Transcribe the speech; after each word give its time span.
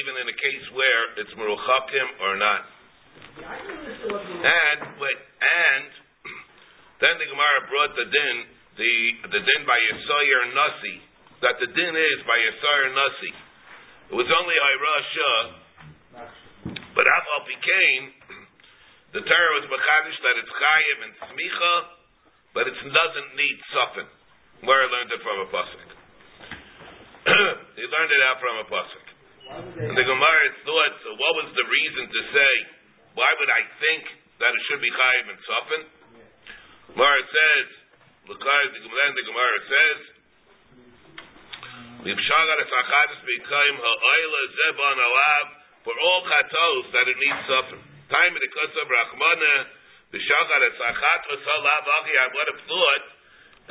even 0.00 0.16
in 0.16 0.26
a 0.32 0.36
case 0.36 0.64
where 0.72 1.02
it's 1.20 1.32
meruchakim 1.36 2.08
or 2.24 2.40
not. 2.40 2.62
And 3.44 4.78
wait, 4.96 5.20
and 5.20 5.88
then 7.04 7.14
the 7.20 7.28
Gemara 7.28 7.58
brought 7.68 7.92
the 7.94 8.08
din 8.08 8.36
the 8.80 8.92
the 9.28 9.40
din 9.44 9.60
by 9.68 9.76
Yisayer 9.76 10.42
Nasi 10.56 10.96
that 11.44 11.56
the 11.60 11.68
din 11.68 11.94
is 11.94 12.20
by 12.24 12.36
Yisayer 12.40 12.88
Nasi. 12.96 13.32
It 14.10 14.16
was 14.16 14.26
only 14.26 14.56
Irasha 14.56 15.32
but 16.94 17.06
Afal 17.06 17.40
became 17.46 18.02
the 19.16 19.22
Torah 19.22 19.52
was 19.56 19.66
machadish 19.70 20.18
that 20.20 20.34
it's 20.42 20.52
chayiv 20.52 20.96
and 21.06 21.12
smicha, 21.30 21.74
but 22.52 22.66
it 22.66 22.76
doesn't 22.76 23.30
need 23.36 23.56
soften. 23.72 24.08
Where 24.66 24.76
I 24.76 24.86
learned 24.92 25.08
it 25.08 25.20
from 25.24 25.38
a 25.40 25.48
pasuk. 25.48 25.88
he 27.80 27.84
learned 27.88 28.12
it 28.12 28.22
out 28.28 28.38
from 28.44 28.54
a 28.60 28.66
pasuk. 28.68 29.09
And 29.50 29.98
the 29.98 30.06
Gemara 30.06 30.46
thought, 30.62 30.94
so 31.02 31.10
what 31.18 31.32
was 31.42 31.50
the 31.58 31.66
reason 31.66 32.06
to 32.06 32.20
say, 32.30 32.54
why 33.18 33.30
would 33.34 33.50
I 33.50 33.66
think 33.82 34.06
that 34.38 34.50
it 34.54 34.62
should 34.70 34.78
be 34.78 34.92
chayiv 34.94 35.26
and 35.26 35.40
soften? 35.42 35.82
Gemara 36.94 37.22
says, 37.26 37.66
the 38.30 38.38
Gemara 38.38 39.58
says, 39.66 40.00
for 45.80 45.94
all 45.98 46.20
chatos 46.30 46.84
that 46.92 47.06
it 47.10 47.18
needs 47.18 47.42
suffering. 47.50 47.84
Time 48.06 48.32
in 48.36 48.42
the 48.42 48.52
Kosav 48.54 48.86
Rachmana, 48.86 49.54
the 50.14 50.18
Shachar 50.18 50.62
Esachat 50.70 51.22
Osalav 51.26 51.84
Achi, 51.86 52.14
I 52.14 52.28
would 52.30 52.48
have 52.54 52.62
thought 52.70 53.04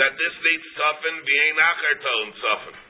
that 0.04 0.12
this 0.16 0.36
needs 0.44 0.66
suffering, 0.76 1.24
being 1.24 1.56
Acher 1.56 1.96
suffering. 2.44 2.89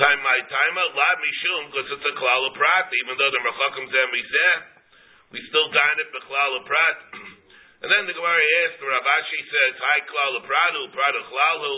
Time 0.00 0.20
my 0.24 0.38
time 0.48 0.74
out 0.80 0.96
lab 0.96 1.18
mishum 1.20 1.68
because 1.68 1.88
it's 1.92 2.06
a 2.08 2.14
klal 2.16 2.44
prat. 2.56 2.88
Even 3.04 3.20
though 3.20 3.28
the 3.28 3.42
mechakim 3.44 3.84
zeh 3.92 4.56
we 5.28 5.38
still 5.52 5.68
dine 5.68 5.98
it 6.00 6.08
b'klal 6.08 6.64
prat. 6.64 6.96
And 7.80 7.88
then 7.88 8.04
the 8.04 8.12
Gemara 8.12 8.44
asks, 8.64 8.76
the 8.76 8.88
Rav 8.92 9.04
Ashi 9.04 9.40
says, 9.40 9.72
"Hi 9.76 10.04
klal 10.08 10.40
pratu 10.44 10.82
pratu 10.92 11.20
klalu," 11.28 11.74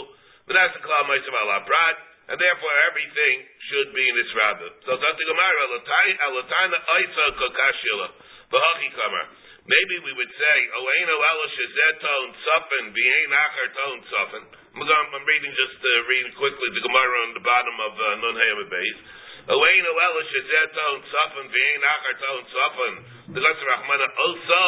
but 0.46 0.54
that's 0.54 0.74
the 0.78 0.82
klal 0.86 1.06
meisav 1.10 1.34
al 1.34 1.66
prat 1.66 1.96
and 2.30 2.38
therefore 2.38 2.74
everything 2.86 3.34
should 3.68 3.90
be 3.90 4.04
in 4.06 4.14
its 4.22 4.32
rabbi. 4.38 4.70
So 4.86 4.94
that's 4.94 5.18
the 5.18 5.26
Gemara, 5.26 5.62
Alatana 5.74 6.78
Isa 7.02 7.24
Kokashila, 7.34 8.08
V'hachi 8.48 8.88
Kamar. 8.94 9.26
Maybe 9.62 9.96
we 10.02 10.12
would 10.18 10.32
say, 10.34 10.56
Sufin. 14.10 14.44
I'm 14.74 15.24
reading 15.28 15.54
just 15.54 15.78
uh, 15.78 15.90
reading 16.10 16.34
quickly 16.34 16.68
the 16.74 16.82
Gemara 16.82 17.16
on 17.30 17.38
the 17.38 17.44
bottom 17.46 17.76
of 17.78 17.92
uh, 17.94 18.06
Nun 18.26 18.34
Hayim 18.34 18.58
Beis. 18.66 18.98
Oeino 19.46 19.92
Ela 19.94 20.22
Shazeton 20.34 20.98
Sufin, 21.06 21.46
V'ein 21.46 21.82
Achar 21.82 22.14
Ton 22.18 22.42
Sufin. 22.50 22.94
The 23.34 23.40
Gosser 23.40 23.66
Rahmana 23.70 24.06
also. 24.18 24.64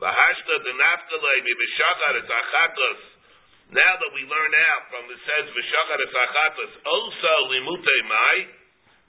V'hashta 0.00 0.54
the 0.64 0.74
Naphtali, 0.80 1.36
V'bishachar 1.44 2.16
It's 2.16 2.32
Achatos. 2.32 3.00
Now 3.66 3.98
that 3.98 4.10
we 4.14 4.22
learn 4.30 4.52
out 4.70 4.82
from 4.94 5.10
the 5.10 5.18
says 5.26 5.50
v'shachar 5.50 5.98
esachatas 5.98 6.72
also 6.86 7.34
limute 7.50 7.96
mai 8.06 8.38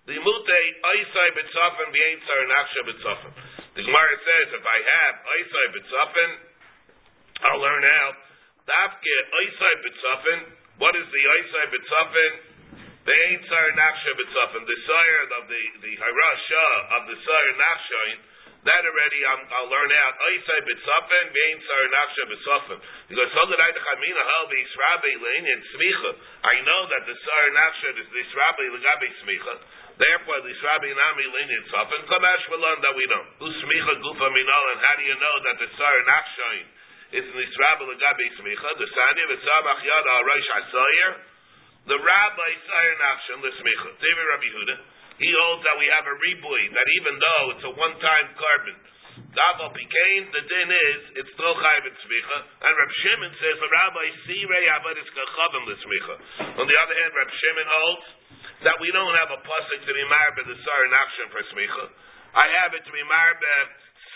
limute 0.10 0.60
oisai 0.82 1.30
b'tzafin 1.38 1.90
v'eintzar 1.94 2.42
nachsha 2.50 2.82
b'tzafin. 2.90 3.57
The 3.78 3.86
Gemara 3.86 4.18
says 4.26 4.48
if 4.58 4.66
I 4.66 4.80
have 4.82 5.16
oisai 5.22 5.66
b'tzafin, 5.78 6.32
I'll 7.46 7.62
learn 7.62 7.86
out 7.86 8.18
dafke 8.66 9.16
oisai 9.38 9.74
b'tzafin. 9.86 10.40
What 10.82 10.98
is 10.98 11.06
the 11.06 11.22
oisai 11.22 11.66
b'tzafin? 11.70 12.34
V'eintzar 13.06 13.68
nachsha 13.78 14.12
b'tzafin. 14.18 14.66
The 14.66 14.80
sire 14.82 15.22
of 15.30 15.44
the 15.46 15.64
the 15.86 15.94
harasha 15.94 16.66
of 16.98 17.02
the 17.06 17.18
sire 17.22 17.54
nachshain 17.54 18.18
that 18.66 18.82
already 18.82 19.22
i 19.24 19.34
will 19.38 19.70
learn 19.70 19.92
out. 19.94 20.14
Oisai 20.26 20.60
b'tzafen 20.66 21.26
vein 21.38 21.58
sar 21.62 21.84
nafsha 21.94 22.24
b'tzafen. 22.34 22.78
Because 23.14 23.30
so 23.30 23.46
that 23.46 23.62
I 23.62 23.70
chamina 23.78 24.24
hal 24.26 24.44
b'israbe 24.50 25.12
leinin 25.22 25.62
smicha. 25.78 26.12
I 26.50 26.56
know 26.66 26.82
that 26.98 27.06
the 27.06 27.14
sar 27.14 27.46
nafsha 27.54 27.90
is 27.94 28.10
the 28.10 28.22
israbe 28.26 28.74
legabe 28.74 29.08
smicha. 29.22 29.56
Therefore, 29.98 30.46
the 30.46 30.54
israbe 30.54 30.90
nami 30.94 31.26
leinin 31.26 31.64
tzafen. 31.74 32.02
Kamash 32.06 32.46
v'lon 32.54 32.78
that 32.86 32.94
we 32.94 33.06
don't. 33.10 33.30
Who 33.42 33.50
smicha 33.50 33.94
gufa 33.98 34.28
minol 34.30 34.66
and 34.78 34.80
how 34.86 34.94
do 34.94 35.04
you 35.10 35.18
know 35.18 35.36
that 35.50 35.58
the 35.58 35.70
sar 35.74 35.96
nafsha 36.06 36.50
is 37.18 37.26
the 37.26 37.42
israbe 37.42 37.84
legabe 37.90 38.26
smicha? 38.38 38.70
The 38.78 38.88
sani 38.94 39.24
v'tzabach 39.34 39.82
yad 39.82 40.06
al 40.06 40.22
rosh 40.22 40.50
hasayer. 40.54 41.12
The 41.90 41.98
rabbi 41.98 42.52
sar 42.70 42.86
nafsha 43.02 43.34
l'smicha. 43.42 43.90
David 43.98 44.26
Rabbi 44.38 44.50
Huda. 44.54 44.76
He 45.18 45.34
holds 45.34 45.66
that 45.66 45.78
we 45.82 45.90
have 45.98 46.06
a 46.06 46.14
ribui, 46.14 46.70
that 46.78 46.88
even 47.02 47.18
though 47.18 47.46
it's 47.58 47.66
a 47.66 47.74
one-time 47.74 48.28
carbon, 48.38 48.78
Daval 49.34 49.74
became, 49.74 50.30
the 50.30 50.46
din 50.46 50.70
is, 50.70 51.02
it's 51.18 51.32
still 51.34 51.58
chayv 51.58 51.84
and 51.90 51.98
tzmicha. 51.98 52.38
And 52.62 52.74
Reb 52.78 52.92
Shimon 53.02 53.34
says, 53.42 53.58
the 53.58 53.66
rabbi, 53.66 54.06
sirei 54.30 54.66
avodas 54.78 55.10
kachavim 55.10 55.66
l'tzmicha. 55.66 56.16
On 56.62 56.66
the 56.70 56.78
other 56.78 56.96
hand, 57.02 57.12
Reb 57.18 57.32
Shimon 57.34 57.66
holds 57.66 58.06
that 58.66 58.78
we 58.82 58.90
don't 58.90 59.14
have 59.14 59.30
a 59.34 59.40
pasuk 59.46 59.80
to 59.86 59.94
be 59.94 60.06
marbe 60.10 60.42
the 60.48 60.58
sar 60.66 60.82
nachshon 60.90 61.28
for 61.30 61.42
tzmicha. 61.52 61.86
I 62.34 62.46
have 62.64 62.72
it 62.74 62.84
to 62.86 62.92
be 62.94 63.04
marbe 63.06 63.54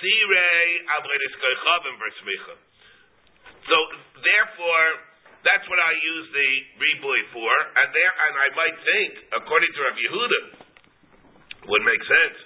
sirei 0.02 0.66
avodas 0.98 1.34
kachavim 1.38 1.96
for 2.02 2.10
tzmicha. 2.18 2.56
So, 3.70 3.78
therefore, 4.18 4.86
that's 5.46 5.66
what 5.70 5.78
I 5.78 5.94
use 5.94 6.28
the 6.34 6.50
ribui 6.82 7.22
for, 7.34 7.54
and 7.78 7.88
there, 7.94 8.14
and 8.30 8.34
I 8.38 8.50
might 8.58 8.78
think, 8.82 9.12
according 9.38 9.70
to 9.74 9.80
Rav 9.86 9.98
Yehuda, 9.98 10.42
would 11.70 11.86
make 11.86 12.02
sense. 12.02 12.38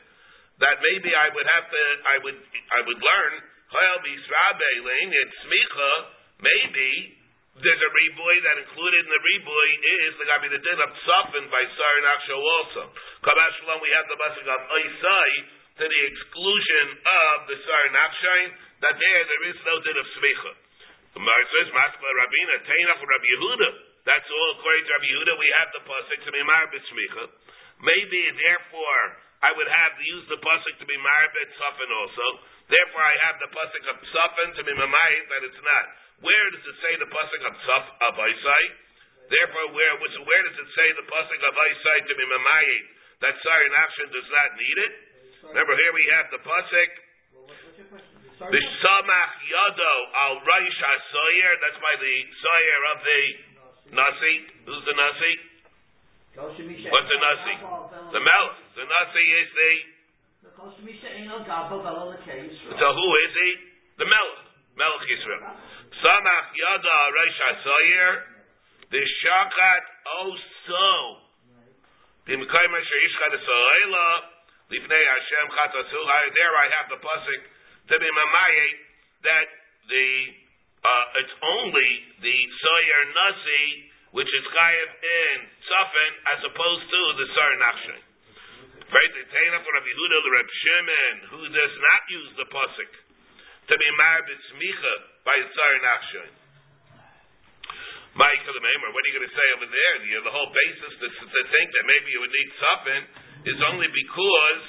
That 0.60 0.80
maybe 0.80 1.12
I 1.12 1.28
would 1.32 1.48
have 1.60 1.68
to, 1.68 1.84
I 2.08 2.16
would, 2.24 2.38
I 2.40 2.80
would 2.88 3.00
learn, 3.00 3.34
maybe 6.40 7.15
there's 7.56 7.80
a 7.80 7.92
reboy 7.96 8.36
that 8.44 8.56
included 8.68 9.08
in 9.08 9.12
the 9.12 9.22
reboy 9.24 9.68
is 10.12 10.14
the 10.20 10.28
Gabi 10.28 10.52
the 10.52 10.60
din 10.60 10.76
of 10.76 10.92
Tzafin 10.92 11.48
by 11.48 11.64
Sar 11.72 11.96
Naksho 12.04 12.36
also. 12.36 12.84
Kabash 13.24 13.56
Shalom, 13.64 13.80
we 13.80 13.88
have 13.96 14.04
the 14.12 14.20
Basik 14.20 14.44
of 14.44 14.62
Isai 14.76 15.32
to 15.80 15.86
the 15.88 16.02
exclusion 16.12 16.86
of 17.00 17.36
the 17.48 17.56
Sar 17.64 17.84
Nakshain, 17.96 18.50
that 18.84 18.96
there, 19.00 19.22
there 19.24 19.44
is 19.56 19.58
no 19.64 19.80
din 19.88 19.96
of 19.96 20.08
Smicha. 20.20 20.52
The 21.16 21.24
says, 21.24 21.72
Maskla 21.72 22.10
Rabina, 22.12 22.56
Tainach 22.68 23.00
Rabbi 23.00 23.30
Yehuda. 23.40 23.70
That's 24.04 24.28
all 24.28 24.50
according 24.60 24.84
to 24.84 24.92
Rabbi 24.92 25.08
Yehuda, 25.16 25.34
we 25.40 25.50
have 25.56 25.70
the 25.80 25.84
Pasik 25.88 26.20
to 26.28 26.32
be 26.36 26.44
Mar 26.44 26.68
B'Smicha. 26.76 27.24
Maybe, 27.80 28.20
therefore, 28.36 29.04
I 29.46 29.54
would 29.54 29.70
have 29.70 29.94
to 29.94 30.04
use 30.04 30.26
the 30.26 30.42
pasuk 30.42 30.74
to 30.82 30.88
be 30.90 30.98
maribet 30.98 31.50
soften 31.62 31.92
also. 31.94 32.26
Therefore, 32.66 33.06
I 33.06 33.16
have 33.30 33.38
the 33.38 33.50
pasuk 33.54 33.84
of 33.94 33.98
soften 34.10 34.58
to 34.58 34.62
be 34.66 34.74
mamayit 34.74 35.26
that 35.30 35.42
it's 35.46 35.62
not. 35.62 35.86
Where 36.26 36.46
does 36.50 36.66
it 36.66 36.78
say 36.82 36.94
the 36.98 37.12
pasuk 37.14 37.42
of 37.46 37.54
sof 37.62 37.86
of 38.10 38.14
Isai? 38.18 38.64
Therefore, 39.30 39.70
where 39.78 39.94
which, 40.02 40.18
where 40.18 40.44
does 40.50 40.58
it 40.58 40.70
say 40.74 40.88
the 40.98 41.06
pasuk 41.06 41.42
of 41.46 41.54
Isai 41.54 41.98
to 42.10 42.14
be 42.18 42.26
mamayit 42.26 42.84
that 43.22 43.38
sorry 43.46 43.70
action 43.70 44.10
does 44.10 44.30
not 44.34 44.50
need 44.58 44.78
it? 44.82 44.94
Remember, 45.46 45.78
here 45.78 45.94
we 45.94 46.06
have 46.18 46.28
the 46.34 46.42
pasuk. 46.42 46.92
The 48.50 48.64
samach 48.82 49.34
yado 49.46 49.94
al 50.26 50.36
raish 50.42 50.80
hasoyer. 50.82 51.54
That's 51.62 51.80
by 51.86 51.96
the 52.02 52.16
soyer 52.42 52.82
of 52.90 52.98
the 53.06 53.22
nasi. 53.94 54.36
Who's 54.66 54.84
the 54.90 54.98
nasi? 54.98 55.55
What's 56.36 56.60
the 56.60 56.68
nasi? 56.68 57.56
The 58.12 58.20
melech. 58.20 58.58
The 58.76 58.84
nasi 58.84 59.24
is 59.40 59.50
the. 59.56 59.72
So 60.52 60.60
who 62.92 63.08
is 63.24 63.34
he? 63.40 63.50
The 63.96 64.08
melech. 64.08 64.44
Melech 64.76 65.08
Yisrael. 65.08 65.40
Samach 66.04 66.48
yada 66.60 66.98
reish 67.16 67.40
hasoyer. 67.40 68.12
The 68.92 69.00
shakat 69.00 69.84
oso. 70.28 71.24
The 72.28 72.36
mekayim 72.36 72.74
asher 72.76 73.00
yishchat 73.00 73.32
esoela. 73.40 74.08
Lifnei 74.76 75.06
Hashem. 75.08 75.48
There 75.56 76.56
I 76.60 76.68
have 76.76 76.92
the 76.92 77.00
pasuk 77.00 77.42
to 77.88 77.96
be 77.96 78.10
mamaye 78.12 78.68
that 79.24 79.48
the 79.88 80.08
uh, 80.84 81.22
it's 81.22 81.36
only 81.42 81.90
the 82.22 82.38
soyer 82.60 83.04
nasi 83.14 83.95
which 84.16 84.32
is 84.32 84.44
chayev 84.48 84.90
in 85.04 85.38
tzafin 85.60 86.12
as 86.32 86.40
opposed 86.48 86.88
to 86.88 87.02
the 87.20 87.28
sar 87.36 87.52
nachshay. 87.60 88.02
Right, 88.88 89.12
the 89.12 89.28
Taina 89.28 89.60
for 89.60 89.76
Rabbi 89.76 89.92
Yehuda, 89.92 90.18
the 90.24 90.34
Reb 90.40 90.50
Shimon, 90.56 91.16
who 91.36 91.42
does 91.52 91.76
not 91.84 92.02
use 92.08 92.32
the 92.40 92.48
pasuk 92.48 92.92
to 93.68 93.76
be 93.76 93.90
married 94.00 94.40
smicha 94.56 94.96
by 95.28 95.36
sar 95.36 95.74
nachshay. 95.84 96.30
Michael 98.16 98.56
Maimer, 98.64 98.96
what 98.96 99.04
are 99.04 99.10
you 99.12 99.20
going 99.20 99.28
to 99.28 99.36
say 99.36 99.48
over 99.60 99.68
there? 99.68 99.94
The, 100.00 100.12
the 100.24 100.32
whole 100.32 100.48
basis 100.48 100.92
to, 101.04 101.08
to 101.12 101.42
think 101.52 101.68
that 101.76 101.84
maybe 101.84 102.16
you 102.16 102.24
would 102.24 102.32
need 102.32 102.50
tzafin 102.56 103.04
is 103.52 103.60
only 103.68 103.92
because 103.92 104.64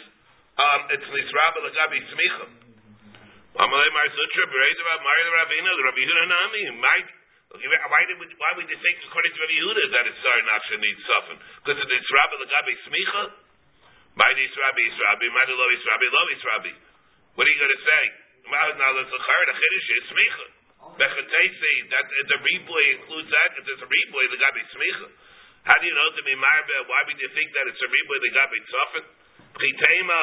um, 0.58 0.80
it's 0.90 1.06
nisraba 1.06 1.62
lagabi 1.62 2.02
smicha. 2.10 2.46
Amalei 3.62 3.90
Mar 3.94 4.06
Zutra, 4.10 4.44
the 4.50 4.58
Rabbi 5.38 6.02
Yehuda 6.02 6.24
Nami, 6.34 6.62
Mike. 6.82 7.15
Why 7.46 8.02
did 8.10 8.18
we, 8.18 8.26
why 8.42 8.50
would 8.58 8.66
you 8.66 8.78
think 8.82 8.98
according 9.06 9.30
to 9.30 9.38
Rabbi 9.38 9.54
Yehuda 9.54 9.82
that 9.94 10.04
it's 10.10 10.18
sorry 10.18 10.42
Nafsha 10.50 10.76
needs 10.82 11.02
soften? 11.06 11.38
Because 11.62 11.78
it's 11.78 12.10
Rabbi 12.10 12.36
Lagabi 12.42 12.74
Smicha. 12.90 13.22
Mighty 14.18 14.50
Rabbi 14.50 14.84
Rabbi, 14.90 15.26
Mighty 15.30 15.54
Rabbi, 15.54 16.06
Lo 16.10 16.22
Rabbi. 16.26 16.72
What 17.38 17.46
are 17.46 17.52
you 17.54 17.60
going 17.62 17.70
to 17.70 17.84
say? 17.86 18.02
Now 18.50 18.90
let's 18.98 19.12
look 19.14 19.22
hard. 19.22 19.46
Chiddush 19.54 19.90
is 19.94 20.04
Smicha. 20.10 20.46
Bechatesi, 20.98 21.74
that 21.94 22.06
the 22.10 22.38
replay 22.42 22.86
includes 22.98 23.30
that. 23.30 23.62
If 23.62 23.62
there's 23.62 23.82
a 23.84 23.90
replay, 23.94 24.24
the 24.26 24.40
Gabi 24.42 24.62
Smicha. 24.74 25.06
How 25.70 25.78
do 25.78 25.86
you 25.86 25.94
know 25.94 26.08
to 26.18 26.22
be 26.26 26.34
Marbe? 26.34 26.76
Why 26.90 27.00
would 27.06 27.18
you 27.22 27.30
think 27.30 27.54
that 27.54 27.70
it's 27.70 27.78
a 27.78 27.90
replay, 27.94 28.18
the 28.26 28.32
Gabi 28.34 28.58
Tzofin? 28.66 29.04
Chitema, 29.54 30.22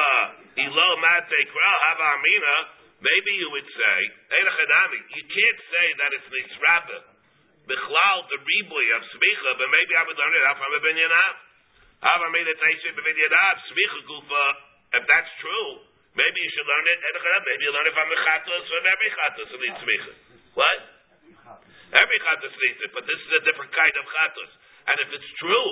Ilo 0.60 0.88
Mate 1.00 1.40
Kral, 1.48 1.78
Hava 1.88 2.20
Amina. 2.20 2.56
Maybe 3.00 3.32
you 3.40 3.48
would 3.48 3.68
say, 3.68 3.98
you 4.28 5.24
can't 5.24 5.60
say 5.72 5.86
that 5.98 6.10
it's 6.12 6.28
Nisrabah. 6.28 7.13
Bichlal, 7.64 8.18
the 8.28 8.38
replay 8.44 8.88
of 8.96 9.02
Smicha, 9.08 9.50
but 9.56 9.68
maybe 9.72 9.92
I 9.96 10.02
would 10.04 10.18
learn 10.20 10.34
it 10.36 10.44
out 10.48 10.56
from 10.60 10.72
a 10.72 10.80
Binyanav. 10.84 11.34
Hava 12.04 12.28
Amina 12.28 12.52
Taisi 12.60 12.92
Binyanav, 12.92 13.54
Smicha 13.72 14.00
Gufa. 14.04 14.44
If 15.00 15.02
that's 15.08 15.32
true, 15.40 15.70
maybe 16.14 16.38
you 16.44 16.50
should 16.52 16.68
learn 16.68 16.86
it. 16.92 16.98
Maybe 17.00 17.62
you 17.64 17.72
learn 17.72 17.88
it 17.88 17.94
from 17.96 18.08
the 18.12 18.20
Chatos, 18.20 18.64
from 18.68 18.84
every 18.84 19.10
Chatos, 19.16 19.48
and 19.48 19.62
it's 19.64 19.80
Smicha. 19.80 20.12
What? 20.54 20.78
Every 21.94 22.18
chatos 22.26 22.50
needs 22.58 22.80
it, 22.82 22.90
but 22.90 23.06
this 23.06 23.20
is 23.22 23.30
a 23.38 23.42
different 23.46 23.70
kind 23.70 23.94
of 23.94 24.02
chatos. 24.02 24.50
And 24.90 24.96
if 24.98 25.08
it's 25.14 25.30
true, 25.38 25.70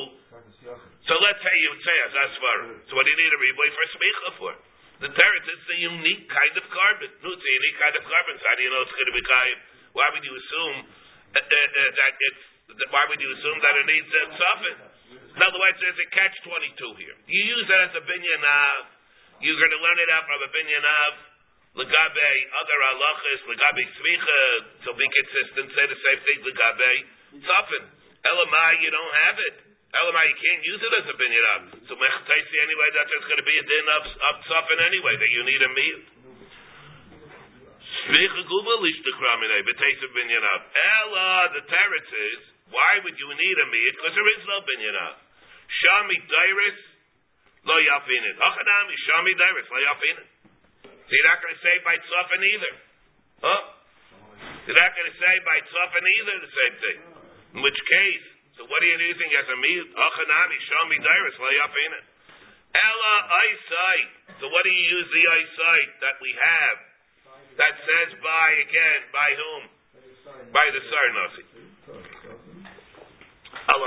so 1.03 1.15
let's 1.19 1.43
say 1.43 1.55
you 1.59 1.71
say 1.83 1.97
as 2.07 2.15
asvar. 2.15 2.79
So 2.87 2.95
what 2.95 3.03
do 3.03 3.11
you 3.11 3.19
need 3.27 3.33
a 3.35 3.41
replay 3.43 3.69
for 3.75 3.85
smicha 3.91 4.31
for? 4.39 4.53
The 5.03 5.11
teretz 5.11 5.47
is 5.51 5.63
the 5.67 5.79
unique 5.83 6.31
kind 6.31 6.55
of 6.55 6.65
carbon. 6.71 7.11
No, 7.27 7.35
it's 7.35 7.43
a 7.43 7.55
unique 7.59 7.79
kind 7.83 7.95
of 7.99 8.07
carbon. 8.07 8.39
So 8.39 8.45
how 8.47 8.55
do 8.55 8.63
you 8.63 8.71
know 8.71 8.87
it's 8.87 8.95
going 8.95 9.11
to 9.11 9.17
be 9.19 9.25
kaim? 9.27 9.59
Why 9.99 10.07
would 10.15 10.23
you 10.23 10.31
assume 10.31 10.77
Why 12.93 13.03
would 13.09 13.21
you 13.21 13.31
assume 13.33 13.59
that 13.65 13.75
it 13.77 13.87
needs 13.89 14.09
a 14.09 14.23
tzafin? 14.37 14.77
In 15.33 15.41
other 15.41 15.61
words, 15.61 15.77
there's 15.81 15.97
a 15.97 16.09
catch 16.13 16.37
twenty 16.45 16.71
two 16.77 16.93
here. 17.01 17.17
You 17.25 17.43
use 17.57 17.67
that 17.69 17.89
as 17.89 17.93
a 17.97 18.03
binyan 18.05 18.45
of. 18.45 18.81
You're 19.41 19.59
going 19.59 19.75
to 19.75 19.83
learn 19.83 19.99
it 19.99 20.11
out 20.13 20.29
from 20.29 20.39
a 20.45 20.51
binyan 20.53 20.85
of 20.85 21.13
Legabe 21.73 22.33
other 22.53 22.79
halachas, 22.85 23.41
legabe 23.49 23.85
smicha, 23.97 24.41
to 24.85 24.91
be 24.93 25.09
consistent, 25.09 25.73
say 25.73 25.85
the 25.89 25.97
same 26.05 26.21
thing. 26.21 26.39
Legabe 26.45 26.93
tzafin. 27.41 27.85
Elamai, 28.29 28.73
you 28.85 28.91
don't 28.93 29.15
have 29.25 29.39
it. 29.41 29.57
Elamai, 29.89 30.25
you 30.29 30.37
can't 30.37 30.63
use 30.69 30.83
it 30.85 30.93
as 31.01 31.07
a 31.09 31.17
binyan 31.17 31.73
So 31.89 31.97
mechtaisi 31.97 32.57
anyway, 32.61 32.89
that 32.93 33.09
there's 33.09 33.25
going 33.25 33.41
to 33.41 33.49
be 33.49 33.57
a 33.57 33.65
din 33.65 33.87
of, 33.89 34.05
of 34.05 34.35
tzafin 34.45 34.79
anyway, 34.85 35.17
that 35.17 35.31
you 35.33 35.43
need 35.49 35.63
a 35.65 35.71
meal. 35.73 36.01
Smicha 38.03 38.43
guba 38.51 38.75
lishtakramine, 38.83 39.63
b'teisa 39.63 40.07
binyan 40.11 40.43
Ella, 40.43 41.55
the 41.55 41.63
teretz 41.71 42.11
is, 42.35 42.43
why 42.75 42.99
would 43.07 43.15
you 43.15 43.31
need 43.31 43.57
a 43.63 43.67
meal? 43.71 43.93
Because 43.95 44.15
there 44.19 44.31
is 44.35 44.43
no 44.43 44.59
binyan 44.67 44.99
Shami 45.71 46.19
dairis, 46.27 46.81
lo 47.63 47.77
yafinin. 47.79 48.35
Hachanami, 48.43 48.95
shami 49.07 49.33
dairis, 49.39 49.67
lo 49.71 49.79
yafinin. 49.87 50.27
So 50.83 51.11
you're 51.15 51.31
not 51.31 51.39
going 51.47 51.55
to 51.55 51.63
say 51.63 51.75
by 51.87 51.95
tzafin 52.03 52.43
either. 52.43 52.75
Huh? 53.39 53.63
You're 54.67 54.83
not 54.83 54.93
going 54.99 55.07
to 55.07 55.19
say 55.23 55.35
by 55.47 55.59
tzafin 55.63 56.03
either 56.03 56.35
the 56.43 56.53
same 56.59 56.75
thing. 56.83 56.99
In 57.55 57.61
which 57.63 57.79
case, 57.87 58.27
so 58.59 58.67
what 58.67 58.83
are 58.83 58.91
you 58.91 58.99
using 58.99 59.31
as 59.31 59.47
a 59.47 59.59
meal? 59.63 59.85
Achanami, 59.95 60.59
shami 60.59 60.99
dairis, 60.99 61.39
layafina. 61.39 62.01
Ella 62.75 63.15
eyesight. 63.31 64.11
So 64.43 64.51
what 64.51 64.67
do 64.67 64.75
you 64.75 64.85
use 64.91 65.07
the 65.07 65.25
eyesight 65.31 65.91
that 66.03 66.19
we 66.19 66.35
have 66.35 66.92
that 67.59 67.75
says 67.85 68.11
by 68.23 68.49
again, 68.65 69.01
by 69.13 69.29
whom? 69.37 69.63
By 70.53 70.67
the 70.73 70.83
Sarnasi. 70.87 71.45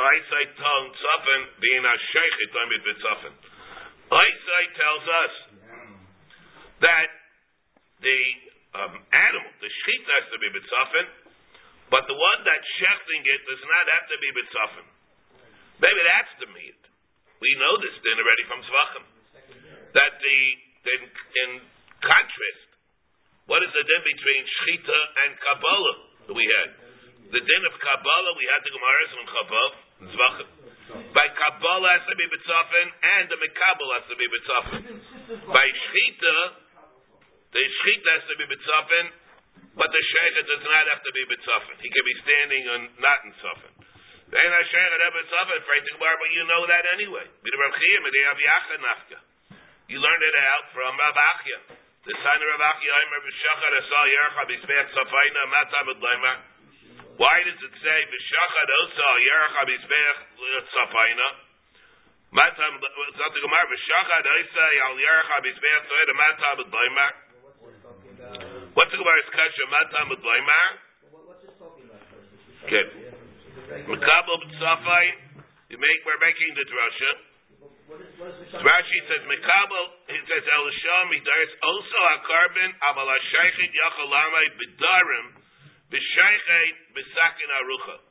Eyesight 0.06 0.52
tongue 0.56 0.88
tzafin 0.96 1.42
being 1.60 1.84
a 1.84 1.96
sheikh 2.14 2.36
b'tzafin. 2.56 3.34
Eyesight 4.08 4.72
tells 4.80 5.06
us 5.06 5.34
that 6.80 7.10
the 8.00 8.20
um, 8.80 8.94
animal, 9.12 9.52
the 9.60 9.72
sheep 9.84 10.04
has 10.08 10.26
to 10.32 10.38
be 10.40 10.48
mitzafin, 10.56 11.08
but 11.92 12.08
the 12.08 12.16
one 12.16 12.40
that's 12.48 12.70
shechting 12.80 13.24
it 13.28 13.42
does 13.44 13.64
not 13.66 13.86
have 13.92 14.06
to 14.08 14.18
be 14.24 14.30
mitzafin. 14.40 14.88
Maybe 15.84 16.02
that's 16.08 16.34
the 16.40 16.50
meat. 16.56 16.82
We 17.44 17.52
know 17.60 17.76
this 17.84 17.96
din 18.00 18.16
already 18.16 18.46
from 18.48 18.62
Zvachim. 18.64 19.06
That 20.00 20.12
the, 20.24 20.38
in, 20.96 21.02
in 21.12 21.50
contrast, 22.00 22.70
what 23.46 23.62
is 23.62 23.70
the 23.70 23.86
din 23.86 24.02
between 24.02 24.42
shchita 24.42 25.00
and 25.26 25.38
kabbalah 25.38 25.96
that 26.26 26.34
we 26.34 26.46
had? 26.50 26.70
The 27.30 27.42
din 27.42 27.62
of 27.70 27.76
kabbalah, 27.78 28.32
we 28.38 28.46
had 28.50 28.62
the 28.66 28.74
Gemara 28.74 29.02
and 29.06 29.30
Chavav, 29.30 29.72
Zvachim. 30.14 30.50
By 31.14 31.26
kabbalah 31.34 31.90
has 31.98 32.06
to 32.10 32.16
be 32.18 32.26
mitzafin, 32.30 32.88
and 32.90 33.24
the 33.30 33.38
mikabel 33.42 33.90
has 33.98 34.06
to 34.10 34.16
be 34.18 34.26
mitzafin. 34.30 34.82
By 35.50 35.66
shchita, 35.66 36.38
the 37.54 37.62
shechita 37.62 38.10
has 38.18 38.26
to 38.30 38.36
be 38.38 38.46
mitzafin, 38.50 39.06
but 39.78 39.90
the 39.94 40.02
sheikh 40.02 40.36
does 40.42 40.66
not 40.66 40.86
have 40.90 41.02
to 41.06 41.12
be 41.14 41.24
mitzafin. 41.30 41.76
He 41.82 41.90
can 41.90 42.06
be 42.06 42.16
standing 42.26 42.64
and 42.66 42.84
not 42.98 43.20
in 43.26 43.32
tzafin. 43.42 43.74
Then 44.26 44.50
I 44.50 44.64
share 44.74 44.90
that 44.90 45.02
a 45.06 45.10
sheikh 45.22 45.30
have 45.38 45.54
mitzafin, 45.54 45.62
but 45.62 46.30
you 46.34 46.44
know 46.50 46.66
that 46.66 46.86
anyway. 46.98 47.30
You 49.86 50.02
learned 50.02 50.24
it 50.26 50.34
out 50.34 50.66
from 50.74 50.98
Rav. 50.98 51.85
The 52.06 52.14
of 52.14 52.62
b'shachar 53.18 53.74
asal 53.82 54.06
matam. 55.50 55.90
Why 57.18 57.42
does 57.42 57.58
it 57.58 57.76
say 57.82 58.00
b'shachar 58.14 58.70
asal 58.70 59.16
yercha 59.26 59.66
b'zbech 59.66 60.20
tzafayna? 60.70 61.28
Matam, 62.30 62.78
something 62.78 63.42
Gemara, 63.42 63.66
b'shachar 63.74 64.22
asal 64.22 64.70
matam. 66.14 66.62
What's 68.78 68.92
the 68.94 69.02
Gemara's 69.02 69.30
kasha? 69.34 69.66
Matam 69.74 70.14
about? 70.14 70.78
Okay. 72.70 72.86
Makabel 73.90 74.38
b'tzafai. 74.46 75.06
You 75.74 75.82
make. 75.82 76.06
We're 76.06 76.22
making 76.22 76.54
the 76.54 76.70
drasha. 76.70 77.34
Rashi 77.86 79.00
says 79.06 79.24
Makabel. 79.30 79.86
He 80.10 80.18
says 80.26 80.42
El 80.42 80.66
Sham 80.82 81.06
Midaris. 81.14 81.54
Also 81.62 82.00
a 82.18 82.18
carbon 82.26 82.74
amal 82.82 83.06
hashaychit 83.06 83.70
yachalamai 83.70 84.58
b'darim 84.58 85.38
b'shaychit 85.94 86.98
b'sakin 86.98 87.50
arucha. 87.62 88.02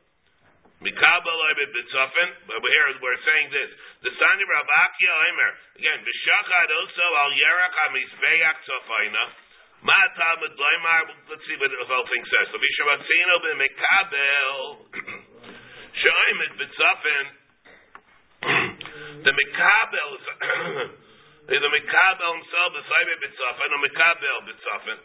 Mikabel 0.78 1.38
oibet 1.50 1.74
b'tzafin. 1.74 2.28
But 2.46 2.62
here 2.62 2.86
we're 3.02 3.18
saying 3.26 3.50
this. 3.50 3.74
The 4.06 4.14
Sani 4.14 4.46
Rabakia 4.46 5.10
Omer 5.10 5.50
again. 5.82 6.06
B'shachad 6.06 6.70
also 6.70 7.06
al 7.26 7.34
yerach 7.34 7.74
hamizbeyak 7.74 8.62
tzafayna. 8.62 9.42
Let's 9.84 11.44
see 11.44 11.58
what 11.58 11.68
the 11.68 11.76
whole 11.82 12.06
thing 12.08 12.24
says. 12.30 12.46
So 12.54 12.62
Mishabatzino 12.62 13.34
b'mekabel 13.42 14.86
shaimet 15.98 16.62
b'tzafin. 16.62 17.26
The 19.24 19.32
mekabel 19.32 20.10
the 21.48 21.70
mekabel 21.72 22.30
himself 22.36 22.70
is 22.76 22.84
saimet 22.84 23.18
b'tzafin 23.24 23.70
or 23.72 23.80
mekabel 23.80 24.38
b'tzafin. 24.52 25.00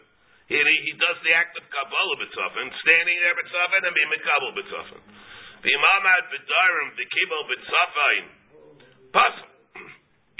He, 0.52 0.60
he 0.60 0.92
does 1.00 1.18
the 1.24 1.32
act 1.32 1.56
of 1.56 1.64
kabbalah 1.72 2.16
b'tzafin, 2.20 2.68
standing 2.84 3.16
there 3.24 3.36
b'tzafin 3.40 3.80
and 3.80 3.94
being 3.96 4.12
mekabel 4.12 4.52
b'tzafin. 4.60 5.00
The 5.64 5.72
imamad 5.72 6.22
b'darim 6.36 6.88
v'kibel 7.00 7.42
b'tzafin. 7.48 8.24
Puzzle. 9.16 9.48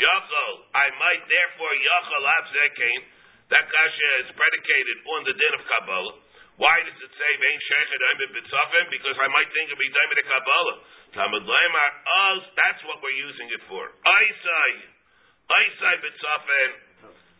Yachol, 0.04 0.54
I 0.76 0.86
might 1.00 1.24
therefore 1.24 1.72
yachol 1.72 2.24
abzekein. 2.36 3.00
That 3.48 3.64
kasha 3.64 4.10
is 4.22 4.28
predicated 4.36 4.98
on 5.08 5.20
the 5.24 5.34
din 5.34 5.52
of 5.58 5.62
Kabbalah. 5.66 6.16
Why 6.60 6.76
does 6.84 7.00
it 7.00 7.12
say 7.16 7.30
vein 7.40 7.58
shechet 7.64 8.00
oimid 8.04 8.30
b'tzafim? 8.36 8.84
Because 8.92 9.16
I 9.16 9.32
might 9.32 9.48
think 9.56 9.72
it'd 9.72 9.80
be 9.80 9.88
of 9.88 10.26
Kabbalah. 10.28 10.76
Talmud 11.16 11.48
leimar, 11.48 11.90
oh, 12.04 12.36
that's 12.52 12.84
what 12.84 13.00
we're 13.00 13.16
using 13.16 13.48
it 13.48 13.64
for. 13.64 13.88
Isai, 14.04 14.72
Isai 15.48 15.94
b'tzafim. 16.04 16.70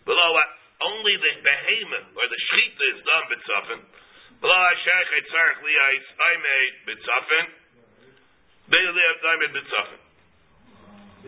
Below? 0.08 0.32
Only 0.80 1.14
the 1.20 1.32
behemoth 1.44 2.16
or 2.16 2.24
the 2.24 2.40
shechita 2.48 2.84
is 2.96 3.00
done 3.04 3.24
b'tzafim. 3.28 3.80
Below 4.40 4.64
shechet 4.88 5.24
tzarech 5.28 5.60
liyais 5.68 6.06
oimid 6.16 6.72
b'tzafim. 6.88 7.46
Daimid 8.72 9.52
b'tzafim. 9.52 10.00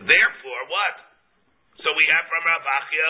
Therefore, 0.01 0.61
what? 0.65 0.97
So 1.85 1.93
we 1.93 2.09
have 2.09 2.25
from 2.25 2.41
Rav 2.41 2.65
Achia 2.65 3.09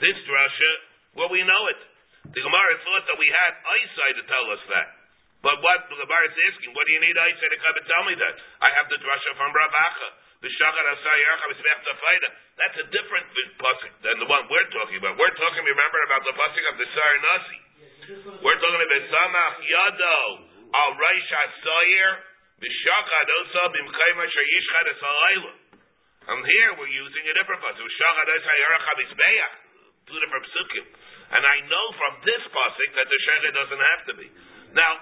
this 0.00 0.16
drasha 0.24 0.72
well, 1.16 1.32
we 1.32 1.40
know 1.40 1.62
it. 1.72 1.80
The 2.32 2.42
Gemara 2.42 2.72
thought 2.82 3.04
that 3.06 3.18
we 3.18 3.28
had 3.30 3.52
eyesight 3.62 4.14
to 4.20 4.24
tell 4.26 4.46
us 4.50 4.62
that. 4.70 4.88
But 5.44 5.62
what 5.62 5.86
the 5.86 5.96
Gemara 6.00 6.26
is 6.26 6.36
asking, 6.50 6.74
what 6.74 6.88
do 6.88 6.92
you 6.96 7.02
need 7.04 7.14
eyesight 7.14 7.52
to 7.52 7.60
come 7.60 7.76
and 7.76 7.86
tell 7.86 8.04
me 8.08 8.14
that? 8.18 8.34
I 8.64 8.68
have 8.82 8.88
the 8.90 8.98
drasha 8.98 9.30
from 9.36 9.52
Rav 9.54 9.70
Acha. 9.70 10.08
V'shachar 10.42 10.86
asar 10.90 11.16
yarcha 11.16 11.46
b'smech 11.48 11.80
tafayda. 11.86 12.28
That's 12.60 12.78
a 12.82 12.86
different 12.92 13.26
pasuk 13.56 13.92
than 14.04 14.16
the 14.20 14.28
one 14.28 14.44
we're 14.52 14.68
talking 14.74 15.00
about. 15.00 15.16
We're 15.16 15.36
talking, 15.38 15.64
remember, 15.64 15.98
about 16.08 16.22
the 16.28 16.34
pasuk 16.36 16.64
of 16.72 16.76
the 16.76 16.88
Sar 16.92 17.12
Nasi. 17.24 17.60
We're 18.44 18.60
talking 18.60 18.82
about 18.84 19.04
Samach 19.06 19.56
Yado 19.64 20.18
al 20.76 20.90
Reish 20.98 21.30
Asayir 21.30 22.10
V'shachar 22.60 23.28
osa 23.44 23.62
b'mkayim 23.70 24.18
asher 24.24 24.44
yishchad 24.44 24.86
esalayla. 24.92 25.52
And 26.26 26.42
here 26.42 26.70
we're 26.80 26.90
using 26.90 27.24
a 27.28 27.34
different 27.36 27.60
pasuk. 27.64 27.80
V'shachar 27.80 28.26
asar 28.28 28.56
yarcha 28.60 28.92
b'smeach. 28.98 29.54
Two 30.06 30.20
different 30.20 30.44
psukim. 30.52 30.84
And 31.26 31.42
I 31.42 31.56
know 31.66 31.86
from 31.98 32.12
this 32.22 32.42
pasuk 32.54 32.90
that 32.94 33.08
the 33.10 33.18
shechit 33.26 33.54
doesn't 33.54 33.82
have 33.82 34.02
to 34.10 34.14
be. 34.14 34.28
Now, 34.78 34.92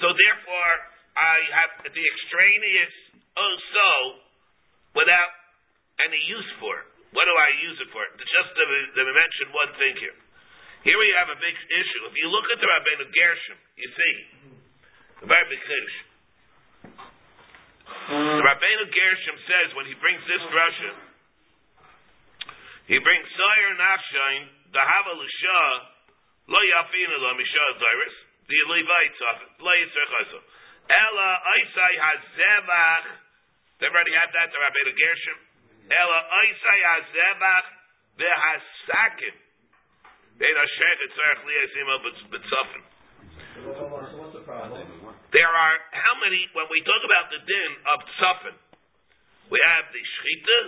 so 0.00 0.08
therefore, 0.12 0.72
I 1.16 1.36
have 1.60 1.70
the 1.84 2.04
extraneous 2.04 2.94
also 3.36 4.20
without 4.96 5.32
any 6.04 6.20
use 6.28 6.50
for 6.60 6.72
it. 6.72 6.88
What 7.12 7.24
do 7.24 7.32
I 7.32 7.50
use 7.64 7.78
it 7.80 7.88
for? 7.92 8.04
Just 8.20 8.50
to, 8.52 8.64
to 8.64 9.02
mention 9.12 9.46
one 9.52 9.72
thing 9.80 9.94
here. 10.00 10.16
Here 10.84 10.98
we 11.00 11.08
have 11.18 11.32
a 11.32 11.38
big 11.40 11.56
issue. 11.56 12.00
If 12.06 12.14
you 12.14 12.28
look 12.28 12.46
at 12.52 12.60
the 12.60 12.68
Rabbeinu 12.68 13.08
Gershom, 13.08 13.58
you 13.80 13.88
see 13.90 14.14
a 15.24 15.26
very 15.26 15.46
big 15.48 15.62
issue. 15.64 16.06
The 18.06 18.44
Rabbeinu 18.44 18.84
Gershom 18.92 19.36
says 19.50 19.66
when 19.74 19.88
he 19.90 19.96
brings 19.98 20.22
this 20.28 20.42
drasha, 20.52 20.92
he 22.86 23.02
brings 23.02 23.26
Sayer 23.34 23.72
Nachshain, 23.74 24.42
the 24.72 24.82
Havalusha, 24.82 25.62
Lo 26.48 26.58
Yafina 26.58 27.16
Lo 27.18 27.30
the 27.36 28.58
Levites 28.70 29.20
Ella 30.86 31.28
Isai 31.66 31.94
they 33.76 33.92
already 33.92 34.14
had 34.16 34.32
that, 34.32 34.48
the 34.48 34.56
Rabbeinu 34.56 34.94
Gershom. 34.96 35.38
Ella 35.90 36.18
Isai 36.48 36.80
the 38.16 38.30
Hasakim, 38.32 39.36
Bein 40.38 40.56
Hashech 40.56 40.98
Etzarech 41.04 41.40
Liyasim 41.44 41.88
B'tzofim. 42.32 42.84
So 43.56 43.88
what's 43.88 44.32
the 44.36 44.44
problem? 44.44 44.84
There 45.32 45.48
are 45.48 45.76
how 45.92 46.14
many? 46.20 46.44
When 46.52 46.68
we 46.68 46.80
talk 46.84 47.02
about 47.04 47.32
the 47.32 47.40
din 47.40 47.72
of 47.88 47.98
tzafin, 48.16 48.56
we 49.48 49.58
have 49.64 49.88
the 49.92 50.00
shchita 50.00 50.60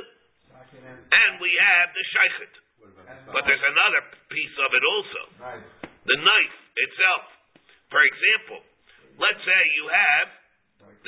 and 1.13 1.31
we 1.41 1.53
have 1.57 1.93
the 1.93 2.05
shaykhet. 2.17 2.55
But 3.29 3.43
there's 3.45 3.67
another 3.69 4.03
piece 4.33 4.57
of 4.57 4.71
it 4.73 4.85
also, 4.85 5.23
the 6.09 6.19
knife 6.19 6.57
itself. 6.77 7.25
For 7.93 8.01
example, 8.01 8.61
let's 9.21 9.43
say 9.45 9.61
you 9.77 9.87
have 9.89 10.29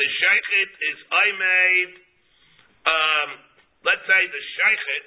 the 0.01 0.09
shaykhet 0.09 0.71
is 0.71 0.99
I 1.13 1.27
made. 1.37 1.93
Um, 2.81 3.29
let's 3.85 4.05
say 4.09 4.21
the 4.33 4.45
shaykhet 4.57 5.07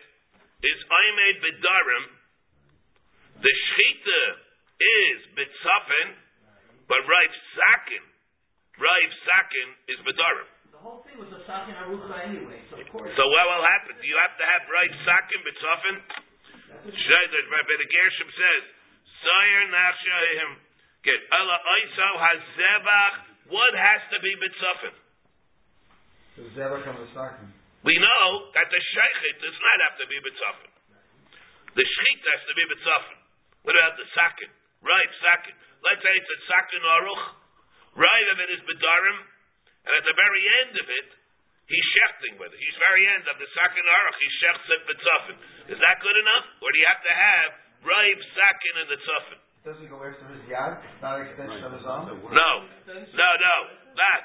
is 0.63 0.77
I 0.85 1.05
made 1.17 1.37
bedarim. 1.41 2.05
The 3.41 3.53
shchita 3.53 4.21
is 4.77 5.17
bitzafin, 5.33 6.07
but 6.85 7.01
Rav 7.03 7.31
Sakin, 7.57 8.03
Rav 8.79 9.09
Sakin 9.25 9.67
is 9.89 9.99
bedarim. 10.05 10.49
The 10.71 10.81
whole 10.83 11.01
thing 11.07 11.17
was 11.17 11.31
a 11.33 11.41
Sakin 11.47 11.73
Arucha 11.73 12.13
anyway, 12.23 12.61
so 12.69 12.77
of 12.77 12.87
course. 12.93 13.11
So 13.17 13.23
what 13.23 13.45
will 13.49 13.65
happen? 13.65 13.97
Do 13.97 14.05
you 14.07 14.19
have 14.19 14.35
to 14.37 14.45
have 14.45 14.61
Rav 14.69 14.91
Sakin 15.03 15.41
bitzafin? 16.81 17.43
Rabbi 17.53 17.75
the 17.77 17.89
Gershom 17.93 18.29
says, 18.33 18.63
Sayer 19.21 19.63
Nachshahim. 19.69 20.49
Get 21.03 21.19
Allah 21.29 21.59
Oiso 21.61 22.09
Hazevach. 22.17 23.15
What 23.51 23.73
has 23.75 24.01
to 24.15 24.17
be 24.23 24.31
bitzafin? 24.39 24.95
We 27.83 27.95
know 27.99 28.25
that 28.55 28.67
the 28.71 28.81
shaychit 28.81 29.35
does 29.43 29.57
not 29.59 29.77
have 29.85 29.95
to 29.99 30.05
be 30.07 30.17
bitzafin. 30.23 30.71
The 31.75 31.85
shchit 31.85 32.19
has 32.23 32.41
to 32.47 32.53
be 32.55 32.63
bitzafin. 32.71 33.19
What 33.63 33.75
about 33.75 33.95
the 33.99 34.07
sakin? 34.15 34.51
Right, 34.83 35.11
sakin. 35.23 35.55
Let's 35.83 36.01
say 36.03 36.13
it's 36.15 36.31
a 36.31 36.39
sakin 36.47 36.83
aruch. 36.83 37.23
Right 37.93 38.27
of 38.33 38.37
it 38.41 38.49
is 38.57 38.61
bedarim, 38.65 39.19
and 39.85 39.93
at 39.93 40.03
the 40.07 40.17
very 40.17 40.43
end 40.65 40.73
of 40.81 40.87
it, 40.89 41.09
he's 41.67 41.87
shechting 41.95 42.35
with 42.39 42.51
it. 42.51 42.59
He's 42.59 42.77
very 42.79 43.03
end 43.07 43.25
of 43.27 43.35
the 43.39 43.47
sakin 43.53 43.85
aruch. 43.85 44.17
He 44.19 44.29
shechts 44.41 44.67
it 44.71 44.81
bitzafin. 44.87 45.37
Is 45.73 45.79
that 45.79 45.97
good 46.03 46.17
enough, 46.19 46.45
or 46.63 46.69
do 46.71 46.77
you 46.79 46.87
have 46.87 47.03
to 47.03 47.13
have 47.13 47.49
right 47.87 48.19
sakin 48.35 48.73
in 48.83 48.87
the 48.91 48.99
tzafin? 48.99 49.39
Doesn't 49.63 49.87
go 49.87 49.95
after 50.03 50.27
his 50.27 50.43
yad, 50.51 50.75
not 50.99 51.23
an 51.23 51.31
extension 51.31 51.63
of 51.63 51.71
his 51.71 51.87
arm. 51.87 52.11
No, 52.11 52.51
no, 52.83 53.29
no. 53.39 53.55
That, 53.95 54.21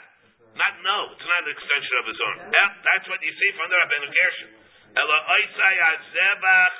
not 0.59 0.75
no. 0.83 0.99
It's 1.15 1.23
not 1.23 1.47
an 1.47 1.53
extension 1.55 1.95
of 2.03 2.05
his 2.11 2.19
arm. 2.19 2.39
Eh, 2.51 2.69
That's 2.83 3.07
what 3.07 3.23
you 3.23 3.31
see 3.31 3.51
from 3.55 3.71
the 3.71 3.79
Rabbeinu 3.79 4.11
Gershom. 4.11 4.51
Ela 4.99 5.19
oisai 5.31 5.75
hazevach 5.79 6.75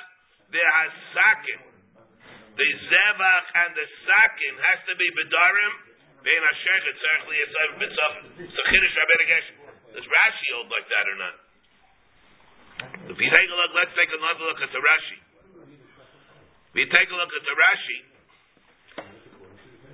v'hasakin. 0.51 1.59
The 2.59 2.67
zevach 2.91 3.45
and 3.63 3.71
the 3.79 3.87
sakin 4.03 4.53
has 4.59 4.79
to 4.91 4.93
be 4.99 5.07
bedarim. 5.15 5.73
Vein 6.27 6.43
hashech 6.43 6.83
etzarech 6.91 7.23
liyasayv 7.31 7.69
mitzvah. 7.79 8.11
So 8.43 8.59
chiddush 8.75 8.95
Rabbeinu 8.99 9.25
Gershom. 9.31 9.55
Does 9.93 10.05
Rashi 10.05 10.47
hold 10.53 10.69
like 10.69 10.87
that 10.89 11.05
or 11.09 11.17
not? 11.17 11.35
If 13.09 13.17
you 13.17 13.29
take 13.33 13.49
a 13.49 13.57
look, 13.57 13.71
let's 13.73 13.93
take 13.97 14.11
another 14.13 14.45
look 14.45 14.61
at 14.61 14.71
the 14.71 14.79
Rashi. 14.79 15.19
If 16.71 16.75
you 16.77 16.89
take 16.93 17.09
a 17.09 17.17
look 17.17 17.33
at 17.33 17.43
the 17.43 17.55
Rashi, 17.57 17.99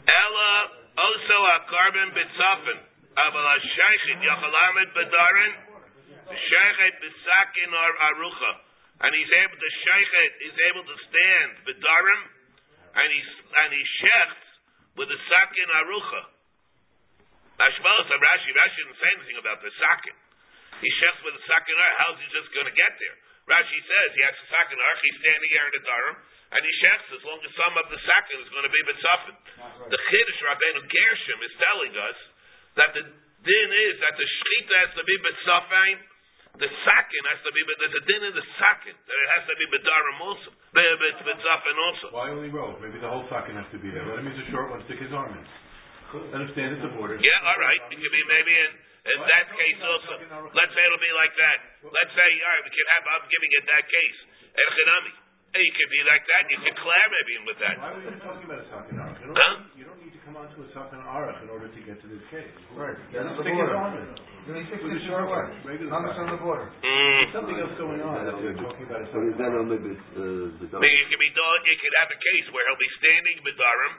Ella 0.06 0.52
also 1.00 1.38
a 1.56 1.58
carbon 1.72 2.12
bitzafin. 2.12 2.80
Aval 3.16 3.48
hashaychit 3.56 4.20
yachalamet 4.20 4.90
bedarin. 4.92 5.54
Shaychet 6.28 6.96
bisakin 7.00 7.72
or 7.72 7.92
arucha. 8.12 8.52
And 9.00 9.12
he's 9.16 9.32
able 9.32 9.58
to 9.60 9.70
shaychet, 9.88 10.32
is 10.44 10.58
able 10.72 10.84
to 10.84 10.96
stand 11.08 11.50
bedarim. 11.64 12.22
And 12.96 13.08
he, 13.12 13.22
and 13.24 13.70
he 13.72 13.84
shechts 14.04 14.46
with 15.00 15.08
the 15.08 15.20
sakin 15.32 15.68
arucha. 15.72 16.35
Mashmalos 17.56 18.08
of 18.12 18.20
Rashi, 18.20 18.52
Rashi 18.52 18.80
didn't 18.84 19.00
say 19.00 19.12
anything 19.16 19.38
about 19.40 19.64
the 19.64 19.72
sakin. 19.80 20.16
He 20.84 20.90
shechts 21.00 21.24
with 21.24 21.40
the 21.40 21.44
sakin 21.48 21.76
aruch. 21.80 21.96
How's 22.04 22.20
he 22.20 22.28
just 22.36 22.52
going 22.52 22.68
to 22.68 22.76
get 22.76 22.94
there? 23.00 23.16
Rashi 23.48 23.80
says 23.80 24.08
he 24.12 24.24
has 24.28 24.36
the 24.36 24.48
sakin 24.52 24.76
aruch. 24.76 25.00
He's 25.08 25.20
standing 25.24 25.50
here 25.56 25.66
in 25.72 25.74
the 25.80 25.84
darim. 25.88 26.16
And 26.52 26.62
he 26.62 26.72
shechts 26.84 27.08
as 27.16 27.24
long 27.24 27.40
as 27.40 27.52
some 27.56 27.74
of 27.80 27.86
the 27.88 28.00
sakin 28.04 28.38
is 28.44 28.50
going 28.52 28.68
to 28.68 28.74
be 28.76 28.82
bitzafin. 28.84 29.36
The 29.88 30.00
Chiddush 30.00 30.42
Rabbeinu 30.52 30.82
Gershom 30.84 31.40
is 31.48 31.54
telling 31.64 31.94
us 31.96 32.18
that 32.76 32.92
the 32.92 33.04
din 33.08 33.70
is 33.88 33.96
that 34.04 34.20
the 34.20 34.28
shchita 34.28 34.76
has 34.84 34.92
to 35.00 35.04
be 35.08 35.16
bitzafin, 35.24 35.96
the 36.60 36.70
sakin 36.84 37.24
has 37.32 37.40
to 37.44 37.52
be, 37.52 37.62
but 37.68 37.76
there's 37.80 37.98
a 38.00 38.06
din 38.08 38.22
in 38.32 38.34
the 38.36 38.46
sakin 38.60 38.96
that 38.96 39.18
it 39.20 39.30
has 39.36 39.44
to 39.48 39.56
be 39.60 39.66
bedarim 39.80 40.18
also, 40.24 40.50
bitzafin 40.76 41.76
also. 41.88 42.08
Why 42.12 42.32
only 42.32 42.52
row? 42.52 42.76
Maybe 42.84 43.00
the 43.00 43.12
whole 43.12 43.28
socket 43.32 43.56
has 43.56 43.68
to 43.72 43.80
be 43.80 43.92
there. 43.92 44.04
Let 44.08 44.24
him 44.24 44.28
use 44.32 44.40
a 44.44 44.48
short 44.52 44.72
one, 44.72 44.84
stick 44.88 45.00
his 45.00 45.12
arm 45.12 45.36
in. 45.36 45.44
Let 46.32 46.40
him 46.44 46.50
stand 46.56 46.70
at 46.78 46.82
the 46.86 46.92
border. 46.96 47.16
Yeah, 47.20 47.48
all 47.50 47.60
right. 47.60 47.82
It 47.92 47.98
could 48.00 48.14
be 48.16 48.24
maybe 48.30 48.54
in, 48.56 48.72
in 49.16 49.20
that 49.22 49.46
case 49.54 49.80
also. 49.84 50.14
Let's 50.56 50.74
say 50.74 50.82
it'll 50.86 51.02
be 51.04 51.14
like 51.16 51.34
that. 51.40 51.58
Let's 51.86 52.14
say, 52.16 52.28
all 52.42 52.52
right, 52.56 52.64
we 52.66 52.72
can 52.72 52.88
have. 52.96 53.04
I'm 53.16 53.26
giving 53.30 53.52
it 53.56 53.64
that 53.70 53.86
case. 53.90 54.18
Elchinami. 54.56 55.14
Hey, 55.56 55.64
you 55.64 55.72
could 55.72 55.88
be 55.88 56.04
like 56.04 56.24
that. 56.28 56.44
You 56.52 56.60
could 56.68 56.76
clear 56.84 57.06
maybe 57.16 57.34
with 57.48 57.60
that. 57.64 57.76
Why 57.80 57.92
were 57.96 58.04
you 58.04 58.12
talking 58.20 58.44
about 58.44 58.60
a 58.60 58.68
socket 58.68 58.96
arach? 59.00 59.16
You 59.24 59.32
Huh? 59.32 59.40
don't, 59.40 59.64
you 59.80 59.84
don't 59.88 60.00
need 60.04 60.12
to 60.12 60.20
come 60.28 60.36
onto 60.36 60.60
a 60.60 60.68
socket 60.76 61.00
arach 61.00 61.40
in 61.40 61.48
order 61.48 61.72
to 61.72 61.80
get 61.88 61.96
to 62.04 62.08
this 62.12 62.20
case. 62.28 62.52
Right, 62.76 62.92
Let 63.16 63.24
that's 63.24 63.40
him 63.40 63.56
the 63.56 63.56
border. 63.56 63.72
arm 63.80 63.96
in. 64.04 64.08
Then 64.52 64.56
he 64.60 64.64
sticks 64.68 64.84
the 64.84 65.00
short 65.08 65.32
one. 65.32 65.48
On 65.56 66.28
the 66.28 66.40
border. 66.44 66.68
Mm. 66.84 67.24
Something 67.32 67.56
else 67.56 67.72
going 67.80 68.04
on. 68.04 68.20
That's 68.28 68.36
what 68.36 68.44
you're 68.52 68.60
talking 68.60 68.84
about 68.84 69.00
a 69.00 69.08
So 69.16 69.18
is 69.32 69.36
that 69.40 69.52
on 69.56 69.66
the 69.72 69.80
uh, 69.80 70.60
the 70.60 70.76
I 70.76 70.80
mean, 70.84 70.92
you 70.92 71.06
could 71.08 71.24
be 71.24 71.32
doing, 71.32 71.60
you 71.72 71.78
could 71.80 71.96
have 72.04 72.12
a 72.12 72.20
case 72.20 72.46
where 72.52 72.64
he'll 72.68 72.84
be 72.84 72.92
standing 73.00 73.36
bedarim, 73.48 73.94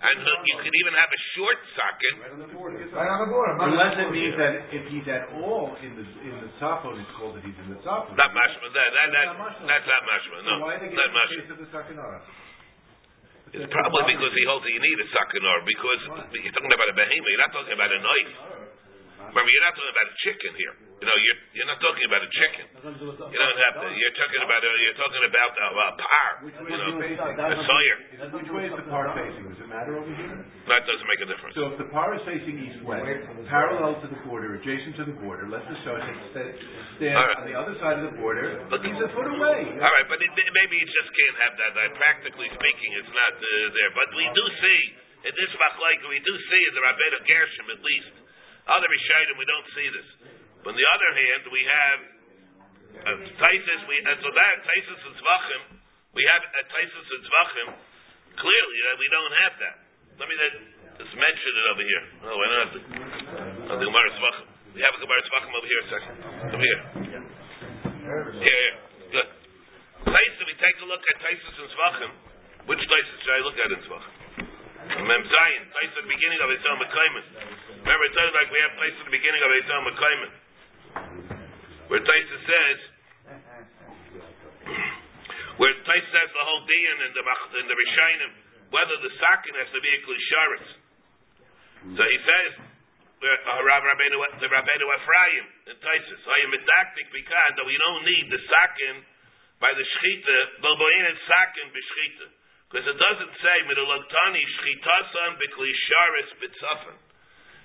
and 0.00 0.14
he'll- 0.24 0.44
you 0.48 0.56
could 0.64 0.76
even 0.80 0.94
have 0.96 1.10
a 1.12 1.20
short 1.36 1.58
socket. 1.76 2.14
Right 2.24 2.32
on 2.32 2.40
the 2.40 2.50
border. 2.56 2.80
Right 2.88 3.10
on 3.12 3.20
the 3.20 3.30
border. 3.30 3.52
not 3.56 3.68
Unless 3.68 3.92
the 3.96 4.00
it 4.00 4.04
border. 4.08 4.16
means 4.16 4.34
that 4.40 4.52
if 4.72 4.82
he's 4.88 5.06
at 5.12 5.24
all 5.36 5.76
in 5.84 5.92
the 5.96 6.04
in 6.24 6.34
the 6.40 6.48
tzafon, 6.56 6.96
it's 7.00 7.12
called 7.20 7.36
that 7.36 7.44
he's 7.44 7.58
in 7.60 7.68
the 7.76 7.80
tzafon. 7.84 8.16
Not 8.16 8.32
mashma. 8.32 8.66
That, 8.72 8.88
that, 8.96 9.08
that, 9.12 9.26
that's 9.68 9.86
not 9.88 10.02
mashma. 10.08 10.36
No, 10.40 10.48
So 10.48 10.52
why 10.64 10.74
are 10.74 10.80
they 10.80 10.88
not 10.96 11.10
mashma. 11.12 11.44
the? 11.52 12.20
It's 13.50 13.66
probably 13.74 14.14
because 14.14 14.30
he 14.38 14.44
holds 14.46 14.62
that 14.62 14.70
you 14.72 14.78
need 14.78 14.94
a 14.94 15.06
sakinor 15.10 15.58
because 15.66 16.00
you're 16.38 16.54
talking 16.54 16.70
about 16.70 16.86
a 16.86 16.94
behemoth. 16.94 17.28
You're 17.34 17.42
not 17.42 17.50
talking 17.52 17.74
about 17.74 17.90
a 17.90 17.98
knife. 17.98 18.32
Remember, 19.28 19.50
you're 19.52 19.66
not 19.68 19.76
talking 19.76 19.92
about 19.92 20.08
a 20.08 20.16
chicken 20.24 20.52
here. 20.56 20.74
You 21.00 21.08
know, 21.08 21.16
you're 21.16 21.40
you're 21.56 21.70
not 21.70 21.80
talking 21.80 22.04
about 22.04 22.20
a 22.20 22.30
chicken. 22.32 22.64
You 22.76 23.38
don't 23.40 23.60
have 23.64 23.74
to. 23.80 23.88
You're 23.88 24.16
talking 24.20 24.42
about 24.44 24.60
a, 24.60 24.70
you're 24.84 25.00
talking 25.00 25.24
about 25.24 25.52
a, 25.56 25.68
a 25.72 25.88
par. 25.96 26.28
You 26.44 26.76
know, 26.76 27.00
a 27.00 27.56
sawyer. 27.64 27.96
Which 28.36 28.50
way 28.52 28.68
is 28.68 28.74
the 28.76 28.84
par 28.84 29.08
facing? 29.16 29.48
Does 29.48 29.64
it 29.64 29.70
matter 29.72 29.96
over 29.96 30.12
here? 30.12 30.44
That 30.68 30.84
doesn't 30.84 31.08
make 31.08 31.24
a 31.24 31.28
difference. 31.32 31.56
So 31.56 31.72
if 31.72 31.76
the 31.80 31.88
par 31.88 32.12
is 32.12 32.22
facing 32.28 32.52
east-west, 32.52 33.00
parallel 33.48 33.96
to 34.04 34.12
the 34.12 34.20
border, 34.28 34.60
adjacent 34.60 35.00
to 35.00 35.08
the 35.08 35.16
border, 35.24 35.48
let 35.48 35.64
the 35.64 35.76
sergeant 35.88 36.20
sta- 36.36 36.54
stand 37.00 37.16
right. 37.16 37.36
on 37.40 37.44
the 37.48 37.56
other 37.56 37.74
side 37.80 37.96
of 37.96 38.12
the 38.12 38.16
border, 38.20 38.60
But- 38.68 38.84
he's 38.84 39.00
a 39.00 39.08
foot 39.16 39.24
away. 39.24 39.72
All 39.80 39.92
right, 39.96 40.08
but 40.10 40.20
it, 40.20 40.30
maybe 40.36 40.74
you 40.76 40.84
just 40.84 41.10
can't 41.16 41.36
have 41.48 41.54
that. 41.64 41.70
Like, 41.80 41.96
practically 41.96 42.48
speaking, 42.52 42.90
it's 43.00 43.14
not 43.16 43.34
uh, 43.40 43.48
there. 43.72 43.90
But 43.96 44.08
we 44.12 44.28
do 44.36 44.44
see 44.60 44.80
in 45.24 45.32
this 45.32 45.52
machlek, 45.56 46.00
we 46.12 46.20
do 46.20 46.34
see 46.52 46.62
in 46.68 46.72
the 46.76 46.82
Rabbeinu 46.84 47.18
Gershom 47.24 47.66
at 47.72 47.80
least. 47.80 48.19
Other 48.70 48.86
Rishayim, 48.86 49.34
we 49.34 49.46
don't 49.50 49.68
see 49.74 49.88
this. 49.90 50.08
But 50.62 50.72
on 50.72 50.78
the 50.78 50.88
other 50.94 51.10
hand, 51.10 51.42
we 51.50 51.62
have 51.66 51.98
uh, 53.02 53.18
Taisus, 53.34 53.80
we, 53.90 53.98
and 53.98 54.18
so 54.22 54.30
that, 54.30 54.54
Taisus 54.62 55.00
and 55.10 55.14
Zvachim, 55.18 55.62
we 56.14 56.22
have 56.30 56.42
at 56.42 56.66
Taisus 56.70 57.06
and 57.10 57.22
Zvachim, 57.26 57.68
clearly 58.38 58.78
that 58.86 58.96
we 58.98 59.08
don't 59.10 59.34
have 59.42 59.54
that. 59.58 59.76
Let 60.22 60.26
me 60.30 60.36
let, 60.38 60.52
just 61.02 61.14
mention 61.18 61.50
it 61.50 61.66
over 61.70 61.84
here. 61.86 62.04
Oh, 62.28 62.36
why 62.36 62.48
not? 62.50 62.68
Oh, 63.72 63.76
the 63.78 63.86
Gemara 63.90 64.10
Zvachim. 64.14 64.48
We 64.76 64.80
have 64.86 64.94
a 64.94 65.00
Gemara 65.02 65.22
Zvachim 65.26 65.50
over 65.50 65.66
here 65.66 65.80
a 65.80 65.88
second. 65.90 66.14
Over 66.54 66.62
here. 66.62 66.80
Here, 68.38 68.54
here. 68.54 68.74
Good. 69.10 69.28
Taisus, 70.06 70.46
we 70.46 70.54
take 70.62 70.76
a 70.78 70.86
look 70.86 71.02
at 71.10 71.16
Taisus 71.18 71.54
and 71.58 71.70
Zvachim. 71.74 72.12
Which 72.70 72.82
Taisus 72.86 73.18
should 73.18 73.34
I 73.34 73.42
look 73.42 73.58
at 73.58 73.68
in 73.74 73.82
Zvachim? 73.82 74.14
Mem 74.88 75.22
Zayin, 75.28 75.62
Taisus 75.76 75.92
at 75.92 76.04
the 76.08 76.12
beginning 76.12 76.40
of 76.40 76.48
Ezel 76.48 76.76
Mekaiman. 76.80 77.24
Remember, 77.84 78.04
it 78.08 78.14
like 78.16 78.48
we 78.48 78.60
have 78.64 78.72
Taisus 78.80 79.00
at 79.00 79.06
the 79.12 79.16
beginning 79.16 79.42
of 79.44 79.50
Ezel 79.52 79.80
Mekaiman. 79.84 80.32
Where 81.92 82.00
Taisa 82.00 82.36
says, 82.48 82.78
where 85.60 85.74
Taisa 85.84 86.10
says 86.16 86.28
the 86.32 86.44
whole 86.48 86.64
dian 86.64 86.98
and 87.04 87.12
the 87.12 87.24
and 87.60 87.66
the 87.68 87.76
Rishainim, 87.76 88.32
whether 88.72 88.96
the 89.04 89.12
sakin 89.20 89.54
has 89.60 89.68
to 89.74 89.80
be 89.84 89.90
a 89.92 90.00
klisharis. 90.06 90.68
So 92.00 92.02
he 92.06 92.18
says, 92.24 92.50
uh, 93.20 93.28
the 94.40 94.48
Rabbeinu 94.48 94.86
Ephraim 94.96 95.44
in 95.68 95.76
Taisus, 95.76 96.22
I 96.24 96.38
am 96.40 96.50
medactic 96.56 97.06
because 97.12 97.52
that 97.60 97.66
we 97.68 97.76
don't 97.76 98.04
need 98.08 98.32
the 98.32 98.40
sakin 98.48 99.04
by 99.60 99.76
the 99.76 99.84
shchita, 99.84 100.64
boboin 100.64 101.04
and 101.04 101.18
sakin 101.28 101.66
b'shchita. 101.68 102.39
Because 102.70 102.86
it 102.86 102.98
doesn't 103.02 103.34
say, 103.42 103.56
midologtani 103.66 104.42
shchitasan 104.46 105.30
b'klisharis 105.42 106.30
b'tzafan. 106.38 106.96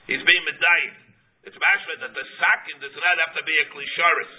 He's 0.09 0.25
being 0.25 0.43
medayik. 0.50 0.97
It's 1.45 1.57
mashma 1.62 2.01
that 2.01 2.13
the 2.17 2.25
sakin 2.41 2.81
does 2.81 2.97
not 2.97 3.17
have 3.21 3.38
to 3.38 3.43
be 3.45 3.53
a 3.62 3.65
klisharis. 3.69 4.33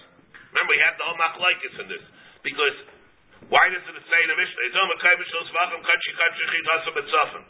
Remember, 0.51 0.75
we 0.75 0.83
had 0.83 0.99
the 0.99 1.07
whole 1.07 1.19
machlaikis 1.23 1.75
in 1.79 1.87
this. 1.87 2.03
Because 2.43 2.77
why 3.47 3.63
does 3.71 3.83
it 3.87 3.95
say 4.11 4.21
in 4.27 4.31
the 4.31 4.39
Mishnah? 4.39 4.63
It's 4.67 4.79
on 4.79 4.91
Makai 4.91 5.15
Mishlos 5.23 5.51
Vacham 5.55 5.83
Kachi 5.87 6.11
Kachi 6.19 6.43
Chitasa 6.51 6.91
Betzafim. 6.99 7.45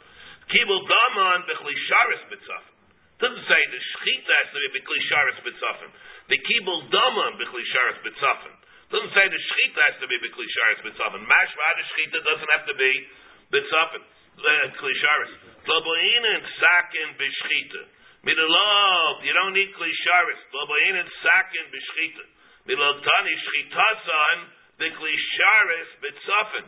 Kibul 0.52 0.82
Daman 0.84 1.40
Bechli 1.48 1.76
Sharis 1.88 2.22
Betzafim. 2.28 2.74
Doesn't 3.16 3.46
say 3.48 3.60
the 3.72 3.80
Shchita 3.80 4.32
has 4.44 4.48
to 4.52 4.58
be 4.60 4.68
Bechli 4.76 5.00
Sharis 5.08 5.38
Betzafim. 5.40 5.90
The 6.28 6.38
Kibul 6.40 6.92
Daman 6.92 7.40
Bechli 7.40 7.64
Sharis 7.72 7.98
Betzafim. 8.04 8.55
Doesn't 8.90 9.14
say 9.14 9.26
the 9.26 9.40
Shchita 9.40 9.80
has 9.90 9.96
to 10.02 10.06
be 10.06 10.16
Bechli 10.22 10.46
Sharis 10.46 10.80
Betzafim. 10.86 11.22
Mashma 11.26 11.66
the 11.74 11.84
Shchita 11.90 12.18
doesn't 12.22 12.50
have 12.54 12.64
to 12.70 12.74
be 12.78 12.92
Betzafim. 13.50 14.02
Uh, 14.36 14.68
Kli 14.76 14.92
Sharis. 15.00 15.32
Tloboin 15.64 16.22
and 16.36 16.44
Sakin 16.60 17.08
Beshchita. 17.16 17.82
Midalov, 18.22 19.24
you 19.24 19.32
don't 19.32 19.56
need 19.56 19.72
Kli 19.74 19.90
Sharis. 19.90 20.40
Tloboin 20.52 20.94
and 21.00 21.08
Sakin 21.24 21.64
Beshchita. 21.72 22.24
Midaltani 22.68 23.34
Shchitasan 23.42 24.38
the 24.76 24.88
klisharis 24.92 25.90
bitzafin. 26.04 26.66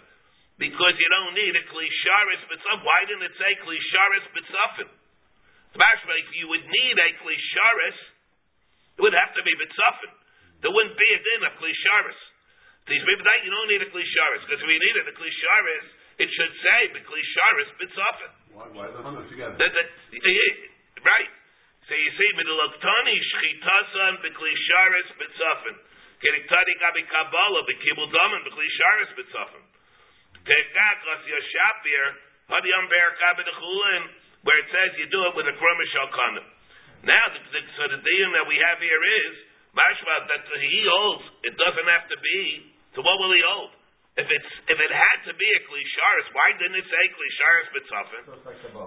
Because 0.58 0.94
you 0.98 1.08
don't 1.12 1.34
need 1.38 1.54
a 1.54 1.64
klisharis 1.70 2.42
bitzafin. 2.50 2.82
Why 2.82 3.04
didn't 3.06 3.24
it 3.30 3.36
say 3.38 3.52
klisharis 3.62 4.26
bitzafin? 4.34 4.90
If 5.78 6.28
you 6.34 6.48
would 6.48 6.64
need 6.64 6.96
a 6.98 7.10
klisharis, 7.22 7.98
it 8.98 9.00
would 9.04 9.14
have 9.14 9.36
to 9.36 9.42
be 9.44 9.52
bitzafin. 9.54 10.12
There 10.62 10.72
wouldn't 10.74 10.98
be 10.98 11.10
a 11.14 11.20
din 11.22 11.40
of 11.46 11.54
klisharis. 11.62 12.20
These 12.88 13.04
people 13.04 13.24
that 13.24 13.40
you 13.44 13.50
don't 13.52 13.68
need 13.68 13.82
a 13.84 13.90
klisharis 13.92 14.42
because 14.48 14.60
if 14.64 14.68
you 14.68 14.80
needed 14.80 15.04
a 15.06 15.14
klisharis, 15.14 15.86
it 16.18 16.28
should 16.34 16.54
say 16.64 16.80
the 16.98 17.02
klisharis 17.06 17.70
bitzafin. 17.78 18.32
Why, 18.56 18.66
why 18.74 18.86
those 18.90 19.22
two 19.28 19.38
together? 19.38 19.54
That, 19.54 19.70
that, 19.70 19.88
right. 21.04 21.30
So 21.86 21.94
you 21.94 22.10
see, 22.20 22.30
middleoktani 22.36 23.14
shchitasan 23.16 24.12
b'klisharis 24.20 25.08
bitzafin. 25.16 25.76
Keriktani 26.18 26.74
gabi 26.82 27.02
kabbalah 27.06 27.62
b'kibul 27.64 28.10
daman 28.10 28.40
b'klisharis 28.44 29.10
bitzafin. 29.14 29.64
Tekak 30.42 30.98
as 31.12 31.22
yashapir 31.28 32.04
hadiyam 32.50 32.84
ber 32.90 33.08
gabi 33.22 33.42
dechulin 33.46 34.04
where 34.42 34.58
it 34.58 34.68
says 34.70 34.90
you 34.98 35.06
do 35.10 35.20
it 35.28 35.34
with 35.34 35.46
a 35.50 35.54
krumish 35.56 35.94
alkana. 35.98 36.44
Now, 37.06 37.24
the, 37.30 37.40
the, 37.54 37.60
so 37.78 37.82
the 37.94 38.00
deal 38.02 38.28
that 38.34 38.46
we 38.46 38.58
have 38.58 38.78
here 38.82 39.02
is 39.22 39.34
mashma 39.76 40.14
that 40.28 40.42
he 40.48 40.80
holds 40.88 41.24
it 41.44 41.54
doesn't 41.56 41.88
have 41.88 42.06
to 42.08 42.18
be. 42.20 42.72
So 42.96 43.04
what 43.04 43.16
will 43.20 43.32
he 43.32 43.42
hold? 43.44 43.72
If 44.18 44.26
it's 44.26 44.50
if 44.66 44.78
it 44.82 44.90
had 44.90 45.18
to 45.30 45.32
be 45.38 45.46
a 45.46 45.60
klisharis, 45.62 46.26
why 46.34 46.50
didn't 46.58 46.74
it 46.82 46.88
say 46.90 47.04
klisharis 47.14 47.68
bitzafin? 47.70 48.24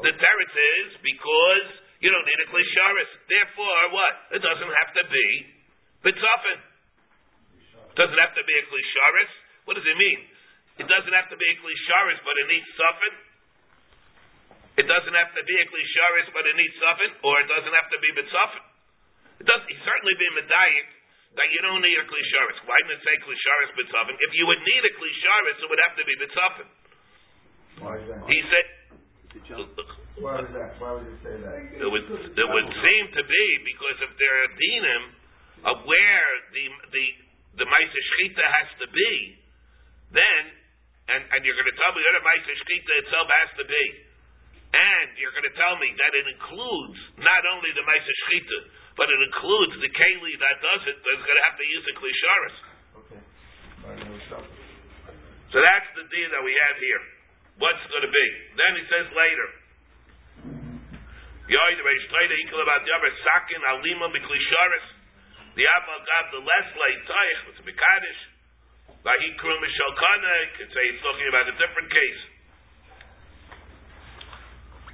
The 0.03 0.13
teretz 0.19 0.55
is 0.83 0.89
because 0.99 1.67
you 2.03 2.11
don't 2.11 2.27
need 2.27 2.41
a 2.43 2.49
klisharis. 2.51 3.11
Therefore, 3.31 3.81
what? 3.95 4.13
It 4.35 4.41
doesn't 4.43 4.73
have 4.83 4.91
to 4.99 5.03
be 5.07 5.27
bitzafin. 6.03 6.59
It 7.91 7.95
doesn't 7.95 8.19
have 8.19 8.35
to 8.35 8.43
be 8.43 8.55
a 8.59 8.63
klisharis. 8.67 9.31
What 9.63 9.79
does 9.79 9.87
it 9.87 9.95
mean? 9.95 10.19
It 10.83 10.87
doesn't 10.89 11.13
have 11.13 11.29
to 11.31 11.37
be 11.39 11.47
a 11.47 11.55
klisharis, 11.63 12.19
but 12.27 12.35
it 12.35 12.47
needs 12.51 12.67
suffin. 12.75 13.13
It 14.83 14.87
doesn't 14.89 15.15
have 15.15 15.31
to 15.35 15.43
be 15.47 15.55
a 15.61 15.65
klisharis, 15.69 16.27
but 16.35 16.43
it 16.43 16.55
needs 16.59 16.75
suffin, 16.75 17.11
or 17.23 17.39
it 17.39 17.47
doesn't 17.47 17.75
have 17.75 17.87
to 17.87 17.99
be 18.03 18.09
bitzafin. 18.19 18.63
It 19.41 19.49
does. 19.49 19.61
He's 19.65 19.81
certainly 19.81 20.13
being 20.21 20.37
medayik 20.37 20.87
that 21.33 21.49
you 21.49 21.59
don't 21.65 21.81
need 21.81 21.97
a 21.97 22.05
klisharis. 22.05 22.61
Why 22.69 22.77
didn't 22.85 23.01
say 23.01 23.15
klisharis 23.25 23.73
bitzafin? 23.73 24.13
If 24.21 24.31
you 24.37 24.45
would 24.45 24.61
need 24.61 24.83
a 24.85 24.93
klisharis, 24.93 25.57
it 25.57 25.67
would 25.67 25.81
have 25.81 25.95
to 25.97 26.05
be 26.05 26.13
bitzafin. 26.21 26.69
Why 27.81 27.93
is 27.97 28.05
that? 28.13 28.21
He 28.29 28.39
said. 28.53 28.67
Why 30.21 30.43
was 30.45 30.51
that? 30.53 30.77
Why 30.77 30.93
would 30.93 31.09
it 31.09 31.17
say 31.25 31.33
that? 31.41 31.57
It 31.73 31.89
would, 31.89 32.05
it 32.05 32.47
would 32.53 32.69
seem 32.85 33.03
to 33.17 33.23
be 33.25 33.45
because 33.65 33.97
if 34.05 34.11
there 34.21 34.35
are 34.45 34.49
dinim 34.53 35.03
of 35.65 35.75
where 35.89 36.29
the 36.53 36.65
the 36.93 37.05
the 37.63 37.65
Maisa 37.65 37.99
Shechita 37.99 38.45
has 38.45 38.69
to 38.85 38.87
be, 38.93 39.13
then 40.13 40.41
and, 41.09 41.21
and 41.33 41.39
you're 41.41 41.57
going 41.57 41.71
to 41.71 41.79
tell 41.81 41.91
me 41.97 42.01
that 42.05 42.13
the 42.21 42.25
Maisa 42.27 42.51
Shechita 42.53 42.93
itself 43.01 43.27
has 43.27 43.49
to 43.57 43.65
be, 43.65 43.85
and 44.71 45.07
you're 45.17 45.33
going 45.33 45.49
to 45.49 45.57
tell 45.57 45.75
me 45.81 45.89
that 45.97 46.11
it 46.13 46.25
includes 46.31 46.99
not 47.17 47.43
only 47.55 47.71
the 47.73 47.83
Maisa 47.83 48.11
Shechita, 48.27 48.59
but 48.99 49.07
it 49.07 49.19
includes 49.23 49.73
the 49.79 49.91
Keli 49.91 50.33
that 50.39 50.55
does 50.59 50.81
it, 50.91 50.95
that's 50.99 51.23
going 51.23 51.39
to 51.39 51.45
have 51.47 51.57
to 51.57 51.67
use 51.67 51.83
the 51.87 51.95
Klisharis. 51.95 52.57
Okay. 53.05 53.21
Why 53.83 53.91
no 53.97 54.15
stuff? 54.27 54.45
So 55.51 55.57
that's 55.59 55.89
the 55.99 56.07
deal 56.07 56.29
that 56.31 56.43
we 56.43 56.55
have 56.67 56.77
here. 56.79 57.03
What's 57.59 57.83
going 57.91 58.07
to 58.07 58.11
be? 58.11 58.27
Then 58.55 58.71
he 58.79 58.83
says 58.87 59.07
later. 59.11 59.47
The 61.51 61.59
Reish 61.59 62.07
Toida 62.07 62.35
equal 62.47 62.63
about 62.63 62.87
the 62.87 62.93
other 62.95 63.11
sakin 63.27 63.59
alima 63.67 64.07
b'klisharis. 64.15 64.87
The 65.59 65.67
Abba 65.67 65.95
got 66.07 66.31
the 66.31 66.39
less 66.39 66.67
late 66.79 67.01
taich 67.03 67.39
with 67.51 67.55
the 67.59 67.65
Mekadesh. 67.67 68.21
Vahikru 69.03 69.53
Mishalkana 69.59 70.35
could 70.55 70.71
say 70.71 70.81
he's 70.95 71.03
talking 71.03 71.27
about 71.27 71.51
a 71.51 71.55
different 71.59 71.89
case. 71.91 72.21